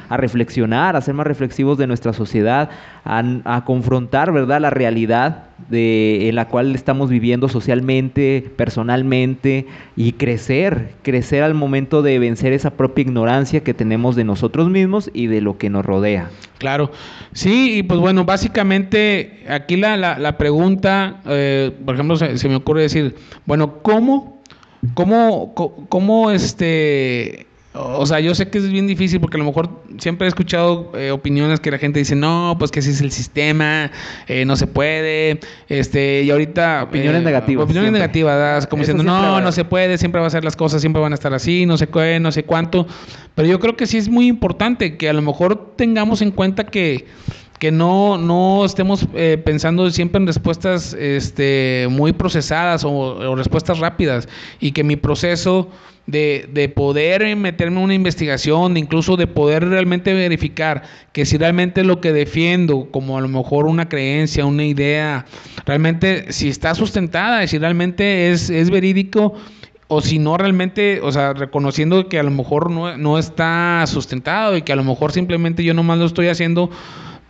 a, 0.09 0.17
reflexionar, 0.17 0.95
a 0.95 1.01
ser 1.01 1.13
más 1.13 1.27
reflexivos 1.27 1.77
de 1.77 1.87
nuestra 1.87 2.13
sociedad, 2.13 2.69
a, 3.05 3.63
confrontar, 3.65 4.31
¿verdad?, 4.31 4.61
la 4.61 4.69
realidad 4.69 5.45
de, 5.69 6.29
en 6.29 6.35
la 6.35 6.47
cual 6.47 6.75
estamos 6.75 7.09
viviendo 7.09 7.49
socialmente, 7.49 8.51
personalmente, 8.55 9.67
y 9.95 10.13
crecer, 10.13 10.95
crecer 11.01 11.43
al 11.43 11.53
momento 11.53 12.01
de 12.01 12.19
vencer 12.19 12.53
esa 12.53 12.71
propia 12.71 13.03
ignorancia 13.03 13.63
que 13.63 13.73
tenemos 13.73 14.15
de 14.15 14.23
nosotros 14.23 14.69
mismos 14.69 15.09
y 15.13 15.27
de 15.27 15.41
lo 15.41 15.57
que 15.57 15.69
nos 15.69 15.85
rodea. 15.85 16.29
Claro, 16.57 16.91
sí, 17.33 17.77
y 17.77 17.83
pues 17.83 17.99
bueno, 17.99 18.25
básicamente 18.25 19.43
aquí 19.49 19.77
la, 19.77 19.97
la, 19.97 20.37
pregunta, 20.37 21.21
eh, 21.25 21.71
por 21.85 21.95
ejemplo, 21.95 22.15
se, 22.15 22.37
se, 22.37 22.49
me 22.49 22.55
ocurre 22.55 22.83
decir, 22.83 23.15
bueno, 23.45 23.81
¿cómo, 23.81 24.41
cómo, 24.93 25.53
cómo 25.89 26.31
este 26.31 27.47
o 27.73 28.05
sea, 28.05 28.19
yo 28.19 28.35
sé 28.35 28.49
que 28.49 28.57
es 28.57 28.69
bien 28.69 28.85
difícil 28.85 29.21
porque 29.21 29.37
a 29.37 29.39
lo 29.39 29.45
mejor 29.45 29.69
siempre 29.97 30.27
he 30.27 30.29
escuchado 30.29 30.91
eh, 30.93 31.11
opiniones 31.11 31.61
que 31.61 31.71
la 31.71 31.77
gente 31.77 31.99
dice, 31.99 32.15
no, 32.15 32.55
pues 32.59 32.69
que 32.69 32.79
ese 32.79 32.91
es 32.91 32.99
el 32.99 33.11
sistema, 33.11 33.91
eh, 34.27 34.43
no 34.43 34.57
se 34.57 34.67
puede, 34.67 35.39
este, 35.69 36.23
y 36.23 36.31
ahorita... 36.31 36.83
Opiniones 36.83 37.21
eh, 37.21 37.25
negativas. 37.25 37.63
Opiniones 37.63 37.93
negativas, 37.93 38.67
como 38.67 38.81
diciendo, 38.81 39.03
no, 39.03 39.39
no 39.39 39.51
se 39.53 39.63
puede, 39.63 39.97
siempre 39.97 40.19
va 40.19 40.27
a 40.27 40.31
ser 40.31 40.43
las 40.43 40.57
cosas, 40.57 40.81
siempre 40.81 41.01
van 41.01 41.13
a 41.13 41.15
estar 41.15 41.33
así, 41.33 41.65
no 41.65 41.77
sé 41.77 41.87
qué, 41.87 42.19
no 42.19 42.33
sé 42.33 42.43
cuánto. 42.43 42.87
Pero 43.35 43.47
yo 43.47 43.59
creo 43.59 43.77
que 43.77 43.87
sí 43.87 43.97
es 43.97 44.09
muy 44.09 44.27
importante 44.27 44.97
que 44.97 45.07
a 45.07 45.13
lo 45.13 45.21
mejor 45.21 45.73
tengamos 45.77 46.21
en 46.21 46.31
cuenta 46.31 46.65
que 46.65 47.05
que 47.61 47.71
no, 47.71 48.17
no 48.17 48.65
estemos 48.65 49.07
pensando 49.45 49.87
siempre 49.91 50.19
en 50.19 50.25
respuestas 50.25 50.95
este, 50.95 51.85
muy 51.91 52.11
procesadas 52.11 52.83
o, 52.83 53.35
respuestas 53.35 53.77
rápidas 53.77 54.27
y 54.59 54.71
que 54.71 54.83
mi 54.83 54.95
proceso 54.95 55.69
de, 56.07 56.49
de, 56.51 56.69
poder 56.69 57.35
meterme 57.35 57.77
en 57.77 57.83
una 57.83 57.93
investigación, 57.93 58.77
incluso 58.77 59.15
de 59.15 59.27
poder 59.27 59.69
realmente 59.69 60.11
verificar 60.11 60.81
que 61.13 61.23
si 61.23 61.37
realmente 61.37 61.83
lo 61.83 62.01
que 62.01 62.11
defiendo, 62.11 62.89
como 62.89 63.19
a 63.19 63.21
lo 63.21 63.27
mejor 63.27 63.67
una 63.67 63.87
creencia, 63.87 64.43
una 64.43 64.65
idea, 64.65 65.27
realmente 65.63 66.33
si 66.33 66.49
está 66.49 66.73
sustentada, 66.73 67.45
si 67.45 67.59
realmente 67.59 68.31
es, 68.31 68.49
es 68.49 68.71
verídico 68.71 69.35
o 69.87 70.01
si 70.01 70.17
no 70.17 70.35
realmente, 70.35 70.99
o 71.03 71.11
sea, 71.11 71.33
reconociendo 71.33 72.09
que 72.09 72.17
a 72.17 72.23
lo 72.23 72.31
mejor 72.31 72.71
no, 72.71 72.97
no 72.97 73.19
está 73.19 73.83
sustentado 73.85 74.57
y 74.57 74.63
que 74.63 74.73
a 74.73 74.75
lo 74.75 74.83
mejor 74.83 75.11
simplemente 75.11 75.63
yo 75.63 75.75
nomás 75.75 75.99
lo 75.99 76.05
estoy 76.05 76.27
haciendo 76.29 76.71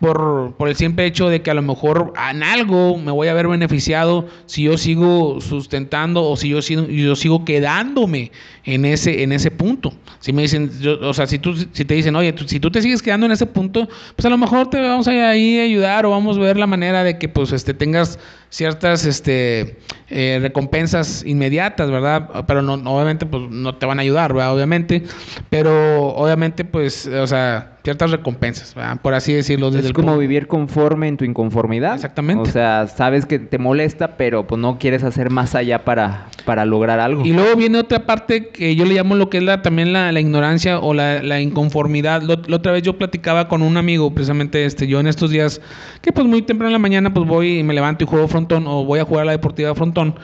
por, 0.02 0.54
por, 0.58 0.68
el 0.68 0.74
simple 0.74 1.06
hecho 1.06 1.28
de 1.28 1.42
que 1.42 1.52
a 1.52 1.54
lo 1.54 1.62
mejor 1.62 2.12
en 2.28 2.42
algo 2.42 2.98
me 2.98 3.12
voy 3.12 3.28
a 3.28 3.34
ver 3.34 3.46
beneficiado 3.46 4.26
si 4.46 4.64
yo 4.64 4.76
sigo 4.76 5.40
sustentando 5.40 6.24
o 6.24 6.36
si 6.36 6.48
yo 6.48 6.60
sigo, 6.60 6.88
yo 6.88 7.14
sigo 7.14 7.44
quedándome 7.44 8.32
en 8.64 8.84
ese, 8.84 9.22
en 9.22 9.30
ese 9.30 9.52
punto. 9.52 9.92
Si 10.18 10.32
me 10.32 10.42
dicen, 10.42 10.72
o 11.02 11.14
sea, 11.14 11.28
si, 11.28 11.38
tú, 11.38 11.54
si 11.54 11.84
te 11.84 11.94
dicen, 11.94 12.16
oye, 12.16 12.34
si 12.46 12.58
tú 12.58 12.68
te 12.68 12.82
sigues 12.82 13.00
quedando 13.00 13.26
en 13.26 13.32
ese 13.32 13.46
punto, 13.46 13.88
pues 14.16 14.26
a 14.26 14.28
lo 14.28 14.38
mejor 14.38 14.70
te 14.70 14.80
vamos 14.80 15.06
a 15.06 15.28
ahí 15.28 15.60
ayudar 15.60 16.04
o 16.04 16.10
vamos 16.10 16.36
a 16.36 16.40
ver 16.40 16.56
la 16.56 16.66
manera 16.66 17.04
de 17.04 17.16
que 17.16 17.28
pues 17.28 17.52
este, 17.52 17.72
tengas 17.72 18.18
ciertas 18.52 19.06
este, 19.06 19.78
eh, 20.10 20.38
recompensas 20.42 21.24
inmediatas, 21.24 21.90
¿verdad? 21.90 22.44
Pero 22.46 22.60
no, 22.60 22.74
obviamente 22.74 23.24
pues 23.24 23.50
no 23.50 23.76
te 23.76 23.86
van 23.86 23.98
a 23.98 24.02
ayudar, 24.02 24.34
¿verdad? 24.34 24.54
Obviamente, 24.54 25.04
pero 25.48 26.08
obviamente 26.08 26.66
pues, 26.66 27.06
o 27.06 27.26
sea, 27.26 27.78
ciertas 27.82 28.10
recompensas, 28.10 28.74
por 29.02 29.14
así 29.14 29.32
decirlo. 29.32 29.70
Desde 29.70 29.88
es 29.88 29.92
como 29.92 30.16
vivir 30.18 30.46
conforme 30.46 31.08
en 31.08 31.16
tu 31.16 31.24
inconformidad. 31.24 31.94
Exactamente. 31.94 32.48
O 32.48 32.52
sea, 32.52 32.86
sabes 32.86 33.26
que 33.26 33.38
te 33.38 33.58
molesta, 33.58 34.16
pero 34.16 34.46
pues 34.46 34.60
no 34.60 34.78
quieres 34.78 35.02
hacer 35.02 35.30
más 35.30 35.54
allá 35.54 35.84
para, 35.84 36.26
para 36.44 36.64
lograr 36.64 37.00
algo. 37.00 37.24
Y 37.24 37.32
luego 37.32 37.56
viene 37.56 37.78
otra 37.78 38.06
parte 38.06 38.48
que 38.48 38.76
yo 38.76 38.84
le 38.84 38.94
llamo 38.94 39.14
lo 39.14 39.30
que 39.30 39.38
es 39.38 39.44
la, 39.44 39.62
también 39.62 39.92
la, 39.92 40.20
ignorancia 40.20 40.78
o 40.78 40.94
la, 40.94 41.40
inconformidad. 41.40 42.22
La 42.22 42.56
otra 42.56 42.72
vez 42.72 42.82
yo 42.82 42.98
platicaba 42.98 43.48
con 43.48 43.62
un 43.62 43.76
amigo, 43.76 44.12
precisamente 44.12 44.64
este, 44.64 44.86
yo 44.86 45.00
en 45.00 45.06
estos 45.06 45.30
días, 45.30 45.60
que 46.02 46.12
pues 46.12 46.26
muy 46.26 46.42
temprano 46.42 46.68
en 46.68 46.74
la 46.74 46.78
mañana 46.78 47.12
pues 47.12 47.26
voy 47.26 47.58
y 47.58 47.62
me 47.62 47.74
levanto 47.74 48.04
y 48.04 48.06
juego 48.06 48.28
frontón 48.42 48.66
o 48.66 48.84
voy 48.84 49.00
a 49.00 49.04
jugar 49.04 49.22
a 49.22 49.26
la 49.26 49.32
deportiva 49.32 49.74
frontón. 49.74 50.14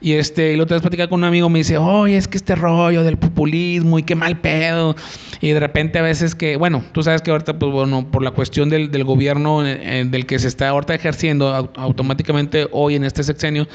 Y 0.00 0.12
este, 0.12 0.52
y 0.52 0.56
la 0.56 0.64
otra 0.64 0.76
vez 0.76 0.82
platicaba 0.82 1.08
con 1.08 1.20
un 1.20 1.24
amigo, 1.24 1.48
me 1.48 1.60
dice, 1.60 1.78
oye, 1.78 2.16
es 2.16 2.28
que 2.28 2.36
este 2.36 2.54
rollo 2.54 3.04
del 3.04 3.16
populismo 3.16 3.98
y 3.98 4.02
qué 4.02 4.14
mal 4.14 4.38
pedo. 4.38 4.94
Y 5.40 5.50
de 5.50 5.60
repente 5.60 5.98
a 5.98 6.02
veces 6.02 6.34
que, 6.34 6.56
bueno, 6.56 6.84
tú 6.92 7.02
sabes 7.02 7.22
que 7.22 7.30
ahorita, 7.30 7.58
pues 7.58 7.72
bueno, 7.72 8.06
por 8.10 8.22
la 8.22 8.30
cuestión 8.30 8.68
del, 8.68 8.90
del 8.90 9.04
gobierno 9.04 9.64
eh, 9.66 9.78
eh, 9.80 10.04
del 10.06 10.26
que 10.26 10.38
se 10.38 10.48
está 10.48 10.68
ahorita 10.68 10.94
ejerciendo 10.94 11.70
automáticamente 11.76 12.68
hoy 12.70 12.96
en 12.96 13.04
este 13.04 13.22
sexenio, 13.22 13.66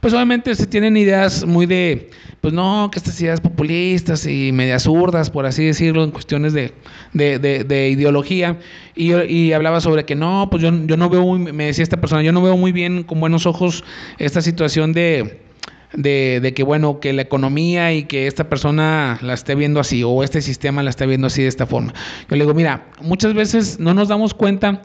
pues 0.00 0.12
obviamente 0.14 0.54
se 0.54 0.66
tienen 0.66 0.96
ideas 0.96 1.44
muy 1.46 1.66
de, 1.66 2.10
pues 2.40 2.54
no, 2.54 2.90
que 2.92 2.98
estas 2.98 3.20
ideas 3.20 3.40
populistas 3.40 4.26
y 4.26 4.52
medias 4.52 4.84
zurdas, 4.84 5.30
por 5.30 5.46
así 5.46 5.64
decirlo, 5.64 6.04
en 6.04 6.10
cuestiones 6.10 6.52
de, 6.52 6.72
de, 7.12 7.38
de, 7.38 7.88
ideología. 7.88 8.58
Y, 8.94 9.14
y, 9.14 9.52
hablaba 9.52 9.80
sobre 9.80 10.04
que 10.04 10.14
no, 10.14 10.48
pues 10.50 10.62
yo, 10.62 10.70
yo 10.86 10.96
no 10.96 11.08
veo, 11.08 11.22
muy, 11.22 11.52
me 11.52 11.66
decía 11.66 11.82
esta 11.82 12.00
persona, 12.00 12.22
yo 12.22 12.32
no 12.32 12.42
veo 12.42 12.56
muy 12.56 12.72
bien 12.72 13.04
con 13.04 13.20
buenos 13.20 13.46
ojos 13.48 13.82
esta 14.18 14.40
situación 14.40 14.92
de 14.92 15.48
de, 15.92 16.52
que, 16.54 16.62
bueno, 16.62 17.00
que 17.00 17.12
la 17.12 17.22
economía 17.22 17.92
y 17.92 18.04
que 18.04 18.26
esta 18.26 18.48
persona 18.48 19.18
la 19.22 19.34
esté 19.34 19.54
viendo 19.54 19.80
así 19.80 20.02
o 20.04 20.22
este 20.22 20.42
sistema 20.42 20.82
la 20.82 20.90
esté 20.90 21.06
viendo 21.06 21.26
así 21.26 21.42
de 21.42 21.48
esta 21.48 21.66
forma. 21.66 21.92
Yo 22.28 22.36
le 22.36 22.44
digo, 22.44 22.54
mira, 22.54 22.86
muchas 23.00 23.34
veces 23.34 23.78
no 23.80 23.94
nos 23.94 24.08
damos 24.08 24.34
cuenta 24.34 24.82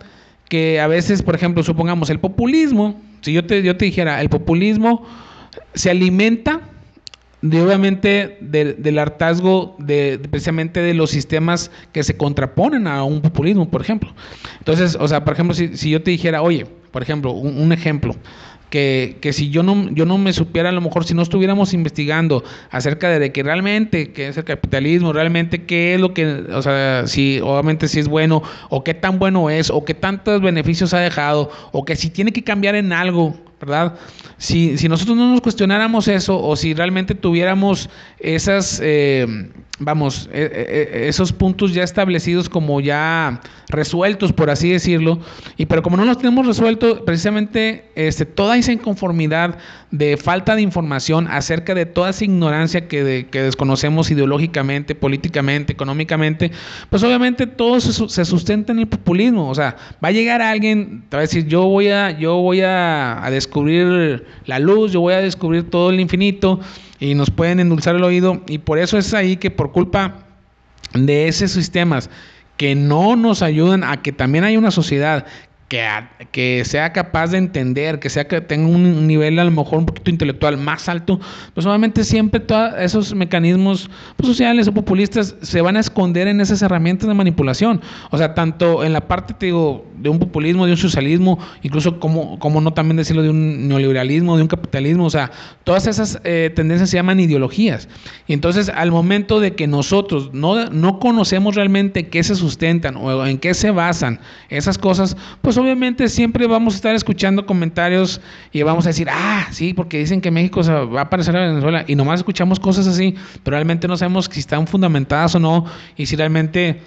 que 0.49 0.79
a 0.79 0.87
veces, 0.87 1.21
por 1.21 1.35
ejemplo, 1.35 1.63
supongamos 1.63 2.09
el 2.09 2.19
populismo, 2.19 3.01
si 3.21 3.33
yo 3.33 3.45
te, 3.45 3.63
yo 3.63 3.75
te 3.75 3.85
dijera, 3.85 4.21
el 4.21 4.29
populismo 4.29 5.05
se 5.73 5.89
alimenta 5.89 6.61
de 7.41 7.61
obviamente 7.61 8.37
del 8.39 8.99
hartazgo 8.99 9.75
de, 9.77 10.17
precisamente 10.31 10.81
de 10.81 10.93
los 10.93 11.11
sistemas 11.11 11.71
que 11.91 12.01
se 12.03 12.15
contraponen 12.15 12.87
a 12.87 13.03
un 13.03 13.21
populismo, 13.21 13.69
por 13.69 13.81
ejemplo. 13.81 14.13
Entonces, 14.59 14.95
o 14.97 15.07
sea, 15.09 15.25
por 15.25 15.33
ejemplo, 15.33 15.53
si, 15.53 15.75
si 15.75 15.89
yo 15.89 16.01
te 16.01 16.11
dijera, 16.11 16.41
oye, 16.41 16.65
por 16.91 17.01
ejemplo, 17.01 17.31
un 17.31 17.73
ejemplo, 17.73 18.15
que, 18.73 19.17
que, 19.21 19.33
si 19.33 19.51
yo 19.51 19.61
no, 19.61 19.91
yo 19.91 20.03
no 20.07 20.17
me 20.17 20.33
supiera, 20.33 20.69
a 20.69 20.71
lo 20.71 20.81
mejor 20.81 21.05
si 21.05 21.13
no 21.13 21.21
estuviéramos 21.21 21.75
investigando 21.75 22.43
acerca 22.71 23.07
de, 23.07 23.31
que 23.31 23.43
realmente 23.43 24.11
qué 24.13 24.29
es 24.29 24.37
el 24.37 24.45
capitalismo, 24.45 25.13
realmente 25.13 25.65
qué 25.65 25.93
es 25.93 26.01
lo 26.01 26.15
que, 26.15 26.25
o 26.25 26.61
sea, 26.63 27.05
si 27.05 27.39
obviamente 27.39 27.87
si 27.87 27.99
es 27.99 28.07
bueno, 28.07 28.41
o 28.71 28.83
qué 28.83 28.95
tan 28.95 29.19
bueno 29.19 29.51
es, 29.51 29.69
o 29.69 29.85
qué 29.85 29.93
tantos 29.93 30.41
beneficios 30.41 30.91
ha 30.95 31.01
dejado, 31.01 31.51
o 31.71 31.85
que 31.85 31.95
si 31.95 32.09
tiene 32.09 32.33
que 32.33 32.43
cambiar 32.43 32.73
en 32.73 32.93
algo, 32.93 33.35
¿verdad? 33.65 33.95
Si, 34.37 34.77
si 34.77 34.89
nosotros 34.89 35.15
no 35.15 35.31
nos 35.31 35.41
cuestionáramos 35.41 36.07
eso, 36.07 36.41
o 36.41 36.55
si 36.55 36.73
realmente 36.73 37.15
tuviéramos 37.15 37.89
esas... 38.19 38.81
Eh, 38.83 39.25
vamos, 39.79 40.29
e, 40.31 40.41
e, 40.41 41.05
e, 41.05 41.07
esos 41.07 41.33
puntos 41.33 41.73
ya 41.73 41.83
establecidos 41.83 42.47
como 42.47 42.79
ya 42.79 43.41
resueltos, 43.69 44.31
por 44.31 44.49
así 44.49 44.69
decirlo, 44.69 45.19
y 45.57 45.65
pero 45.65 45.81
como 45.81 45.97
no 45.97 46.05
los 46.05 46.17
tenemos 46.17 46.45
resueltos, 46.45 47.01
precisamente 47.01 47.91
este, 47.95 48.25
toda 48.25 48.57
esa 48.57 48.71
inconformidad 48.71 49.57
de 49.89 50.17
falta 50.17 50.55
de 50.55 50.61
información 50.61 51.27
acerca 51.27 51.73
de 51.73 51.85
toda 51.85 52.11
esa 52.11 52.23
ignorancia 52.23 52.87
que, 52.87 53.27
que 53.31 53.41
desconocemos 53.41 54.11
ideológicamente, 54.11 54.95
políticamente, 54.95 55.73
económicamente, 55.73 56.51
pues 56.89 57.03
obviamente 57.03 57.47
todo 57.47 57.77
eso 57.77 58.09
se 58.09 58.25
sustenta 58.25 58.71
en 58.71 58.79
el 58.79 58.87
populismo, 58.87 59.49
o 59.49 59.55
sea, 59.55 59.75
va 60.03 60.09
a 60.09 60.11
llegar 60.11 60.41
alguien, 60.41 61.05
te 61.09 61.17
va 61.17 61.21
a 61.21 61.25
decir, 61.25 61.47
yo 61.47 61.65
voy 61.65 61.89
a, 61.89 62.11
yo 62.11 62.37
voy 62.37 62.61
a, 62.61 63.23
a 63.25 63.31
descubrir 63.31 63.52
la 64.45 64.59
luz, 64.59 64.91
yo 64.91 65.01
voy 65.01 65.13
a 65.13 65.21
descubrir 65.21 65.69
todo 65.69 65.89
el 65.89 65.99
infinito, 65.99 66.59
y 66.99 67.15
nos 67.15 67.29
pueden 67.29 67.59
endulzar 67.59 67.95
el 67.95 68.03
oído. 68.03 68.41
Y 68.47 68.59
por 68.59 68.79
eso 68.79 68.97
es 68.97 69.13
ahí 69.13 69.35
que 69.35 69.51
por 69.51 69.71
culpa 69.71 70.25
de 70.93 71.27
esos 71.27 71.51
sistemas 71.51 72.09
que 72.57 72.75
no 72.75 73.15
nos 73.15 73.41
ayudan 73.41 73.83
a 73.83 74.01
que 74.01 74.11
también 74.11 74.43
haya 74.43 74.57
una 74.57 74.71
sociedad 74.71 75.25
que, 75.73 76.27
que, 76.31 76.65
sea 76.65 76.93
capaz 76.93 77.31
de 77.31 77.39
entender, 77.39 77.99
que 77.99 78.11
sea 78.11 78.27
que 78.27 78.41
tenga 78.41 78.67
un 78.67 79.07
nivel 79.07 79.39
a 79.39 79.43
lo 79.43 79.49
mejor 79.49 79.79
un 79.79 79.87
poquito 79.87 80.11
intelectual 80.11 80.55
más 80.55 80.87
alto, 80.87 81.19
pues 81.55 81.65
obviamente 81.65 82.03
siempre 82.03 82.39
todos 82.39 82.75
esos 82.77 83.15
mecanismos 83.15 83.89
pues, 84.15 84.27
sociales 84.27 84.67
o 84.67 84.71
populistas 84.71 85.35
se 85.41 85.61
van 85.61 85.75
a 85.75 85.79
esconder 85.79 86.27
en 86.27 86.41
esas 86.41 86.61
herramientas 86.61 87.07
de 87.07 87.15
manipulación. 87.15 87.81
O 88.11 88.19
sea, 88.19 88.35
tanto 88.35 88.83
en 88.83 88.93
la 88.93 89.01
parte, 89.07 89.33
te 89.33 89.47
digo, 89.47 89.87
de 89.97 90.09
un 90.09 90.19
populismo, 90.19 90.67
de 90.67 90.73
un 90.73 90.77
socialismo, 90.77 91.39
incluso 91.63 91.99
como, 91.99 92.37
como 92.37 92.61
no 92.61 92.73
también 92.73 92.97
decirlo 92.97 93.23
de 93.23 93.31
un 93.31 93.67
neoliberalismo, 93.67 94.35
de 94.35 94.43
un 94.43 94.49
capitalismo, 94.49 95.05
o 95.05 95.09
sea, 95.09 95.31
todas 95.63 95.87
esas 95.87 96.21
eh, 96.23 96.51
tendencias 96.55 96.91
se 96.91 96.97
llaman 96.97 97.19
ideologías. 97.19 97.89
Y 98.27 98.33
entonces 98.33 98.69
al 98.69 98.91
momento 98.91 99.39
de 99.39 99.55
que 99.55 99.65
nosotros 99.65 100.29
no, 100.33 100.69
no 100.69 100.99
conocemos 100.99 101.55
realmente 101.55 102.09
qué 102.09 102.21
se 102.23 102.35
sustentan 102.35 102.95
o 102.95 103.25
en 103.25 103.39
qué 103.39 103.55
se 103.55 103.71
basan 103.71 104.19
esas 104.49 104.77
cosas, 104.77 105.17
pues 105.41 105.57
obviamente 105.63 106.07
siempre 106.09 106.47
vamos 106.47 106.73
a 106.73 106.77
estar 106.77 106.95
escuchando 106.95 107.45
comentarios 107.45 108.21
y 108.51 108.61
vamos 108.61 108.85
a 108.85 108.89
decir, 108.89 109.07
ah, 109.09 109.47
sí, 109.51 109.73
porque 109.73 109.97
dicen 109.97 110.21
que 110.21 110.31
México 110.31 110.61
va 110.63 111.01
a 111.01 111.09
parecer 111.09 111.35
a 111.35 111.47
Venezuela 111.47 111.85
y 111.87 111.95
nomás 111.95 112.19
escuchamos 112.19 112.59
cosas 112.59 112.87
así, 112.87 113.15
pero 113.43 113.55
realmente 113.55 113.87
no 113.87 113.97
sabemos 113.97 114.29
si 114.31 114.39
están 114.39 114.67
fundamentadas 114.67 115.35
o 115.35 115.39
no 115.39 115.65
y 115.97 116.05
si 116.05 116.15
realmente 116.15 116.81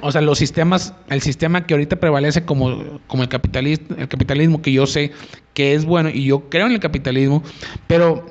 o 0.00 0.12
sea, 0.12 0.20
los 0.20 0.38
sistemas, 0.38 0.94
el 1.08 1.22
sistema 1.22 1.66
que 1.66 1.74
ahorita 1.74 1.96
prevalece 1.96 2.44
como, 2.44 3.00
como 3.06 3.22
el, 3.22 3.28
capitalismo, 3.28 3.96
el 3.98 4.08
capitalismo, 4.08 4.62
que 4.62 4.72
yo 4.72 4.86
sé 4.86 5.12
que 5.54 5.74
es 5.74 5.84
bueno 5.84 6.10
y 6.10 6.24
yo 6.24 6.48
creo 6.48 6.66
en 6.66 6.72
el 6.72 6.80
capitalismo, 6.80 7.42
pero 7.86 8.24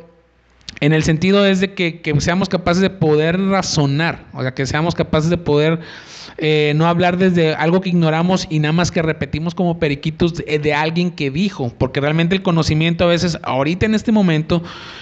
en 0.80 0.94
el 0.94 1.04
sentido 1.04 1.46
es 1.46 1.60
de 1.60 1.74
que, 1.74 2.02
que 2.02 2.20
seamos 2.22 2.50
capaces 2.50 2.82
de 2.82 2.90
poder 2.90 3.40
razonar, 3.40 4.26
o 4.34 4.42
sea, 4.42 4.54
que 4.54 4.66
seamos 4.66 4.96
capaces 4.96 5.30
de 5.30 5.38
poder 5.38 5.80
eh, 6.38 6.74
no 6.76 6.88
hablar 6.88 7.18
desde 7.18 7.56
algo 7.56 7.80
que 7.80 7.90
ignoramos 7.90 8.46
y 8.50 8.60
nada 8.60 8.74
más 8.74 8.92
que 8.92 9.02
repetimos 9.02 9.56
como 9.56 9.80
periquitos 9.80 10.34
de, 10.36 10.74
alguien 10.74 11.12
que 11.12 11.32
dijo, 11.32 11.74
porque 11.78 12.02
realmente 12.02 12.36
el 12.36 12.42
conocimiento 12.42 13.06
a 13.06 13.08
veces, 13.08 13.38
ahorita 13.44 13.86
en 13.86 13.96
este 13.96 14.12
momento, 14.12 14.62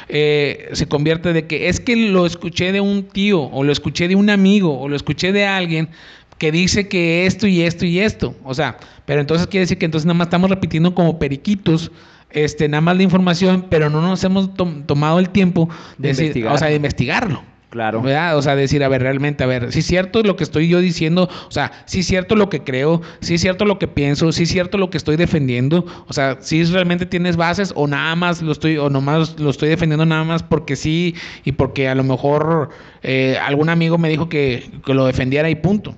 eh, 0.09 0.69
se 0.73 0.87
convierte 0.87 1.33
de 1.33 1.47
que 1.47 1.69
es 1.69 1.79
que 1.79 1.95
lo 1.95 2.27
escuché 2.27 2.71
de 2.71 2.81
un 2.81 3.03
tío, 3.03 3.41
o 3.41 3.63
lo 3.63 3.71
escuché 3.71 4.07
de 4.07 4.15
un 4.15 4.29
amigo, 4.29 4.79
o 4.79 4.87
lo 4.87 4.95
escuché 4.95 5.31
de 5.31 5.45
alguien, 5.45 5.89
que 6.37 6.51
dice 6.51 6.87
que 6.87 7.25
esto 7.25 7.47
y 7.47 7.61
esto 7.63 7.85
y 7.85 7.99
esto. 7.99 8.35
O 8.43 8.53
sea, 8.53 8.77
pero 9.05 9.21
entonces 9.21 9.47
quiere 9.47 9.61
decir 9.61 9.77
que 9.77 9.85
entonces 9.85 10.05
nada 10.05 10.17
más 10.17 10.27
estamos 10.27 10.49
repitiendo 10.49 10.93
como 10.93 11.17
periquitos, 11.17 11.91
este, 12.29 12.67
nada 12.67 12.81
más 12.81 12.97
la 12.97 13.03
información, 13.03 13.67
pero 13.69 13.89
no 13.89 14.01
nos 14.01 14.23
hemos 14.23 14.51
tomado 14.53 15.19
el 15.19 15.29
tiempo 15.29 15.69
de, 15.97 16.47
o 16.47 16.57
sea, 16.57 16.67
de 16.67 16.75
investigarlo. 16.75 17.43
Claro. 17.73 18.03
O 18.03 18.41
sea, 18.43 18.55
decir, 18.55 18.83
a 18.83 18.87
ver, 18.87 19.01
realmente, 19.01 19.43
a 19.43 19.47
ver, 19.47 19.71
si 19.71 19.79
es 19.79 19.87
cierto 19.87 20.21
lo 20.21 20.35
que 20.35 20.43
estoy 20.43 20.67
yo 20.67 20.79
diciendo, 20.79 21.27
o 21.47 21.51
sea, 21.51 21.71
si 21.85 22.01
es 22.01 22.05
cierto 22.05 22.35
lo 22.35 22.47
que 22.47 22.63
creo, 22.63 23.01
si 23.19 23.33
es 23.33 23.41
cierto 23.41 23.65
lo 23.65 23.79
que 23.79 23.87
pienso, 23.87 24.31
si 24.31 24.43
es 24.43 24.49
cierto 24.49 24.77
lo 24.77 24.91
que 24.91 24.97
estoy 24.97 25.15
defendiendo, 25.15 25.83
o 26.07 26.13
sea, 26.13 26.37
si 26.39 26.63
realmente 26.65 27.07
tienes 27.07 27.35
bases 27.35 27.73
o 27.75 27.87
nada 27.87 28.15
más 28.15 28.43
lo 28.43 28.51
estoy, 28.51 28.77
o 28.77 28.91
nomás 28.91 29.39
lo 29.39 29.49
estoy 29.49 29.69
defendiendo 29.69 30.05
nada 30.05 30.23
más 30.23 30.43
porque 30.43 30.75
sí 30.75 31.15
y 31.45 31.53
porque 31.53 31.89
a 31.89 31.95
lo 31.95 32.03
mejor 32.03 32.69
eh, 33.01 33.39
algún 33.41 33.69
amigo 33.69 33.97
me 33.97 34.07
dijo 34.07 34.29
que, 34.29 34.69
lo 34.85 35.07
defendiera 35.07 35.49
y 35.49 35.55
punto. 35.55 35.95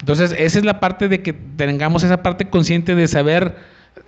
Entonces, 0.00 0.34
esa 0.38 0.58
es 0.58 0.66
la 0.66 0.80
parte 0.80 1.08
de 1.08 1.22
que 1.22 1.32
tengamos 1.32 2.02
esa 2.02 2.22
parte 2.22 2.50
consciente 2.50 2.94
de 2.94 3.08
saber 3.08 3.56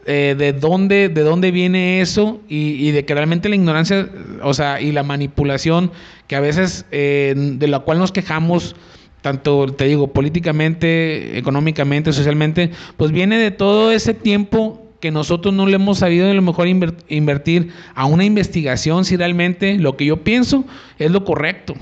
eh, 0.08 0.36
de 0.38 0.52
dónde, 0.52 1.08
de 1.08 1.22
dónde 1.22 1.50
viene 1.50 2.00
eso 2.00 2.40
y, 2.48 2.92
de 2.92 3.04
que 3.04 3.14
realmente 3.14 3.48
la 3.48 3.56
ignorancia, 3.56 4.08
o 4.42 4.54
sea, 4.54 4.80
y 4.80 4.92
la 4.92 5.02
manipulación 5.02 5.90
que 6.28 6.36
a 6.36 6.40
veces 6.40 6.86
eh, 6.92 7.34
de 7.36 7.66
la 7.66 7.80
cual 7.80 7.98
nos 7.98 8.12
quejamos, 8.12 8.76
tanto 9.20 9.66
te 9.74 9.86
digo, 9.86 10.12
políticamente, 10.12 11.36
económicamente, 11.36 12.12
socialmente, 12.12 12.70
pues 12.96 13.10
viene 13.10 13.38
de 13.38 13.50
todo 13.50 13.90
ese 13.90 14.14
tiempo 14.14 14.80
que 15.00 15.10
nosotros 15.10 15.52
no 15.52 15.66
le 15.66 15.74
hemos 15.74 15.98
sabido 15.98 16.30
a 16.30 16.34
lo 16.34 16.42
mejor 16.42 16.68
invertir 16.68 17.72
a 17.96 18.06
una 18.06 18.24
investigación 18.24 19.04
si 19.04 19.16
realmente 19.16 19.74
lo 19.74 19.96
que 19.96 20.06
yo 20.06 20.22
pienso 20.22 20.64
es 21.00 21.10
lo 21.10 21.24
correcto, 21.24 21.74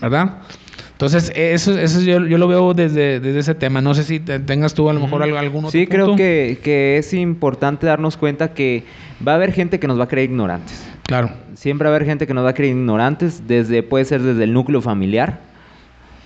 ¿verdad? 0.00 0.38
Entonces, 0.92 1.30
eso, 1.36 1.78
eso 1.78 2.00
yo, 2.00 2.26
yo, 2.26 2.38
lo 2.38 2.48
veo 2.48 2.74
desde, 2.74 3.20
desde, 3.20 3.38
ese 3.38 3.54
tema. 3.54 3.80
No 3.80 3.94
sé 3.94 4.02
si 4.02 4.18
tengas 4.18 4.74
tú 4.74 4.90
a 4.90 4.92
lo 4.92 4.98
mejor 4.98 5.22
algún 5.22 5.66
otro 5.66 5.70
Sí, 5.70 5.86
creo 5.86 6.16
que, 6.16 6.58
que, 6.62 6.98
es 6.98 7.14
importante 7.14 7.86
darnos 7.86 8.16
cuenta 8.16 8.52
que 8.52 8.84
va 9.26 9.32
a 9.32 9.34
haber 9.36 9.52
gente 9.52 9.78
que 9.78 9.86
nos 9.86 9.98
va 9.98 10.04
a 10.04 10.08
creer 10.08 10.30
ignorantes. 10.30 10.84
Claro. 11.04 11.30
Siempre 11.54 11.88
va 11.88 11.94
a 11.94 11.96
haber 11.96 12.08
gente 12.08 12.26
que 12.26 12.34
nos 12.34 12.44
va 12.44 12.50
a 12.50 12.54
creer 12.54 12.74
ignorantes, 12.74 13.46
desde, 13.46 13.84
puede 13.84 14.04
ser 14.06 14.22
desde 14.22 14.42
el 14.42 14.52
núcleo 14.52 14.82
familiar 14.82 15.40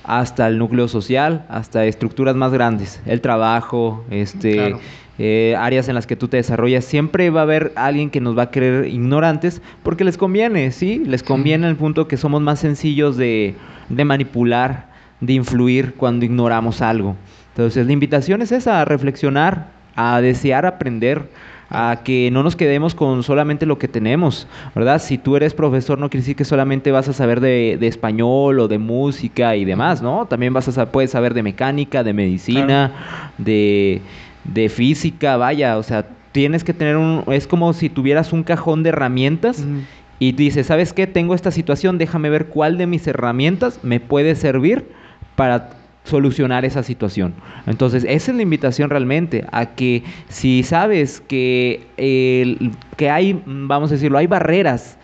hasta 0.05 0.49
el 0.49 0.59
núcleo 0.59 0.89
social, 0.89 1.45
hasta 1.49 1.85
estructuras 1.85 2.35
más 2.35 2.53
grandes, 2.53 3.01
el 3.07 3.21
trabajo, 3.21 4.05
este, 4.11 4.75
eh, 5.25 5.55
áreas 5.57 5.89
en 5.89 5.95
las 5.95 6.09
que 6.09 6.17
tú 6.17 6.27
te 6.27 6.37
desarrollas, 6.37 6.85
siempre 6.85 7.31
va 7.31 7.41
a 7.41 7.43
haber 7.45 7.71
alguien 7.77 8.11
que 8.11 8.21
nos 8.21 8.37
va 8.37 8.43
a 8.43 8.51
querer 8.51 8.87
ignorantes 8.87 9.63
porque 9.85 10.03
les 10.03 10.19
conviene, 10.19 10.73
¿sí? 10.73 11.01
Les 11.07 11.23
conviene 11.23 11.69
el 11.69 11.77
punto 11.77 12.09
que 12.09 12.17
somos 12.17 12.43
más 12.43 12.59
sencillos 12.59 13.17
de, 13.17 13.55
de 13.89 14.05
manipular, 14.05 14.89
de 15.21 15.35
influir 15.35 15.95
cuando 15.95 16.25
ignoramos 16.25 16.83
algo. 16.83 17.15
Entonces 17.51 17.87
la 17.87 17.93
invitación 17.93 18.43
es 18.43 18.51
esa, 18.51 18.81
a 18.81 18.85
reflexionar, 18.85 19.69
a 19.95 20.21
desear 20.21 20.67
aprender, 20.67 21.29
a 21.71 22.01
que 22.03 22.29
no 22.33 22.43
nos 22.43 22.57
quedemos 22.57 22.97
con 22.97 23.23
solamente 23.23 23.65
lo 23.65 23.79
que 23.79 23.87
tenemos, 23.87 24.49
¿verdad? 24.75 25.01
Si 25.01 25.19
tú 25.19 25.37
eres 25.37 25.55
profesor 25.55 26.01
no 26.01 26.11
quiere 26.11 26.23
decir 26.23 26.35
que 26.35 26.45
solamente 26.45 26.91
vas 26.91 27.09
a 27.09 27.13
saber 27.13 27.39
de, 27.39 27.79
español 27.87 28.59
o 28.59 28.67
de 28.67 28.79
música 28.79 29.55
y 29.55 29.65
demás, 29.65 30.03
¿no? 30.03 30.27
También 30.27 30.53
vas 30.53 30.77
a 30.77 30.90
puedes 30.90 31.13
saber 31.13 31.33
de 31.33 31.44
mecánica, 31.44 32.03
de 32.03 32.13
medicina, 32.13 33.31
de, 33.38 34.03
de 34.45 34.69
física, 34.69 35.37
vaya, 35.37 35.79
o 35.79 35.83
sea, 35.83 36.07
tienes 36.33 36.65
que 36.65 36.75
tener 36.75 36.97
un, 36.97 37.25
es 37.29 37.47
como 37.47 37.73
si 37.73 37.88
tuvieras 37.88 38.33
un 38.33 38.43
cajón 38.43 38.83
de 38.83 38.90
herramientas 38.90 39.65
y 40.19 40.33
dices, 40.33 40.67
¿sabes 40.67 40.93
qué? 40.93 41.07
Tengo 41.07 41.35
esta 41.35 41.51
situación, 41.51 41.99
déjame 41.99 42.31
ver 42.31 42.47
cuál 42.47 42.79
de 42.79 42.87
mis 42.87 43.07
herramientas 43.07 43.81
me 43.83 44.01
puede 44.01 44.35
servir 44.35 44.87
para 45.37 45.71
solucionar 46.05 46.65
esa 46.65 46.83
situación. 46.83 47.35
Entonces, 47.67 48.05
esa 48.09 48.33
es 48.33 48.37
la 48.37 48.43
invitación 48.43 48.90
realmente, 48.90 49.45
a 49.53 49.67
que 49.67 50.03
si 50.29 50.63
sabes 50.63 51.21
que, 51.21 51.87
que 52.97 53.11
hay, 53.11 53.40
vamos 53.47 53.90
a 53.90 53.95
decirlo, 53.95 54.19
hay 54.19 54.27
barreras 54.27 54.99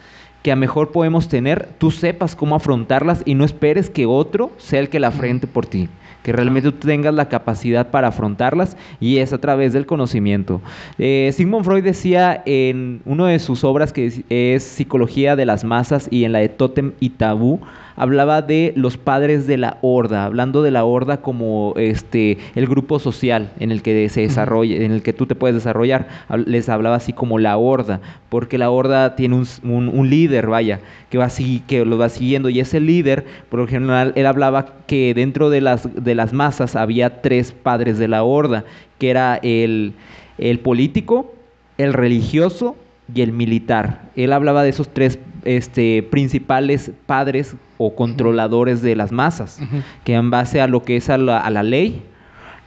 que 0.49 0.57
mejor 0.57 0.92
podemos 0.92 1.28
tener, 1.28 1.68
tú 1.76 1.90
sepas 1.90 2.34
cómo 2.34 2.57
afrontarlas 2.57 3.20
y 3.26 3.34
no 3.34 3.44
esperes 3.44 3.90
que 3.90 4.07
otro 4.07 4.51
sea 4.57 4.80
el 4.80 4.88
que 4.88 4.99
la 4.99 5.09
afrente 5.09 5.46
por 5.46 5.66
ti. 5.66 5.90
Que 6.22 6.32
realmente 6.32 6.72
tú 6.72 6.86
tengas 6.86 7.12
la 7.12 7.28
capacidad 7.28 7.90
para 7.90 8.09
afrontarlas 8.09 8.74
y 8.99 9.18
es 9.18 9.34
a 9.34 9.38
través 9.42 9.74
del 9.74 9.84
conocimiento. 9.84 10.62
Eh, 10.99 11.30
Sigmund 11.34 11.66
Freud 11.66 11.84
decía 11.84 12.42
en 12.46 13.03
una 13.05 13.26
de 13.26 13.40
sus 13.40 13.62
obras 13.62 13.92
que 13.92 14.24
es 14.30 14.62
Psicología 14.62 15.36
de 15.36 15.44
las 15.44 15.64
Masas 15.64 16.09
y 16.11 16.24
en 16.24 16.32
la 16.32 16.38
de 16.38 16.49
Totem 16.49 16.92
y 16.99 17.11
Tabú, 17.11 17.61
hablaba 17.99 18.42
de 18.42 18.72
los 18.76 18.96
padres 18.96 19.46
de 19.46 19.59
la 19.59 19.76
horda, 19.82 20.24
hablando 20.24 20.62
de 20.62 20.70
la 20.70 20.84
horda 20.84 21.20
como 21.20 21.74
este 21.76 22.38
el 22.55 22.66
grupo 22.66 22.99
social 22.99 23.51
en 23.59 23.72
el 23.72 23.82
que 23.82 24.09
se 24.09 24.22
desarrolla, 24.22 24.76
en 24.76 24.92
el 24.92 25.03
que 25.03 25.12
tú 25.12 25.26
te 25.26 25.34
puedes 25.34 25.57
desarrollar. 25.57 26.09
Les 26.46 26.68
hablaba 26.68 26.96
así 26.96 27.12
como 27.12 27.38
la 27.38 27.57
horda, 27.57 28.01
porque 28.28 28.57
la 28.57 28.70
horda 28.70 29.16
tiene 29.16 29.44
un, 29.64 30.09
líder, 30.09 30.46
vaya, 30.46 30.80
que 31.11 31.18
va 31.18 31.24
así, 31.26 31.62
que 31.66 31.84
lo 31.84 31.99
va 31.99 32.09
siguiendo 32.09 32.49
y 32.49 32.61
ese 32.61 32.80
líder, 32.80 33.26
por 33.51 33.61
lo 33.61 33.66
general, 33.66 34.12
él 34.14 34.26
hablaba 34.26 34.74
que 34.86 35.12
dentro 35.12 35.51
de 35.51 35.61
las 35.61 35.88
de 35.94 36.14
las 36.14 36.32
masas 36.32 36.76
había 36.76 37.20
tres 37.20 37.53
padres 37.53 37.99
de 37.99 38.09
la 38.09 38.22
horda, 38.22 38.64
que 38.99 39.11
era 39.11 39.38
el 39.42 39.92
el 40.38 40.61
político, 40.61 41.34
el 41.78 41.92
religioso 41.92 42.76
y 43.12 43.22
el 43.22 43.32
militar. 43.32 44.11
Él 44.16 44.32
hablaba 44.32 44.62
de 44.62 44.70
esos 44.70 44.88
tres 44.88 45.18
este, 45.44 46.03
principales 46.03 46.92
padres 47.07 47.57
o 47.79 47.95
controladores 47.95 48.83
de 48.83 48.97
las 48.97 49.12
masas, 49.12 49.61
que 50.05 50.14
en 50.14 50.31
base 50.31 50.61
a 50.61 50.66
lo 50.66 50.83
que 50.83 50.97
es 50.97 51.09
a 51.09 51.16
la, 51.16 51.62
ley, 51.62 52.03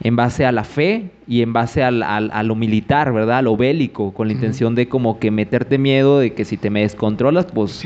en 0.02 0.16
base 0.16 0.44
a 0.44 0.52
la 0.52 0.64
fe 0.64 1.10
y 1.28 1.42
en 1.42 1.52
base 1.52 1.82
a 1.84 1.90
lo 1.90 2.54
militar, 2.56 3.12
¿verdad? 3.12 3.38
A 3.38 3.42
lo 3.42 3.56
bélico, 3.56 4.12
con 4.12 4.28
la 4.28 4.32
intención 4.32 4.74
de 4.74 4.88
como 4.88 5.18
que 5.18 5.30
meterte 5.30 5.78
miedo 5.78 6.18
de 6.18 6.32
que 6.32 6.44
si 6.44 6.56
te 6.56 6.70
me 6.70 6.80
descontrolas, 6.80 7.46
pues 7.46 7.84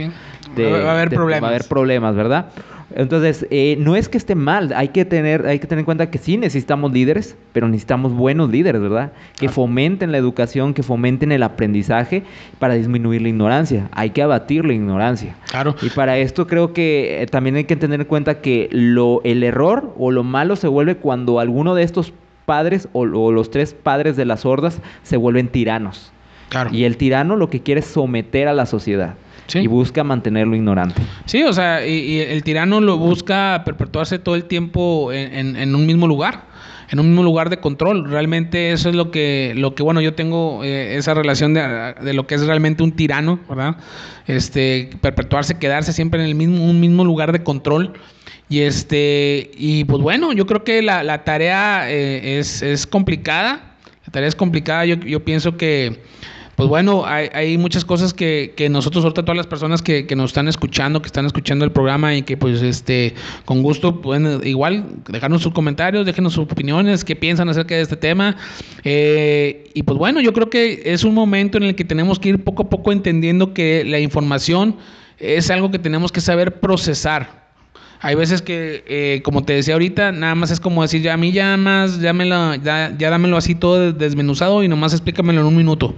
va 0.57 0.91
a 0.91 0.93
haber 0.93 1.11
problemas. 1.11 1.43
Va 1.43 1.49
a 1.49 1.51
haber 1.51 1.69
problemas, 1.69 2.15
¿verdad? 2.15 2.47
Entonces, 2.95 3.47
eh, 3.51 3.77
no 3.81 3.97
es 3.97 4.09
que 4.09 4.17
esté 4.17 4.37
mal, 4.37 4.73
hay 4.75 4.89
que, 4.89 5.05
tener, 5.05 5.47
hay 5.47 5.59
que 5.59 5.67
tener 5.67 5.81
en 5.81 5.85
cuenta 5.85 6.09
que 6.11 6.19
sí 6.19 6.37
necesitamos 6.37 6.93
líderes, 6.93 7.37
pero 7.53 7.67
necesitamos 7.69 8.13
buenos 8.13 8.51
líderes, 8.51 8.81
¿verdad? 8.81 9.13
Que 9.37 9.49
fomenten 9.49 10.13
la 10.13 10.19
educación, 10.19 10.73
que 10.73 10.85
fomenten 10.85 11.33
el 11.33 11.43
aprendizaje 11.43 12.23
para 12.61 12.75
disminuir 12.75 13.23
la 13.23 13.29
ignorancia. 13.29 13.89
Hay 13.93 14.11
que 14.11 14.23
abatir 14.23 14.65
la 14.65 14.73
ignorancia. 14.73 15.35
Claro. 15.49 15.75
Y 15.83 15.91
para 15.91 16.19
esto 16.19 16.47
creo 16.47 16.73
que 16.73 17.23
eh, 17.23 17.27
también 17.27 17.57
hay 17.57 17.65
que 17.65 17.77
tener 17.77 18.01
en 18.01 18.07
cuenta 18.07 18.41
que 18.41 18.69
lo, 18.71 19.21
el 19.25 19.43
error 19.43 19.93
o 19.99 20.13
lo 20.13 20.23
malo 20.23 20.55
se 20.55 20.69
vuelve 20.69 20.97
cuando 20.97 21.41
alguno 21.41 21.75
de 21.75 21.83
estos 21.83 22.13
padres 22.45 22.89
o, 22.93 23.01
o 23.01 23.33
los 23.33 23.51
tres 23.51 23.75
padres 23.75 24.17
de 24.17 24.27
las 24.27 24.47
hordas 24.47 24.81
se 25.03 25.17
vuelven 25.17 25.49
tiranos. 25.49 26.13
Claro. 26.51 26.71
Y 26.73 26.85
el 26.85 26.97
tirano 26.97 27.35
lo 27.35 27.51
que 27.51 27.63
quiere 27.63 27.81
es 27.81 27.87
someter 27.87 28.47
a 28.47 28.55
la 28.55 28.67
sociedad 28.67 29.17
y 29.55 29.67
busca 29.67 30.05
mantenerlo 30.05 30.57
ignorante. 30.57 31.03
Sí, 31.25 31.43
o 31.43 31.53
sea, 31.53 31.87
y, 31.87 32.21
el 32.21 32.43
tirano 32.43 32.81
lo 32.81 32.99
busca 32.99 33.63
perpetuarse 33.65 34.19
todo 34.19 34.35
el 34.35 34.45
tiempo 34.45 35.13
en, 35.13 35.75
un 35.75 35.87
mismo 35.87 36.07
lugar, 36.07 36.45
en 36.91 37.01
un 37.01 37.09
mismo 37.09 37.23
lugar 37.23 37.51
de 37.51 37.59
control. 37.59 38.11
Realmente 38.11 38.73
eso 38.73 38.89
es 38.89 38.95
lo 38.95 39.11
que, 39.11 39.53
lo 39.57 39.75
que 39.75 39.83
bueno, 39.83 40.01
yo 40.01 40.15
tengo 40.15 40.65
eh, 40.65 40.97
esa 40.97 41.15
relación 41.15 41.55
de, 41.55 42.13
lo 42.13 42.27
que 42.27 42.35
es 42.35 42.47
realmente 42.47 42.83
un 42.83 42.93
tirano, 42.93 43.41
¿verdad? 43.49 43.77
Este, 44.27 44.91
perpetuarse, 45.01 45.59
quedarse 45.59 45.93
siempre 45.93 46.21
en 46.21 46.27
el 46.27 46.35
mismo, 46.35 46.65
un 46.65 46.81
mismo 46.81 47.05
lugar 47.05 47.33
de 47.33 47.43
control. 47.43 47.93
Y 48.49 48.61
este, 48.61 49.51
y 49.57 49.85
pues 49.85 50.01
bueno, 50.01 50.33
yo 50.33 50.47
creo 50.47 50.63
que 50.63 50.81
la, 50.83 51.25
tarea 51.25 51.91
eh, 51.91 52.39
es, 52.39 52.63
es 52.63 52.87
complicada. 52.87 53.77
La 54.07 54.13
tarea 54.13 54.29
es 54.29 54.37
complicada. 54.37 54.85
Yo, 54.87 54.97
yo 54.97 55.25
pienso 55.25 55.57
que 55.57 56.01
pues 56.57 56.71
bueno, 56.71 57.05
hay, 57.05 57.59
muchas 57.59 57.85
cosas 57.85 58.15
que, 58.15 58.69
nosotros, 58.71 59.05
ahorita 59.05 59.23
todas 59.23 59.37
las 59.37 59.47
personas 59.47 59.83
que, 59.83 60.07
nos 60.17 60.31
están 60.31 60.49
escuchando, 60.49 61.03
que 61.03 61.07
están 61.07 61.27
escuchando 61.27 61.67
el 61.67 61.71
programa 61.71 62.15
y 62.15 62.23
que 62.23 62.39
pues 62.39 62.63
este, 62.63 63.15
con 63.45 63.63
gusto 63.63 64.01
pueden 64.01 64.41
igual 64.47 64.87
dejarnos 65.07 65.43
sus 65.43 65.53
comentarios, 65.53 66.07
déjenos 66.07 66.33
sus 66.33 66.51
opiniones, 66.51 67.05
qué 67.05 67.15
piensan 67.15 67.51
acerca 67.51 67.75
de 67.75 67.83
este 67.83 67.97
tema. 67.97 68.37
Eh, 68.85 69.71
y 69.75 69.83
pues 69.83 69.99
bueno, 69.99 70.23
yo 70.23 70.33
creo 70.33 70.49
que 70.49 70.81
es 70.87 71.05
un 71.05 71.13
momento 71.13 71.59
en 71.59 71.65
el 71.65 71.75
que 71.75 71.85
tenemos 71.85 72.19
que 72.19 72.31
ir 72.31 72.43
poco 72.43 72.63
a 72.63 72.71
poco 72.71 72.91
entendiendo 72.91 73.53
que 73.53 73.85
la 73.85 74.01
información 74.01 74.77
es 75.19 75.51
algo 75.51 75.71
que 75.71 75.79
tenemos 75.79 76.11
que 76.11 76.23
saber 76.23 76.59
procesar. 76.61 77.46
Hay 78.01 78.15
veces 78.15 78.43
que, 78.43 78.85
eh, 78.87 79.23
como 79.25 79.45
te 79.45 79.55
decía 79.55 79.75
ahorita, 79.75 80.13
nada 80.13 80.35
más 80.35 80.51
es 80.51 80.61
como 80.61 80.83
decir, 80.83 81.03
ya 81.03 81.15
a 81.15 81.17
mí 81.17 81.33
ya 81.33 81.57
más, 81.57 82.01
ya, 82.01 82.13
ya, 82.63 82.95
ya 82.97 83.11
dámelo 83.11 83.37
así 83.37 83.55
todo 83.55 83.93
desmenuzado 83.93 84.63
y 84.63 84.69
nomás 84.69 84.93
explícamelo 84.93 85.41
en 85.41 85.47
un 85.47 85.57
minuto. 85.57 85.95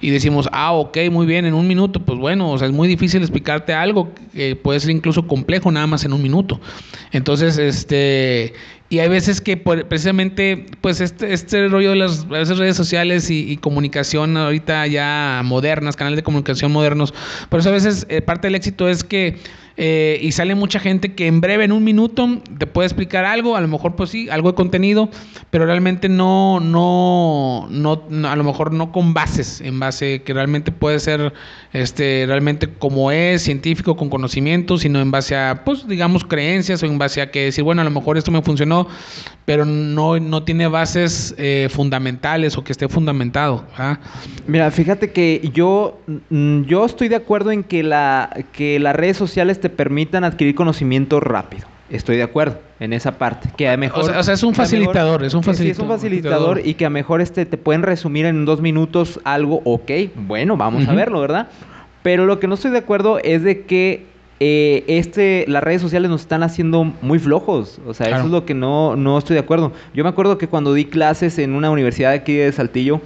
Y 0.00 0.10
decimos, 0.10 0.48
ah, 0.52 0.72
ok, 0.72 0.98
muy 1.10 1.26
bien, 1.26 1.44
en 1.44 1.54
un 1.54 1.66
minuto, 1.66 2.00
pues 2.00 2.18
bueno, 2.18 2.50
o 2.50 2.58
sea, 2.58 2.68
es 2.68 2.74
muy 2.74 2.88
difícil 2.88 3.20
explicarte 3.22 3.74
algo 3.74 4.12
que 4.32 4.56
puede 4.56 4.80
ser 4.80 4.90
incluso 4.90 5.26
complejo 5.26 5.70
nada 5.72 5.86
más 5.86 6.04
en 6.04 6.12
un 6.12 6.22
minuto. 6.22 6.60
Entonces, 7.12 7.58
este, 7.58 8.54
y 8.90 9.00
hay 9.00 9.08
veces 9.08 9.40
que 9.40 9.56
precisamente, 9.56 10.66
pues 10.80 11.00
este, 11.00 11.32
este 11.32 11.68
rollo 11.68 11.90
de 11.90 11.96
las 11.96 12.26
redes 12.26 12.76
sociales 12.76 13.28
y, 13.30 13.56
comunicación 13.58 14.36
ahorita 14.36 14.86
ya 14.86 15.42
modernas, 15.44 15.96
canales 15.96 16.16
de 16.16 16.22
comunicación 16.22 16.72
modernos, 16.72 17.12
por 17.50 17.60
eso 17.60 17.68
a 17.68 17.72
veces 17.72 18.06
eh, 18.08 18.22
parte 18.22 18.46
del 18.46 18.54
éxito 18.54 18.88
es 18.88 19.04
que 19.04 19.36
eh, 19.80 20.18
y 20.20 20.32
sale 20.32 20.56
mucha 20.56 20.80
gente 20.80 21.14
que 21.14 21.28
en 21.28 21.40
breve, 21.40 21.62
en 21.62 21.70
un 21.70 21.84
minuto, 21.84 22.28
te 22.58 22.66
puede 22.66 22.86
explicar 22.88 23.24
algo, 23.24 23.54
a 23.54 23.60
lo 23.60 23.68
mejor 23.68 23.94
pues 23.94 24.10
sí, 24.10 24.28
algo 24.28 24.50
de 24.50 24.56
contenido, 24.56 25.08
pero 25.50 25.66
realmente 25.66 26.08
no, 26.08 26.58
no, 26.58 27.68
no, 27.70 28.28
a 28.28 28.34
lo 28.34 28.42
mejor 28.42 28.72
no 28.72 28.90
con 28.90 29.14
bases, 29.14 29.60
en 29.60 29.78
base 29.78 30.22
que 30.24 30.34
realmente 30.34 30.72
puede 30.72 30.98
ser, 30.98 31.32
este, 31.72 32.24
realmente 32.26 32.68
como 32.68 33.12
es, 33.12 33.42
científico, 33.42 33.96
con 33.96 34.10
conocimiento, 34.10 34.78
sino 34.78 35.00
en 35.00 35.12
base 35.12 35.36
a, 35.36 35.62
pues 35.64 35.86
digamos, 35.86 36.24
creencias 36.24 36.82
o 36.82 36.86
en 36.86 36.98
base 36.98 37.22
a 37.22 37.30
que 37.30 37.44
decir, 37.44 37.62
bueno, 37.62 37.80
a 37.80 37.84
lo 37.84 37.92
mejor 37.92 38.18
esto 38.18 38.32
me 38.32 38.42
funcionó, 38.42 38.88
pero 39.44 39.64
no, 39.64 40.18
no 40.18 40.42
tiene 40.42 40.66
bases 40.66 41.36
eh, 41.38 41.68
fundamentales 41.70 42.58
o 42.58 42.64
que 42.64 42.72
esté 42.72 42.88
fundamentado. 42.88 43.64
Mira, 44.46 44.70
fíjate 44.70 45.12
que 45.12 45.50
yo, 45.54 46.00
mm, 46.30 46.62
yo 46.64 46.84
estoy 46.84 47.08
de 47.08 47.16
acuerdo 47.16 47.52
en 47.52 47.62
que, 47.62 47.82
la, 47.82 48.44
que 48.52 48.78
las 48.80 48.96
redes 48.96 49.16
sociales 49.16 49.60
te 49.60 49.67
permitan 49.68 50.24
adquirir 50.24 50.54
conocimiento 50.54 51.20
rápido. 51.20 51.66
Estoy 51.90 52.16
de 52.16 52.22
acuerdo 52.22 52.58
en 52.80 52.92
esa 52.92 53.12
parte. 53.16 53.48
Que 53.56 53.68
a 53.68 53.76
mejor. 53.76 54.10
O 54.10 54.22
sea, 54.22 54.34
es 54.34 54.42
un 54.42 54.54
facilitador, 54.54 55.24
es 55.24 55.32
un 55.32 55.42
facilitador. 55.42 55.84
es 55.84 55.90
un 55.90 55.98
facilitador 55.98 56.60
y 56.66 56.74
que 56.74 56.84
a 56.84 56.90
mejor 56.90 57.20
este 57.20 57.46
te 57.46 57.56
pueden 57.56 57.82
resumir 57.82 58.26
en 58.26 58.44
dos 58.44 58.60
minutos 58.60 59.20
algo, 59.24 59.62
ok, 59.64 59.90
bueno, 60.14 60.56
vamos 60.56 60.86
a 60.86 60.92
verlo, 60.92 61.20
¿verdad? 61.20 61.48
Pero 62.02 62.26
lo 62.26 62.40
que 62.40 62.46
no 62.46 62.54
estoy 62.54 62.70
de 62.70 62.78
acuerdo 62.78 63.18
es 63.22 63.42
de 63.42 63.64
que 63.64 64.06
eh, 64.40 64.84
este, 64.86 65.44
las 65.48 65.64
redes 65.64 65.82
sociales 65.82 66.10
nos 66.10 66.20
están 66.20 66.42
haciendo 66.42 66.84
muy 66.84 67.18
flojos. 67.18 67.80
O 67.86 67.94
sea, 67.94 68.08
eso 68.08 68.26
es 68.26 68.30
lo 68.30 68.44
que 68.44 68.54
no, 68.54 68.94
no 68.94 69.18
estoy 69.18 69.34
de 69.34 69.40
acuerdo. 69.40 69.72
Yo 69.94 70.04
me 70.04 70.10
acuerdo 70.10 70.38
que 70.38 70.46
cuando 70.46 70.74
di 70.74 70.84
clases 70.84 71.38
en 71.38 71.54
una 71.54 71.70
universidad 71.70 72.12
aquí 72.12 72.34
de 72.34 72.52
Saltillo, 72.52 73.00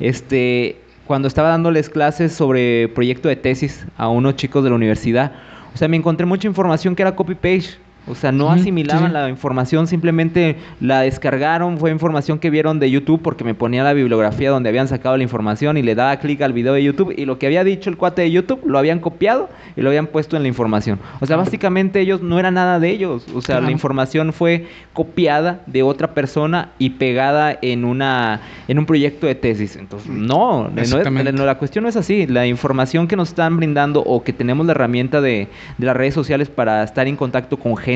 este, 0.00 0.80
cuando 1.06 1.28
estaba 1.28 1.50
dándoles 1.50 1.88
clases 1.88 2.32
sobre 2.32 2.88
proyecto 2.88 3.28
de 3.28 3.36
tesis 3.36 3.86
a 3.96 4.08
unos 4.08 4.36
chicos 4.36 4.64
de 4.64 4.70
la 4.70 4.76
universidad, 4.76 5.32
o 5.74 5.76
sea, 5.76 5.88
me 5.88 5.96
encontré 5.96 6.24
mucha 6.24 6.46
información 6.46 6.94
que 6.94 7.02
era 7.02 7.16
copy-paste. 7.16 7.83
O 8.06 8.14
sea, 8.14 8.32
no 8.32 8.50
asimilaban 8.50 9.14
la 9.14 9.30
información, 9.30 9.86
simplemente 9.86 10.56
la 10.80 11.00
descargaron, 11.00 11.78
fue 11.78 11.90
información 11.90 12.38
que 12.38 12.50
vieron 12.50 12.78
de 12.78 12.90
YouTube 12.90 13.22
porque 13.22 13.44
me 13.44 13.54
ponía 13.54 13.82
la 13.82 13.94
bibliografía 13.94 14.50
donde 14.50 14.68
habían 14.68 14.88
sacado 14.88 15.16
la 15.16 15.22
información 15.22 15.78
y 15.78 15.82
le 15.82 15.94
daba 15.94 16.14
clic 16.18 16.42
al 16.42 16.52
video 16.52 16.74
de 16.74 16.84
YouTube 16.84 17.14
y 17.16 17.24
lo 17.24 17.38
que 17.38 17.46
había 17.46 17.64
dicho 17.64 17.88
el 17.88 17.96
cuate 17.96 18.20
de 18.20 18.30
YouTube 18.30 18.60
lo 18.66 18.78
habían 18.78 19.00
copiado 19.00 19.48
y 19.74 19.80
lo 19.80 19.88
habían 19.88 20.06
puesto 20.06 20.36
en 20.36 20.42
la 20.42 20.48
información. 20.48 20.98
O 21.20 21.26
sea, 21.26 21.38
básicamente 21.38 22.00
ellos 22.00 22.20
no 22.20 22.38
era 22.38 22.50
nada 22.50 22.78
de 22.78 22.90
ellos. 22.90 23.24
O 23.34 23.40
sea, 23.40 23.60
la 23.62 23.70
información 23.70 24.34
fue 24.34 24.66
copiada 24.92 25.62
de 25.66 25.82
otra 25.82 26.12
persona 26.12 26.72
y 26.78 26.90
pegada 26.90 27.58
en 27.62 27.86
una 27.86 28.42
en 28.68 28.78
un 28.78 28.84
proyecto 28.84 29.26
de 29.26 29.34
tesis. 29.34 29.76
Entonces, 29.76 30.10
no, 30.10 30.68
no, 30.68 31.46
la 31.46 31.58
cuestión 31.58 31.84
no 31.84 31.88
es 31.88 31.96
así. 31.96 32.26
La 32.26 32.46
información 32.46 33.08
que 33.08 33.16
nos 33.16 33.30
están 33.30 33.56
brindando 33.56 34.02
o 34.02 34.22
que 34.22 34.34
tenemos 34.34 34.66
la 34.66 34.72
herramienta 34.72 35.22
de, 35.22 35.48
de 35.78 35.86
las 35.86 35.96
redes 35.96 36.12
sociales 36.12 36.50
para 36.50 36.82
estar 36.82 37.08
en 37.08 37.16
contacto 37.16 37.56
con 37.56 37.76
gente 37.76 37.93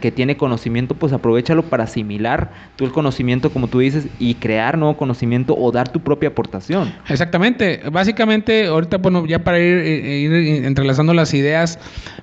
que 0.00 0.12
tiene 0.12 0.36
conocimiento, 0.36 0.94
pues 0.94 1.12
aprovechalo 1.12 1.62
para 1.62 1.84
asimilar 1.84 2.50
tú 2.76 2.84
el 2.84 2.92
conocimiento, 2.92 3.50
como 3.52 3.68
tú 3.68 3.78
dices, 3.78 4.08
y 4.18 4.34
crear 4.34 4.76
nuevo 4.76 4.96
conocimiento 4.96 5.56
o 5.56 5.70
dar 5.70 5.88
tu 5.88 6.00
propia 6.00 6.30
aportación. 6.30 6.92
Exactamente. 7.08 7.82
Básicamente, 7.90 8.66
ahorita, 8.66 8.98
bueno, 8.98 9.26
ya 9.26 9.44
para 9.44 9.58
ir, 9.58 9.78
eh, 9.78 10.18
ir 10.18 10.64
entrelazando 10.64 11.14
las 11.14 11.32
ideas, 11.34 11.78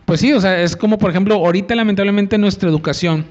pues 0.05 0.19
sí, 0.19 0.33
o 0.33 0.41
sea, 0.41 0.61
es 0.61 0.75
como, 0.75 0.97
por 0.97 1.09
ejemplo, 1.09 1.35
ahorita 1.35 1.75
lamentablemente 1.75 2.37
nuestra 2.37 2.69
educación 2.69 3.25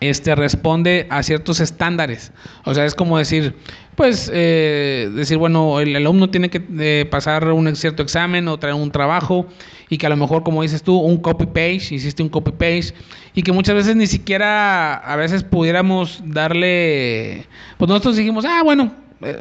este, 0.00 0.34
responde 0.34 1.06
a 1.10 1.22
ciertos 1.22 1.60
estándares. 1.60 2.32
O 2.64 2.74
sea, 2.74 2.84
es 2.84 2.94
como 2.94 3.18
decir, 3.18 3.54
pues, 4.00 4.30
eh, 4.32 5.10
decir, 5.14 5.36
bueno, 5.36 5.78
el 5.78 5.94
alumno 5.94 6.30
tiene 6.30 6.48
que 6.48 6.64
eh, 6.78 7.06
pasar 7.10 7.52
un 7.52 7.76
cierto 7.76 8.02
examen 8.02 8.48
o 8.48 8.58
traer 8.58 8.74
un 8.74 8.90
trabajo 8.90 9.46
y 9.90 9.98
que 9.98 10.06
a 10.06 10.08
lo 10.08 10.16
mejor, 10.16 10.42
como 10.42 10.62
dices 10.62 10.82
tú, 10.82 10.96
un 10.96 11.18
copy-paste, 11.18 11.96
hiciste 11.96 12.22
un 12.22 12.30
copy-paste 12.30 12.94
y 13.34 13.42
que 13.42 13.52
muchas 13.52 13.74
veces 13.74 13.96
ni 13.96 14.06
siquiera 14.06 14.94
a 14.94 15.16
veces 15.16 15.44
pudiéramos 15.44 16.22
darle, 16.24 17.44
pues 17.76 17.90
nosotros 17.90 18.16
dijimos, 18.16 18.46
ah, 18.46 18.62
bueno, 18.64 18.90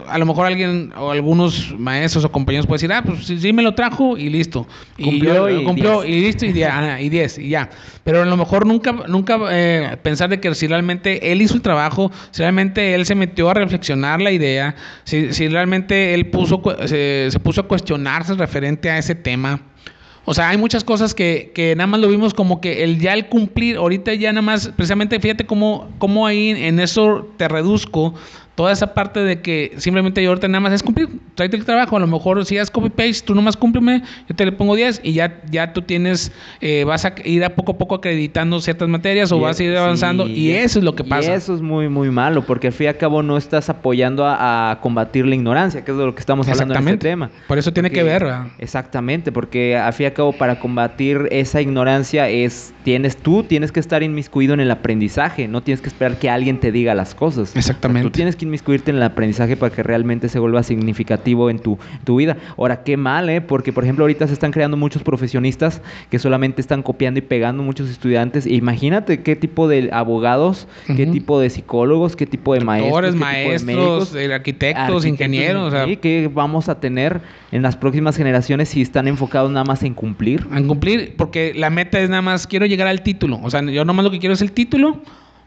a 0.07 0.17
lo 0.17 0.25
mejor 0.25 0.45
alguien 0.45 0.91
o 0.97 1.11
algunos 1.11 1.73
maestros 1.77 2.25
o 2.25 2.31
compañeros 2.31 2.67
pueden 2.67 2.89
decir, 2.89 2.93
ah, 2.93 3.01
pues 3.01 3.25
sí, 3.25 3.53
me 3.53 3.63
lo 3.63 3.75
trajo 3.75 4.17
y 4.17 4.29
listo. 4.29 4.67
Cumplió 5.01 5.49
y, 5.49 5.63
cumplió 5.63 6.03
y 6.03 6.19
listo 6.19 6.45
y 6.45 6.51
10 6.51 6.69
ah, 6.71 7.01
y, 7.01 7.07
diez, 7.07 7.37
y 7.37 7.49
ya. 7.49 7.69
Pero 8.03 8.21
a 8.21 8.25
lo 8.25 8.35
mejor 8.35 8.65
nunca, 8.65 8.91
nunca 8.91 9.39
eh, 9.51 9.97
pensar 10.03 10.29
de 10.29 10.41
que 10.41 10.53
si 10.53 10.67
realmente 10.67 11.31
él 11.31 11.41
hizo 11.41 11.55
el 11.55 11.61
trabajo, 11.61 12.11
si 12.31 12.41
realmente 12.41 12.93
él 12.93 13.05
se 13.05 13.15
metió 13.15 13.49
a 13.49 13.53
reflexionar 13.53 14.21
la 14.21 14.31
idea, 14.31 14.75
si, 15.05 15.33
si 15.33 15.47
realmente 15.47 16.13
él 16.13 16.29
puso, 16.29 16.61
se, 16.85 17.29
se 17.31 17.39
puso 17.39 17.61
a 17.61 17.67
cuestionarse 17.67 18.33
referente 18.33 18.89
a 18.89 18.97
ese 18.97 19.15
tema. 19.15 19.61
O 20.25 20.33
sea, 20.33 20.49
hay 20.49 20.57
muchas 20.57 20.83
cosas 20.83 21.15
que, 21.15 21.51
que, 21.55 21.75
nada 21.75 21.87
más 21.87 22.01
lo 22.01 22.07
vimos 22.07 22.33
como 22.33 22.61
que 22.61 22.83
el 22.83 22.99
ya 22.99 23.13
el 23.13 23.27
cumplir, 23.27 23.77
ahorita 23.77 24.13
ya 24.13 24.31
nada 24.31 24.43
más, 24.43 24.67
precisamente 24.75 25.19
fíjate 25.19 25.45
cómo, 25.45 25.89
cómo 25.97 26.27
ahí 26.27 26.49
en 26.49 26.79
eso 26.79 27.27
te 27.37 27.47
reduzco 27.47 28.13
toda 28.59 28.73
esa 28.73 28.93
parte 28.93 29.21
de 29.21 29.39
que 29.39 29.71
simplemente 29.77 30.21
yo 30.21 30.31
ahorita 30.31 30.49
nada 30.49 30.59
más 30.59 30.73
es 30.73 30.83
cumplir, 30.83 31.07
tráete 31.33 31.55
el 31.55 31.63
trabajo, 31.63 31.95
a 31.95 31.99
lo 32.01 32.07
mejor 32.07 32.43
si 32.43 32.57
haces 32.57 32.69
copy 32.69 32.89
paste, 32.89 33.21
tú 33.25 33.33
nomás 33.33 33.55
cúmpleme, 33.55 34.03
yo 34.27 34.35
te 34.35 34.43
le 34.43 34.51
pongo 34.51 34.75
10 34.75 34.99
y 35.01 35.13
ya, 35.13 35.39
ya 35.49 35.71
tú 35.71 35.81
tienes, 35.81 36.33
eh, 36.59 36.83
vas 36.83 37.05
a 37.05 37.13
ir 37.23 37.45
a 37.45 37.55
poco 37.55 37.71
a 37.71 37.77
poco 37.77 37.95
acreditando 37.95 38.59
ciertas 38.59 38.89
materias 38.89 39.31
o 39.31 39.39
vas 39.39 39.61
a 39.61 39.63
ir 39.63 39.77
avanzando 39.77 40.27
y, 40.27 40.51
eso 40.51 40.79
es 40.79 40.83
lo 40.83 40.93
que 40.93 41.05
pasa. 41.05 41.31
Y 41.31 41.35
eso 41.35 41.55
es 41.55 41.61
muy, 41.61 41.87
muy 41.87 42.11
malo, 42.11 42.45
porque 42.45 42.67
al 42.67 42.73
fin 42.73 42.87
y 42.87 42.87
al 42.89 42.97
cabo 42.97 43.23
no 43.23 43.37
estás 43.37 43.69
apoyando 43.69 44.25
a, 44.27 44.77
combatir 44.81 45.25
la 45.25 45.35
ignorancia, 45.35 45.85
que 45.85 45.91
es 45.91 45.97
de 45.97 46.05
lo 46.05 46.13
que 46.13 46.19
estamos 46.19 46.45
hablando 46.49 46.73
en 46.73 46.85
este 46.89 46.97
tema. 46.97 47.31
Por 47.47 47.59
eso 47.59 47.71
tiene 47.71 47.89
que 47.91 48.03
ver, 48.03 48.25
¿verdad? 48.25 48.47
Exactamente, 48.57 49.31
porque 49.31 49.77
al 49.77 49.93
fin 49.93 50.03
y 50.03 50.07
al 50.07 50.13
cabo 50.13 50.33
para 50.33 50.59
combatir 50.59 51.29
esa 51.31 51.61
ignorancia 51.61 52.27
es, 52.27 52.73
tienes 52.83 53.15
tú, 53.15 53.43
tienes 53.43 53.71
que 53.71 53.79
estar 53.79 54.03
inmiscuido 54.03 54.53
en 54.53 54.59
el 54.59 54.69
aprendizaje, 54.69 55.47
no 55.47 55.63
tienes 55.63 55.79
que 55.79 55.87
esperar 55.87 56.19
que 56.19 56.29
alguien 56.29 56.59
te 56.59 56.73
diga 56.73 56.93
las 56.93 57.15
cosas. 57.15 57.55
Exactamente. 57.55 58.03
tú 58.03 58.11
tienes 58.11 58.35
que 58.35 58.48
inmiscuirte 58.49 58.91
en 58.91 58.97
el 58.97 59.03
aprendizaje 59.03 59.55
para 59.55 59.73
que 59.73 59.83
realmente 59.83 60.29
se 60.29 60.39
vuelva 60.39 60.63
significativo 60.63 61.49
en 61.49 61.59
tu, 61.59 61.77
tu 62.03 62.17
vida. 62.17 62.37
Ahora, 62.57 62.83
qué 62.83 62.97
mal, 62.97 63.29
¿eh? 63.29 63.41
Porque, 63.41 63.71
por 63.71 63.83
ejemplo, 63.83 64.03
ahorita 64.03 64.27
se 64.27 64.33
están 64.33 64.51
creando 64.51 64.77
muchos 64.77 65.03
profesionistas 65.03 65.81
que 66.09 66.19
solamente 66.19 66.61
están 66.61 66.83
copiando 66.83 67.19
y 67.19 67.21
pegando 67.21 67.63
muchos 67.63 67.89
estudiantes. 67.89 68.45
imagínate 68.45 69.21
qué 69.21 69.35
tipo 69.35 69.67
de 69.67 69.89
abogados, 69.91 70.67
qué 70.95 71.05
tipo 71.05 71.39
de 71.39 71.49
psicólogos, 71.49 72.15
qué 72.15 72.25
tipo 72.25 72.53
de 72.53 72.61
maestros, 72.61 73.15
maestros, 73.15 74.15
arquitectos, 74.15 75.05
ingenieros. 75.05 75.73
O 75.73 76.01
¿Qué 76.01 76.29
vamos 76.31 76.69
a 76.69 76.79
tener 76.79 77.21
en 77.51 77.61
las 77.61 77.75
próximas 77.75 78.17
generaciones 78.17 78.69
si 78.69 78.81
están 78.81 79.07
enfocados 79.07 79.51
nada 79.51 79.65
más 79.65 79.83
en 79.83 79.93
cumplir? 79.93 80.45
En 80.53 80.67
cumplir, 80.67 81.15
porque 81.17 81.53
la 81.55 81.69
meta 81.69 81.99
es 81.99 82.09
nada 82.09 82.21
más, 82.21 82.47
quiero 82.47 82.65
llegar 82.65 82.87
al 82.87 83.01
título. 83.01 83.39
O 83.43 83.49
sea, 83.49 83.61
yo 83.61 83.85
nomás 83.85 84.03
lo 84.05 84.11
que 84.11 84.19
quiero 84.19 84.33
es 84.33 84.41
el 84.41 84.51
título 84.51 85.01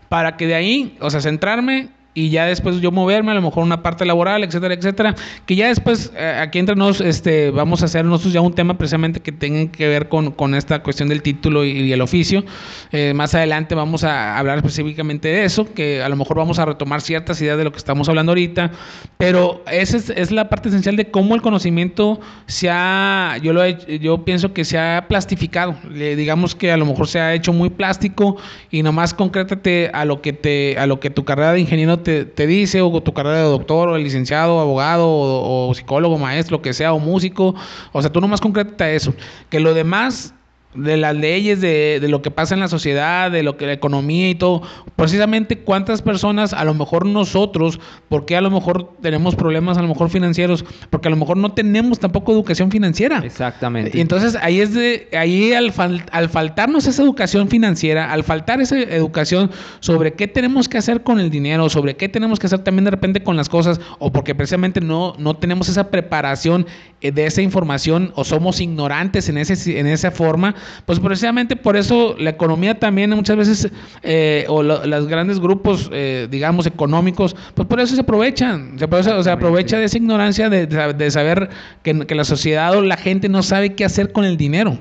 para 0.09 0.37
que 0.37 0.47
de 0.47 0.55
ahí, 0.55 0.97
o 1.01 1.11
sea, 1.11 1.21
centrarme 1.21 1.89
y 2.15 2.29
ya 2.29 2.45
después 2.45 2.81
yo 2.81 2.93
moverme, 2.93 3.31
a 3.31 3.35
lo 3.35 3.43
mejor 3.43 3.65
una 3.65 3.83
parte 3.83 4.05
laboral, 4.05 4.45
etcétera, 4.45 4.75
etcétera, 4.75 5.15
que 5.47 5.57
ya 5.57 5.69
después 5.69 6.13
eh, 6.17 6.39
aquí 6.41 6.59
entre 6.59 6.77
nos 6.77 7.01
este, 7.01 7.51
vamos 7.51 7.83
a 7.83 7.87
hacer 7.87 8.05
nosotros 8.05 8.35
ya 8.35 8.41
un 8.43 8.55
tema 8.55 8.77
precisamente 8.77 9.21
que 9.21 9.33
tenga 9.33 9.73
que 9.73 9.89
ver 9.89 10.09
con, 10.09 10.33
con 10.33 10.55
esta 10.55 10.83
cuestión 10.83 11.09
del 11.09 11.23
título 11.23 11.65
y, 11.65 11.93
el 11.93 12.01
oficio. 12.01 12.45
Eh, 12.91 13.13
más 13.15 13.35
adelante 13.35 13.75
vamos 13.75 14.05
a 14.05 14.39
hablar 14.39 14.59
específicamente 14.59 15.29
de 15.29 15.45
eso, 15.45 15.73
que 15.73 16.03
a 16.03 16.09
lo 16.09 16.17
mejor 16.17 16.37
vamos 16.37 16.59
a 16.59 16.65
retomar 16.65 17.01
ciertas 17.01 17.41
ideas 17.41 17.59
de 17.59 17.65
lo 17.65 17.73
que 17.73 17.79
estamos 17.79 18.09
hablando 18.09 18.33
ahorita, 18.33 18.71
pero 19.19 19.63
esa 19.71 19.97
es, 19.97 20.11
es 20.11 20.31
la 20.31 20.49
parte 20.49 20.69
esencial 20.69 20.97
de 20.97 21.11
cómo 21.11 21.35
el 21.35 21.43
conocimiento 21.43 22.21
se 22.47 22.69
ha, 22.71 23.39
yo, 23.43 23.53
lo 23.53 23.65
he, 23.65 23.99
yo 23.99 24.25
pienso 24.25 24.53
que 24.53 24.65
se 24.65 24.79
ha 24.79 25.07
plastificado, 25.09 25.77
digamos 25.91 26.55
que 26.55 26.73
a 26.73 26.77
lo 26.77 26.87
mejor 26.87 27.09
se 27.09 27.21
ha 27.21 27.35
hecho 27.35 27.53
muy 27.53 27.71
plástico 27.71 28.37
y 28.71 28.83
nomás 28.83 29.15
concrétate 29.15 29.91
a 29.93 30.05
lo 30.05 30.21
que, 30.21 30.33
te, 30.33 30.79
a 30.79 30.87
lo 30.87 31.01
que 31.01 31.11
tu 31.11 31.25
carrera 31.25 31.53
de 31.53 31.61
ingeniero 31.61 32.02
te, 32.03 32.47
dice, 32.47 32.81
o 32.81 33.01
tu 33.03 33.13
carrera 33.13 33.39
de 33.39 33.45
doctor, 33.45 33.89
o 33.89 33.99
licenciado, 33.99 34.61
abogado, 34.61 35.07
o, 35.09 35.73
psicólogo, 35.75 36.19
maestro, 36.19 36.63
que 36.63 36.73
sea, 36.73 36.93
o 36.93 36.99
músico. 36.99 37.55
O 37.93 38.01
sea, 38.01 38.11
tú 38.11 38.21
nomás 38.21 38.41
concreta 38.41 38.91
eso. 38.91 39.15
Que 39.49 39.61
lo 39.61 39.75
demás 39.75 40.35
de 40.75 40.97
las 40.97 41.15
leyes, 41.15 41.61
de, 41.61 41.99
de, 42.01 42.09
lo 42.09 42.23
que 42.23 42.31
pasa 42.31 42.55
en 42.55 42.61
la 42.61 42.69
sociedad, 42.69 43.31
de 43.31 43.43
lo 43.43 43.57
que 43.57 43.67
la 43.67 43.73
economía 43.73 44.31
y 44.31 44.35
todo. 44.35 44.63
Precisamente 44.97 45.59
cuántas 45.59 46.03
personas, 46.03 46.53
a 46.53 46.65
lo 46.65 46.75
mejor 46.75 47.05
nosotros, 47.07 47.79
porque 48.09 48.37
a 48.37 48.41
lo 48.41 48.51
mejor 48.51 48.95
tenemos 49.01 49.35
problemas 49.35 49.77
a 49.79 49.83
lo 49.83 49.89
mejor 49.89 50.09
financieros, 50.09 50.65
porque 50.91 51.09
a 51.09 51.11
lo 51.11 51.17
mejor 51.17 51.37
no 51.37 51.53
tenemos 51.53 51.99
tampoco 51.99 52.33
educación 52.33 52.71
financiera. 52.71 53.19
Exactamente. 53.25 53.97
Y 53.97 54.01
entonces 54.01 54.37
ahí 54.41 54.61
es 54.61 54.75
de, 54.75 55.09
ahí 55.13 55.53
al, 55.53 55.73
al 56.11 56.29
faltarnos 56.29 56.87
esa 56.87 57.03
educación 57.03 57.49
financiera, 57.49 58.13
al 58.13 58.25
faltar 58.25 58.61
esa 58.61 58.79
educación 58.79 59.51
sobre 59.81 60.15
qué 60.15 60.29
tenemos 60.29 60.69
que 60.69 60.79
hacer 60.79 61.03
con 61.03 61.21
el 61.21 61.31
dinero, 61.31 61.69
sobre 61.69 61.97
qué 61.97 62.09
tenemos 62.09 62.39
que 62.39 62.47
hacer 62.47 62.61
también 62.61 62.85
de 62.85 62.93
repente 62.93 63.23
con 63.23 63.37
las 63.37 63.49
cosas, 63.49 63.81
o 63.99 64.13
porque 64.13 64.35
precisamente 64.35 64.81
no, 64.81 65.15
no 65.19 65.37
tenemos 65.37 65.69
esa 65.69 65.91
preparación 65.91 66.67
de 67.11 67.27
esa 67.27 67.43
información 67.43 68.13
o 68.15 68.25
somos 68.25 68.61
ignorantes 68.61 69.29
en, 69.29 69.39
ese, 69.39 69.79
en 69.79 69.87
esa 69.87 70.11
forma, 70.11 70.55
pues 70.87 71.01
precisamente 71.01 71.57
por 71.57 71.77
eso 71.77 72.15
la 72.19 72.31
economía 72.31 72.79
también 72.79 73.11
muchas 73.11 73.37
veces, 73.37 73.69
eh, 74.03 74.45
o 74.49 74.63
los 74.63 75.09
grandes 75.09 75.41
grupos, 75.41 75.91
eh, 75.93 76.29
digamos, 76.31 76.67
económicos, 76.67 77.35
pues 77.55 77.67
por 77.67 77.81
eso 77.81 77.95
se 77.95 78.03
aprovechan, 78.03 78.79
se 78.79 78.85
aprovecha, 78.85 79.17
o 79.17 79.23
sea, 79.23 79.33
aprovecha 79.35 79.79
de 79.79 79.85
esa 79.85 79.97
ignorancia 79.97 80.49
de, 80.49 81.11
saber 81.11 81.51
que, 81.83 82.07
que, 82.07 82.15
la 82.15 82.25
sociedad 82.25 82.77
o 82.77 82.83
la 82.83 82.97
gente 82.97 83.29
no 83.29 83.43
sabe 83.43 83.75
qué 83.75 83.85
hacer 83.85 84.13
con 84.13 84.25
el 84.25 84.37
dinero. 84.37 84.79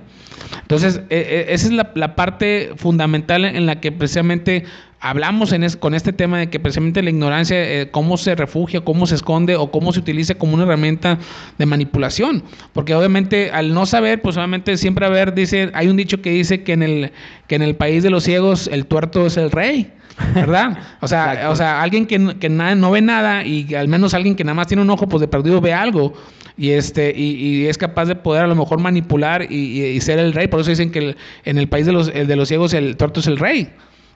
Entonces, 0.61 1.01
e, 1.09 1.17
e, 1.49 1.53
esa 1.53 1.67
es 1.67 1.73
la, 1.73 2.15
parte 2.15 2.71
fundamental 2.75 3.45
en 3.45 3.65
la 3.65 3.79
que 3.79 3.91
precisamente 3.91 4.65
hablamos 4.99 5.51
en 5.51 5.67
con 5.79 5.95
este 5.95 6.13
tema 6.13 6.39
de 6.39 6.49
que 6.49 6.59
precisamente 6.59 7.01
la 7.01 7.09
ignorancia, 7.09 7.57
eh, 7.57 7.89
cómo 7.89 8.17
se 8.17 8.35
refugia, 8.35 8.81
cómo 8.81 9.07
se 9.07 9.15
esconde 9.15 9.55
o 9.55 9.71
cómo 9.71 9.91
se 9.91 9.99
utiliza 9.99 10.35
como 10.35 10.53
una 10.53 10.63
herramienta 10.63 11.17
de 11.57 11.65
manipulación. 11.65 12.43
Porque 12.73 12.95
obviamente 12.95 13.51
al 13.51 13.73
no 13.73 13.85
saber, 13.85 14.21
pues 14.21 14.37
obviamente 14.37 14.77
siempre 14.77 15.05
haber, 15.05 15.33
dice, 15.33 15.71
hay 15.73 15.87
un 15.87 15.97
dicho 15.97 16.21
que 16.21 16.31
dice 16.31 16.63
que 16.63 16.73
en 16.73 16.83
el, 16.83 17.11
que 17.47 17.55
en 17.55 17.63
el 17.63 17.75
país 17.75 18.03
de 18.03 18.11
los 18.11 18.23
ciegos 18.23 18.67
el 18.67 18.85
tuerto 18.85 19.25
es 19.25 19.37
el 19.37 19.51
rey. 19.51 19.91
¿Verdad? 20.35 20.77
O 21.01 21.07
sea, 21.07 21.49
o 21.49 21.55
sea 21.55 21.81
alguien 21.81 22.05
que, 22.05 22.35
que 22.39 22.49
nada, 22.49 22.75
no 22.75 22.91
ve 22.91 23.01
nada 23.01 23.43
y 23.45 23.73
al 23.75 23.87
menos 23.87 24.13
alguien 24.13 24.35
que 24.35 24.43
nada 24.43 24.55
más 24.55 24.67
tiene 24.67 24.83
un 24.83 24.89
ojo, 24.89 25.07
pues 25.07 25.21
de 25.21 25.27
perdido 25.27 25.61
ve 25.61 25.73
algo 25.73 26.13
y 26.57 26.71
este 26.71 27.13
y, 27.15 27.65
es 27.67 27.77
capaz 27.77 28.05
de 28.05 28.15
poder 28.15 28.43
a 28.43 28.47
lo 28.47 28.55
mejor 28.55 28.79
manipular 28.79 29.51
y, 29.51 29.99
ser 30.01 30.19
el 30.19 30.33
rey. 30.33 30.47
Por 30.47 30.59
eso 30.59 30.69
dicen 30.69 30.91
que 30.91 31.15
en 31.45 31.57
el 31.57 31.67
país 31.67 31.85
de 31.85 31.91
los, 31.91 32.13
de 32.13 32.35
los 32.35 32.47
ciegos 32.47 32.73
el 32.73 32.97
tuerto 32.97 33.19
es 33.19 33.27
el 33.27 33.37
rey. 33.37 33.71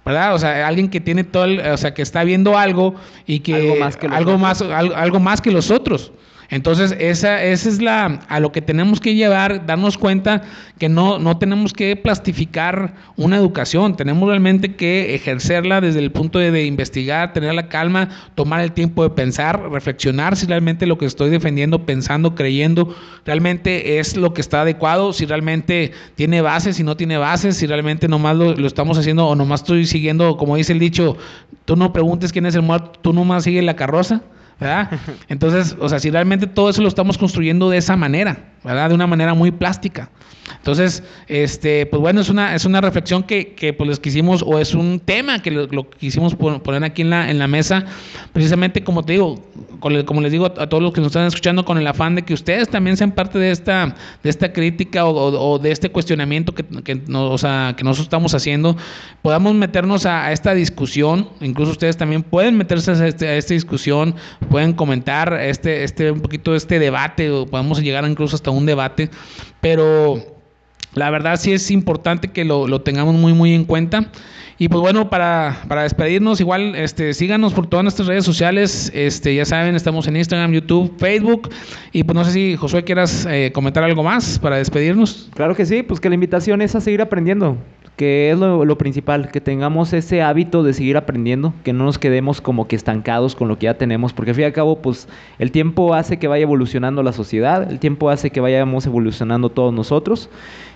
¿verdad? 0.05 0.35
O 0.35 0.39
sea, 0.39 0.67
alguien 0.67 0.89
que 0.89 1.01
tiene 1.01 1.23
todo, 1.23 1.47
o 1.73 1.77
sea, 1.77 1.95
que 1.95 2.03
está 2.03 2.23
viendo 2.23 2.57
algo 2.57 2.93
y 3.25 3.39
que 3.39 3.55
algo 3.55 3.75
más 3.77 3.97
que 3.97 4.07
los, 4.07 4.15
algo 4.15 4.37
Más, 4.37 4.61
algo, 4.61 5.19
más 5.19 5.41
que 5.41 5.49
los 5.51 5.71
otros. 5.71 6.11
Entonces, 6.49 6.95
esa, 6.99 7.43
esa 7.43 7.69
es 7.69 7.81
la 7.81 8.21
a 8.27 8.39
lo 8.39 8.51
que 8.51 8.61
tenemos 8.61 8.99
que 8.99 9.15
llevar, 9.15 9.65
darnos 9.65 9.97
cuenta 9.97 10.43
que 10.77 10.89
no, 10.89 11.19
no 11.19 11.37
tenemos 11.37 11.73
que 11.73 11.95
plastificar 11.95 12.93
una 13.15 13.37
educación, 13.37 13.95
tenemos 13.95 14.27
realmente 14.27 14.75
que 14.75 15.15
ejercerla 15.15 15.81
desde 15.81 15.99
el 15.99 16.11
punto 16.11 16.39
de, 16.39 16.65
investigar, 16.65 17.33
tener 17.33 17.53
la 17.53 17.67
calma, 17.67 18.09
tomar 18.35 18.61
el 18.61 18.73
tiempo 18.73 19.03
de 19.03 19.09
pensar, 19.09 19.69
reflexionar 19.71 20.35
si 20.35 20.45
realmente 20.45 20.85
lo 20.85 20.97
que 20.97 21.05
estoy 21.05 21.29
defendiendo, 21.29 21.85
pensando, 21.85 22.35
creyendo, 22.35 22.95
realmente 23.25 23.99
es 23.99 24.17
lo 24.17 24.33
que 24.33 24.41
está 24.41 24.61
adecuado, 24.61 25.13
si 25.13 25.25
realmente 25.25 25.91
tiene 26.15 26.41
bases, 26.41 26.75
si 26.75 26.83
no 26.83 26.97
tiene 26.97 27.17
bases, 27.17 27.57
si 27.57 27.67
realmente 27.67 28.07
nomás 28.07 28.35
lo, 28.35 28.55
lo 28.55 28.67
estamos 28.67 28.97
haciendo 28.97 29.27
o 29.27 29.35
nomás 29.35 29.61
estoy 29.61 29.85
siguiendo, 29.85 30.37
como 30.37 30.55
dice 30.57 30.73
el 30.73 30.79
dicho, 30.79 31.17
tú 31.65 31.75
no 31.75 31.93
preguntes 31.93 32.31
quién 32.31 32.45
es 32.45 32.55
el 32.55 32.61
muerto, 32.61 32.91
tú 33.01 33.13
nomás 33.13 33.43
sigues 33.43 33.63
la 33.63 33.75
carroza. 33.75 34.21
Entonces, 35.27 35.75
o 35.79 35.89
sea, 35.89 35.99
si 35.99 36.09
realmente 36.09 36.47
todo 36.47 36.69
eso 36.69 36.81
lo 36.81 36.87
estamos 36.87 37.17
construyendo 37.17 37.69
de 37.69 37.77
esa 37.77 37.95
manera, 37.95 38.37
¿verdad? 38.65 38.89
De 38.89 38.95
una 38.95 39.07
manera 39.07 39.33
muy 39.33 39.51
plástica. 39.51 40.09
Entonces, 40.57 41.03
este, 41.27 41.85
pues 41.85 42.01
bueno, 42.01 42.21
es 42.21 42.29
una, 42.29 42.55
es 42.55 42.65
una 42.65 42.81
reflexión 42.81 43.23
que, 43.23 43.53
que 43.53 43.73
pues 43.73 43.87
les 43.87 43.99
quisimos, 43.99 44.43
o 44.45 44.59
es 44.59 44.73
un 44.73 44.99
tema 44.99 45.41
que 45.41 45.51
lo, 45.51 45.67
lo 45.67 45.89
quisimos 45.89 46.35
poner 46.35 46.83
aquí 46.83 47.01
en 47.01 47.09
la, 47.09 47.29
en 47.29 47.39
la 47.39 47.47
mesa, 47.47 47.85
precisamente 48.33 48.83
como 48.83 49.03
te 49.03 49.13
digo, 49.13 49.43
con 49.79 49.93
el, 49.93 50.05
como 50.05 50.21
les 50.21 50.31
digo 50.31 50.45
a 50.45 50.67
todos 50.67 50.81
los 50.81 50.93
que 50.93 51.01
nos 51.01 51.07
están 51.07 51.27
escuchando, 51.27 51.65
con 51.65 51.77
el 51.77 51.87
afán 51.87 52.15
de 52.15 52.23
que 52.23 52.33
ustedes 52.33 52.69
también 52.69 52.97
sean 52.97 53.11
parte 53.11 53.39
de 53.39 53.51
esta, 53.51 53.95
de 54.23 54.29
esta 54.29 54.53
crítica 54.53 55.05
o, 55.05 55.11
o, 55.11 55.53
o 55.53 55.59
de 55.59 55.71
este 55.71 55.91
cuestionamiento 55.91 56.53
que, 56.53 56.63
que, 56.63 56.95
no, 57.07 57.29
o 57.29 57.37
sea, 57.37 57.73
que 57.77 57.83
nosotros 57.83 58.05
estamos 58.05 58.33
haciendo, 58.33 58.75
podamos 59.21 59.53
meternos 59.55 60.05
a, 60.05 60.25
a, 60.25 60.31
esta 60.31 60.53
discusión, 60.53 61.29
incluso 61.41 61.71
ustedes 61.71 61.97
también 61.97 62.23
pueden 62.23 62.57
meterse 62.57 62.91
a, 62.91 63.07
este, 63.07 63.27
a 63.27 63.35
esta 63.35 63.53
discusión, 63.53 64.15
pueden 64.49 64.73
comentar 64.73 65.33
este, 65.41 65.83
este, 65.83 66.11
un 66.11 66.21
poquito 66.21 66.55
este 66.55 66.79
debate, 66.79 67.29
o 67.31 67.45
podemos 67.45 67.81
llegar 67.81 68.07
incluso 68.09 68.35
hasta 68.35 68.51
un 68.51 68.54
debate, 68.63 69.09
pero 69.59 70.23
la 70.93 71.09
verdad 71.09 71.37
sí 71.37 71.51
es 71.51 71.71
importante 71.71 72.29
que 72.29 72.45
lo, 72.45 72.67
lo 72.67 72.81
tengamos 72.81 73.15
muy, 73.15 73.33
muy 73.33 73.53
en 73.53 73.65
cuenta. 73.65 74.09
Y 74.57 74.69
pues 74.69 74.79
bueno, 74.79 75.09
para, 75.09 75.63
para, 75.67 75.83
despedirnos, 75.83 76.39
igual 76.39 76.75
este, 76.75 77.13
síganos 77.13 77.53
por 77.53 77.67
todas 77.67 77.83
nuestras 77.83 78.07
redes 78.07 78.23
sociales. 78.23 78.89
Este, 78.95 79.35
ya 79.35 79.43
saben, 79.43 79.75
estamos 79.75 80.07
en 80.07 80.15
Instagram, 80.15 80.53
YouTube, 80.53 80.93
Facebook. 80.97 81.49
Y 81.91 82.05
pues 82.05 82.15
no 82.15 82.23
sé 82.23 82.31
si 82.31 82.55
Josué 82.55 82.85
quieras 82.85 83.27
eh, 83.29 83.51
comentar 83.53 83.83
algo 83.83 84.01
más 84.01 84.39
para 84.39 84.55
despedirnos. 84.55 85.29
Claro 85.33 85.55
que 85.55 85.65
sí, 85.65 85.83
pues 85.83 85.99
que 85.99 86.07
la 86.07 86.15
invitación 86.15 86.61
es 86.61 86.73
a 86.73 86.79
seguir 86.79 87.01
aprendiendo, 87.01 87.57
que 87.95 88.31
es 88.31 88.37
lo, 88.37 88.65
lo, 88.65 88.77
principal, 88.77 89.31
que 89.31 89.39
tengamos 89.39 89.93
ese 89.93 90.21
hábito 90.21 90.63
de 90.63 90.73
seguir 90.73 90.97
aprendiendo, 90.97 91.53
que 91.63 91.73
no 91.73 91.85
nos 91.85 91.97
quedemos 91.97 92.41
como 92.41 92.67
que 92.67 92.75
estancados 92.75 93.35
con 93.35 93.47
lo 93.47 93.57
que 93.57 93.65
ya 93.65 93.75
tenemos, 93.75 94.13
porque 94.13 94.31
al 94.31 94.35
fin 94.35 94.43
y 94.43 94.45
al 94.45 94.53
cabo, 94.53 94.81
pues 94.81 95.07
el 95.39 95.51
tiempo 95.51 95.93
hace 95.93 96.17
que 96.17 96.27
vaya 96.27 96.43
evolucionando 96.43 97.03
la 97.03 97.13
sociedad, 97.13 97.69
el 97.69 97.79
tiempo 97.79 98.09
hace 98.09 98.31
que 98.31 98.41
vayamos 98.41 98.85
evolucionando 98.85 99.49
todos 99.49 99.73
nosotros. 99.73 100.29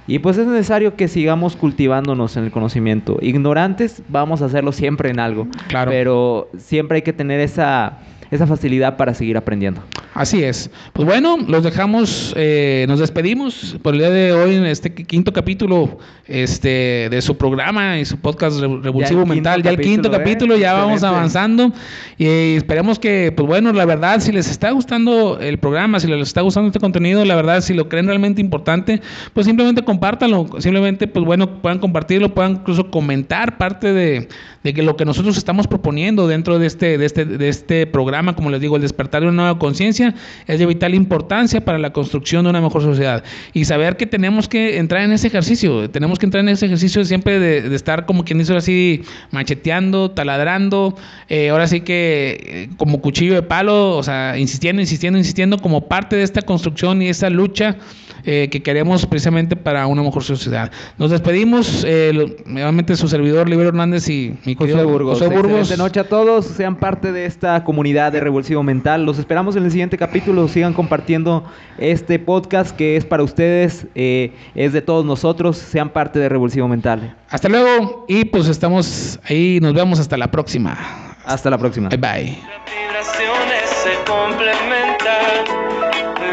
Y 0.07 0.19
pues 0.19 0.39
es 0.39 0.47
necesario 0.47 0.95
que 0.95 1.07
sigamos 1.07 1.55
cultivándonos 1.55 2.35
en 2.35 2.45
el 2.45 2.51
conocimiento. 2.51 3.19
Ignorantes 3.21 4.01
vamos 4.07 4.41
a 4.41 4.45
hacerlo 4.45 4.71
siempre 4.71 5.11
en 5.11 5.19
algo. 5.19 5.47
Claro. 5.67 5.91
Pero 5.91 6.49
siempre 6.57 6.95
hay 6.95 7.01
que 7.03 7.13
tener 7.13 7.39
esa, 7.39 7.99
esa 8.31 8.47
facilidad 8.47 8.97
para 8.97 9.13
seguir 9.13 9.37
aprendiendo. 9.37 9.81
Así 10.13 10.43
es. 10.43 10.69
Pues 10.93 11.07
bueno, 11.07 11.37
los 11.47 11.63
dejamos, 11.63 12.33
eh, 12.35 12.85
nos 12.87 12.99
despedimos 12.99 13.77
por 13.81 13.93
el 13.93 14.01
día 14.01 14.09
de 14.09 14.33
hoy 14.33 14.55
en 14.55 14.65
este 14.65 14.93
quinto 14.93 15.31
capítulo 15.31 15.97
este, 16.25 17.07
de 17.09 17.21
su 17.21 17.37
programa 17.37 17.99
y 17.99 18.05
su 18.05 18.17
podcast 18.17 18.59
Revulsivo 18.59 19.23
ya 19.23 19.29
Mental. 19.29 19.63
Ya 19.63 19.71
el 19.71 19.79
quinto 19.79 20.09
¿eh? 20.09 20.11
capítulo, 20.11 20.57
ya 20.57 20.71
Excelente. 20.71 20.85
vamos 20.87 21.03
avanzando 21.03 21.71
y 22.17 22.55
esperemos 22.55 22.99
que, 22.99 23.31
pues 23.31 23.47
bueno, 23.47 23.71
la 23.71 23.85
verdad, 23.85 24.19
si 24.19 24.31
les 24.31 24.49
está 24.49 24.71
gustando 24.71 25.39
el 25.39 25.57
programa, 25.57 25.99
si 25.99 26.07
les 26.07 26.21
está 26.21 26.41
gustando 26.41 26.67
este 26.67 26.79
contenido, 26.79 27.23
la 27.23 27.35
verdad, 27.35 27.61
si 27.61 27.73
lo 27.73 27.87
creen 27.87 28.07
realmente 28.07 28.41
importante, 28.41 29.01
pues 29.33 29.45
simplemente 29.45 29.83
compártanlo, 29.83 30.47
simplemente, 30.59 31.07
pues 31.07 31.25
bueno, 31.25 31.61
puedan 31.61 31.79
compartirlo, 31.79 32.33
puedan 32.33 32.53
incluso 32.53 32.91
comentar 32.91 33.57
parte 33.57 33.93
de, 33.93 34.27
de 34.63 34.73
que 34.73 34.83
lo 34.83 34.97
que 34.97 35.05
nosotros 35.05 35.37
estamos 35.37 35.67
proponiendo 35.67 36.27
dentro 36.27 36.59
de 36.59 36.67
este, 36.67 36.97
de 36.97 37.05
este, 37.05 37.25
de 37.25 37.49
este 37.49 37.87
programa, 37.87 38.18
como 38.35 38.49
les 38.49 38.61
digo, 38.61 38.75
el 38.75 38.81
despertar 38.81 39.21
de 39.21 39.27
una 39.27 39.43
nueva 39.43 39.59
conciencia, 39.59 40.13
es 40.47 40.59
de 40.59 40.65
vital 40.65 40.93
importancia 40.93 41.63
para 41.63 41.77
la 41.77 41.91
construcción 41.91 42.43
de 42.43 42.49
una 42.49 42.61
mejor 42.61 42.81
sociedad. 42.81 43.23
Y 43.53 43.65
saber 43.65 43.97
que 43.97 44.05
tenemos 44.05 44.47
que 44.47 44.77
entrar 44.77 45.03
en 45.03 45.11
ese 45.11 45.27
ejercicio, 45.27 45.89
tenemos 45.89 46.19
que 46.19 46.25
entrar 46.25 46.43
en 46.43 46.49
ese 46.49 46.65
ejercicio 46.65 47.03
siempre 47.05 47.39
de, 47.39 47.61
de 47.61 47.75
estar 47.75 48.05
como 48.05 48.23
quien 48.23 48.39
dice 48.39 48.55
así, 48.55 49.03
macheteando, 49.31 50.11
taladrando, 50.11 50.95
eh, 51.27 51.49
ahora 51.49 51.67
sí 51.67 51.81
que 51.81 52.37
eh, 52.43 52.69
como 52.77 53.01
cuchillo 53.01 53.33
de 53.33 53.43
palo, 53.43 53.97
o 53.97 54.03
sea, 54.03 54.37
insistiendo, 54.37 54.81
insistiendo, 54.81 55.17
insistiendo 55.17 55.57
como 55.57 55.87
parte 55.87 56.15
de 56.15 56.23
esta 56.23 56.41
construcción 56.41 57.01
y 57.01 57.09
esta 57.09 57.29
lucha 57.29 57.77
eh, 58.25 58.49
que 58.51 58.61
queremos 58.61 59.05
precisamente 59.05 59.55
para 59.55 59.87
una 59.87 60.03
mejor 60.03 60.23
sociedad. 60.23 60.71
Nos 60.97 61.11
despedimos, 61.11 61.85
eh, 61.87 62.35
nuevamente 62.45 62.95
su 62.95 63.07
servidor 63.07 63.49
Libero 63.49 63.69
Hernández 63.69 64.09
y 64.09 64.35
mi 64.45 64.55
José 64.55 64.83
Burgos. 64.83 65.19
José 65.19 65.33
Burgos. 65.33 65.59
Excelente 65.59 65.77
noche 65.77 65.99
a 66.01 66.03
todos, 66.03 66.45
sean 66.45 66.75
parte 66.75 67.11
de 67.11 67.25
esta 67.25 67.63
comunidad 67.63 68.08
de 68.11 68.19
Revulsivo 68.19 68.63
Mental. 68.63 69.05
Los 69.05 69.19
esperamos 69.19 69.55
en 69.55 69.65
el 69.65 69.71
siguiente 69.71 69.97
capítulo, 69.97 70.47
sigan 70.47 70.73
compartiendo 70.73 71.43
este 71.77 72.19
podcast 72.19 72.75
que 72.75 72.95
es 72.95 73.05
para 73.05 73.23
ustedes, 73.23 73.87
eh, 73.95 74.33
es 74.55 74.73
de 74.73 74.81
todos 74.81 75.05
nosotros, 75.05 75.57
sean 75.57 75.89
parte 75.89 76.19
de 76.19 76.29
Revulsivo 76.29 76.67
Mental. 76.67 77.15
Hasta 77.29 77.49
luego 77.49 78.05
y 78.07 78.25
pues 78.25 78.47
estamos 78.47 79.19
ahí, 79.29 79.59
nos 79.61 79.73
vemos 79.73 79.99
hasta 79.99 80.17
la 80.17 80.29
próxima. 80.29 80.77
Hasta 81.25 81.49
la 81.49 81.57
próxima. 81.57 81.89
Bye 81.89 81.97
bye. 81.97 82.37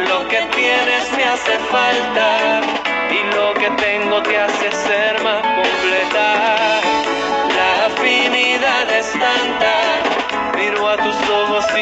Lo 0.09 0.29
que 0.29 0.39
tienes 0.55 1.13
me 1.17 1.25
hace 1.25 1.59
falta. 1.71 2.66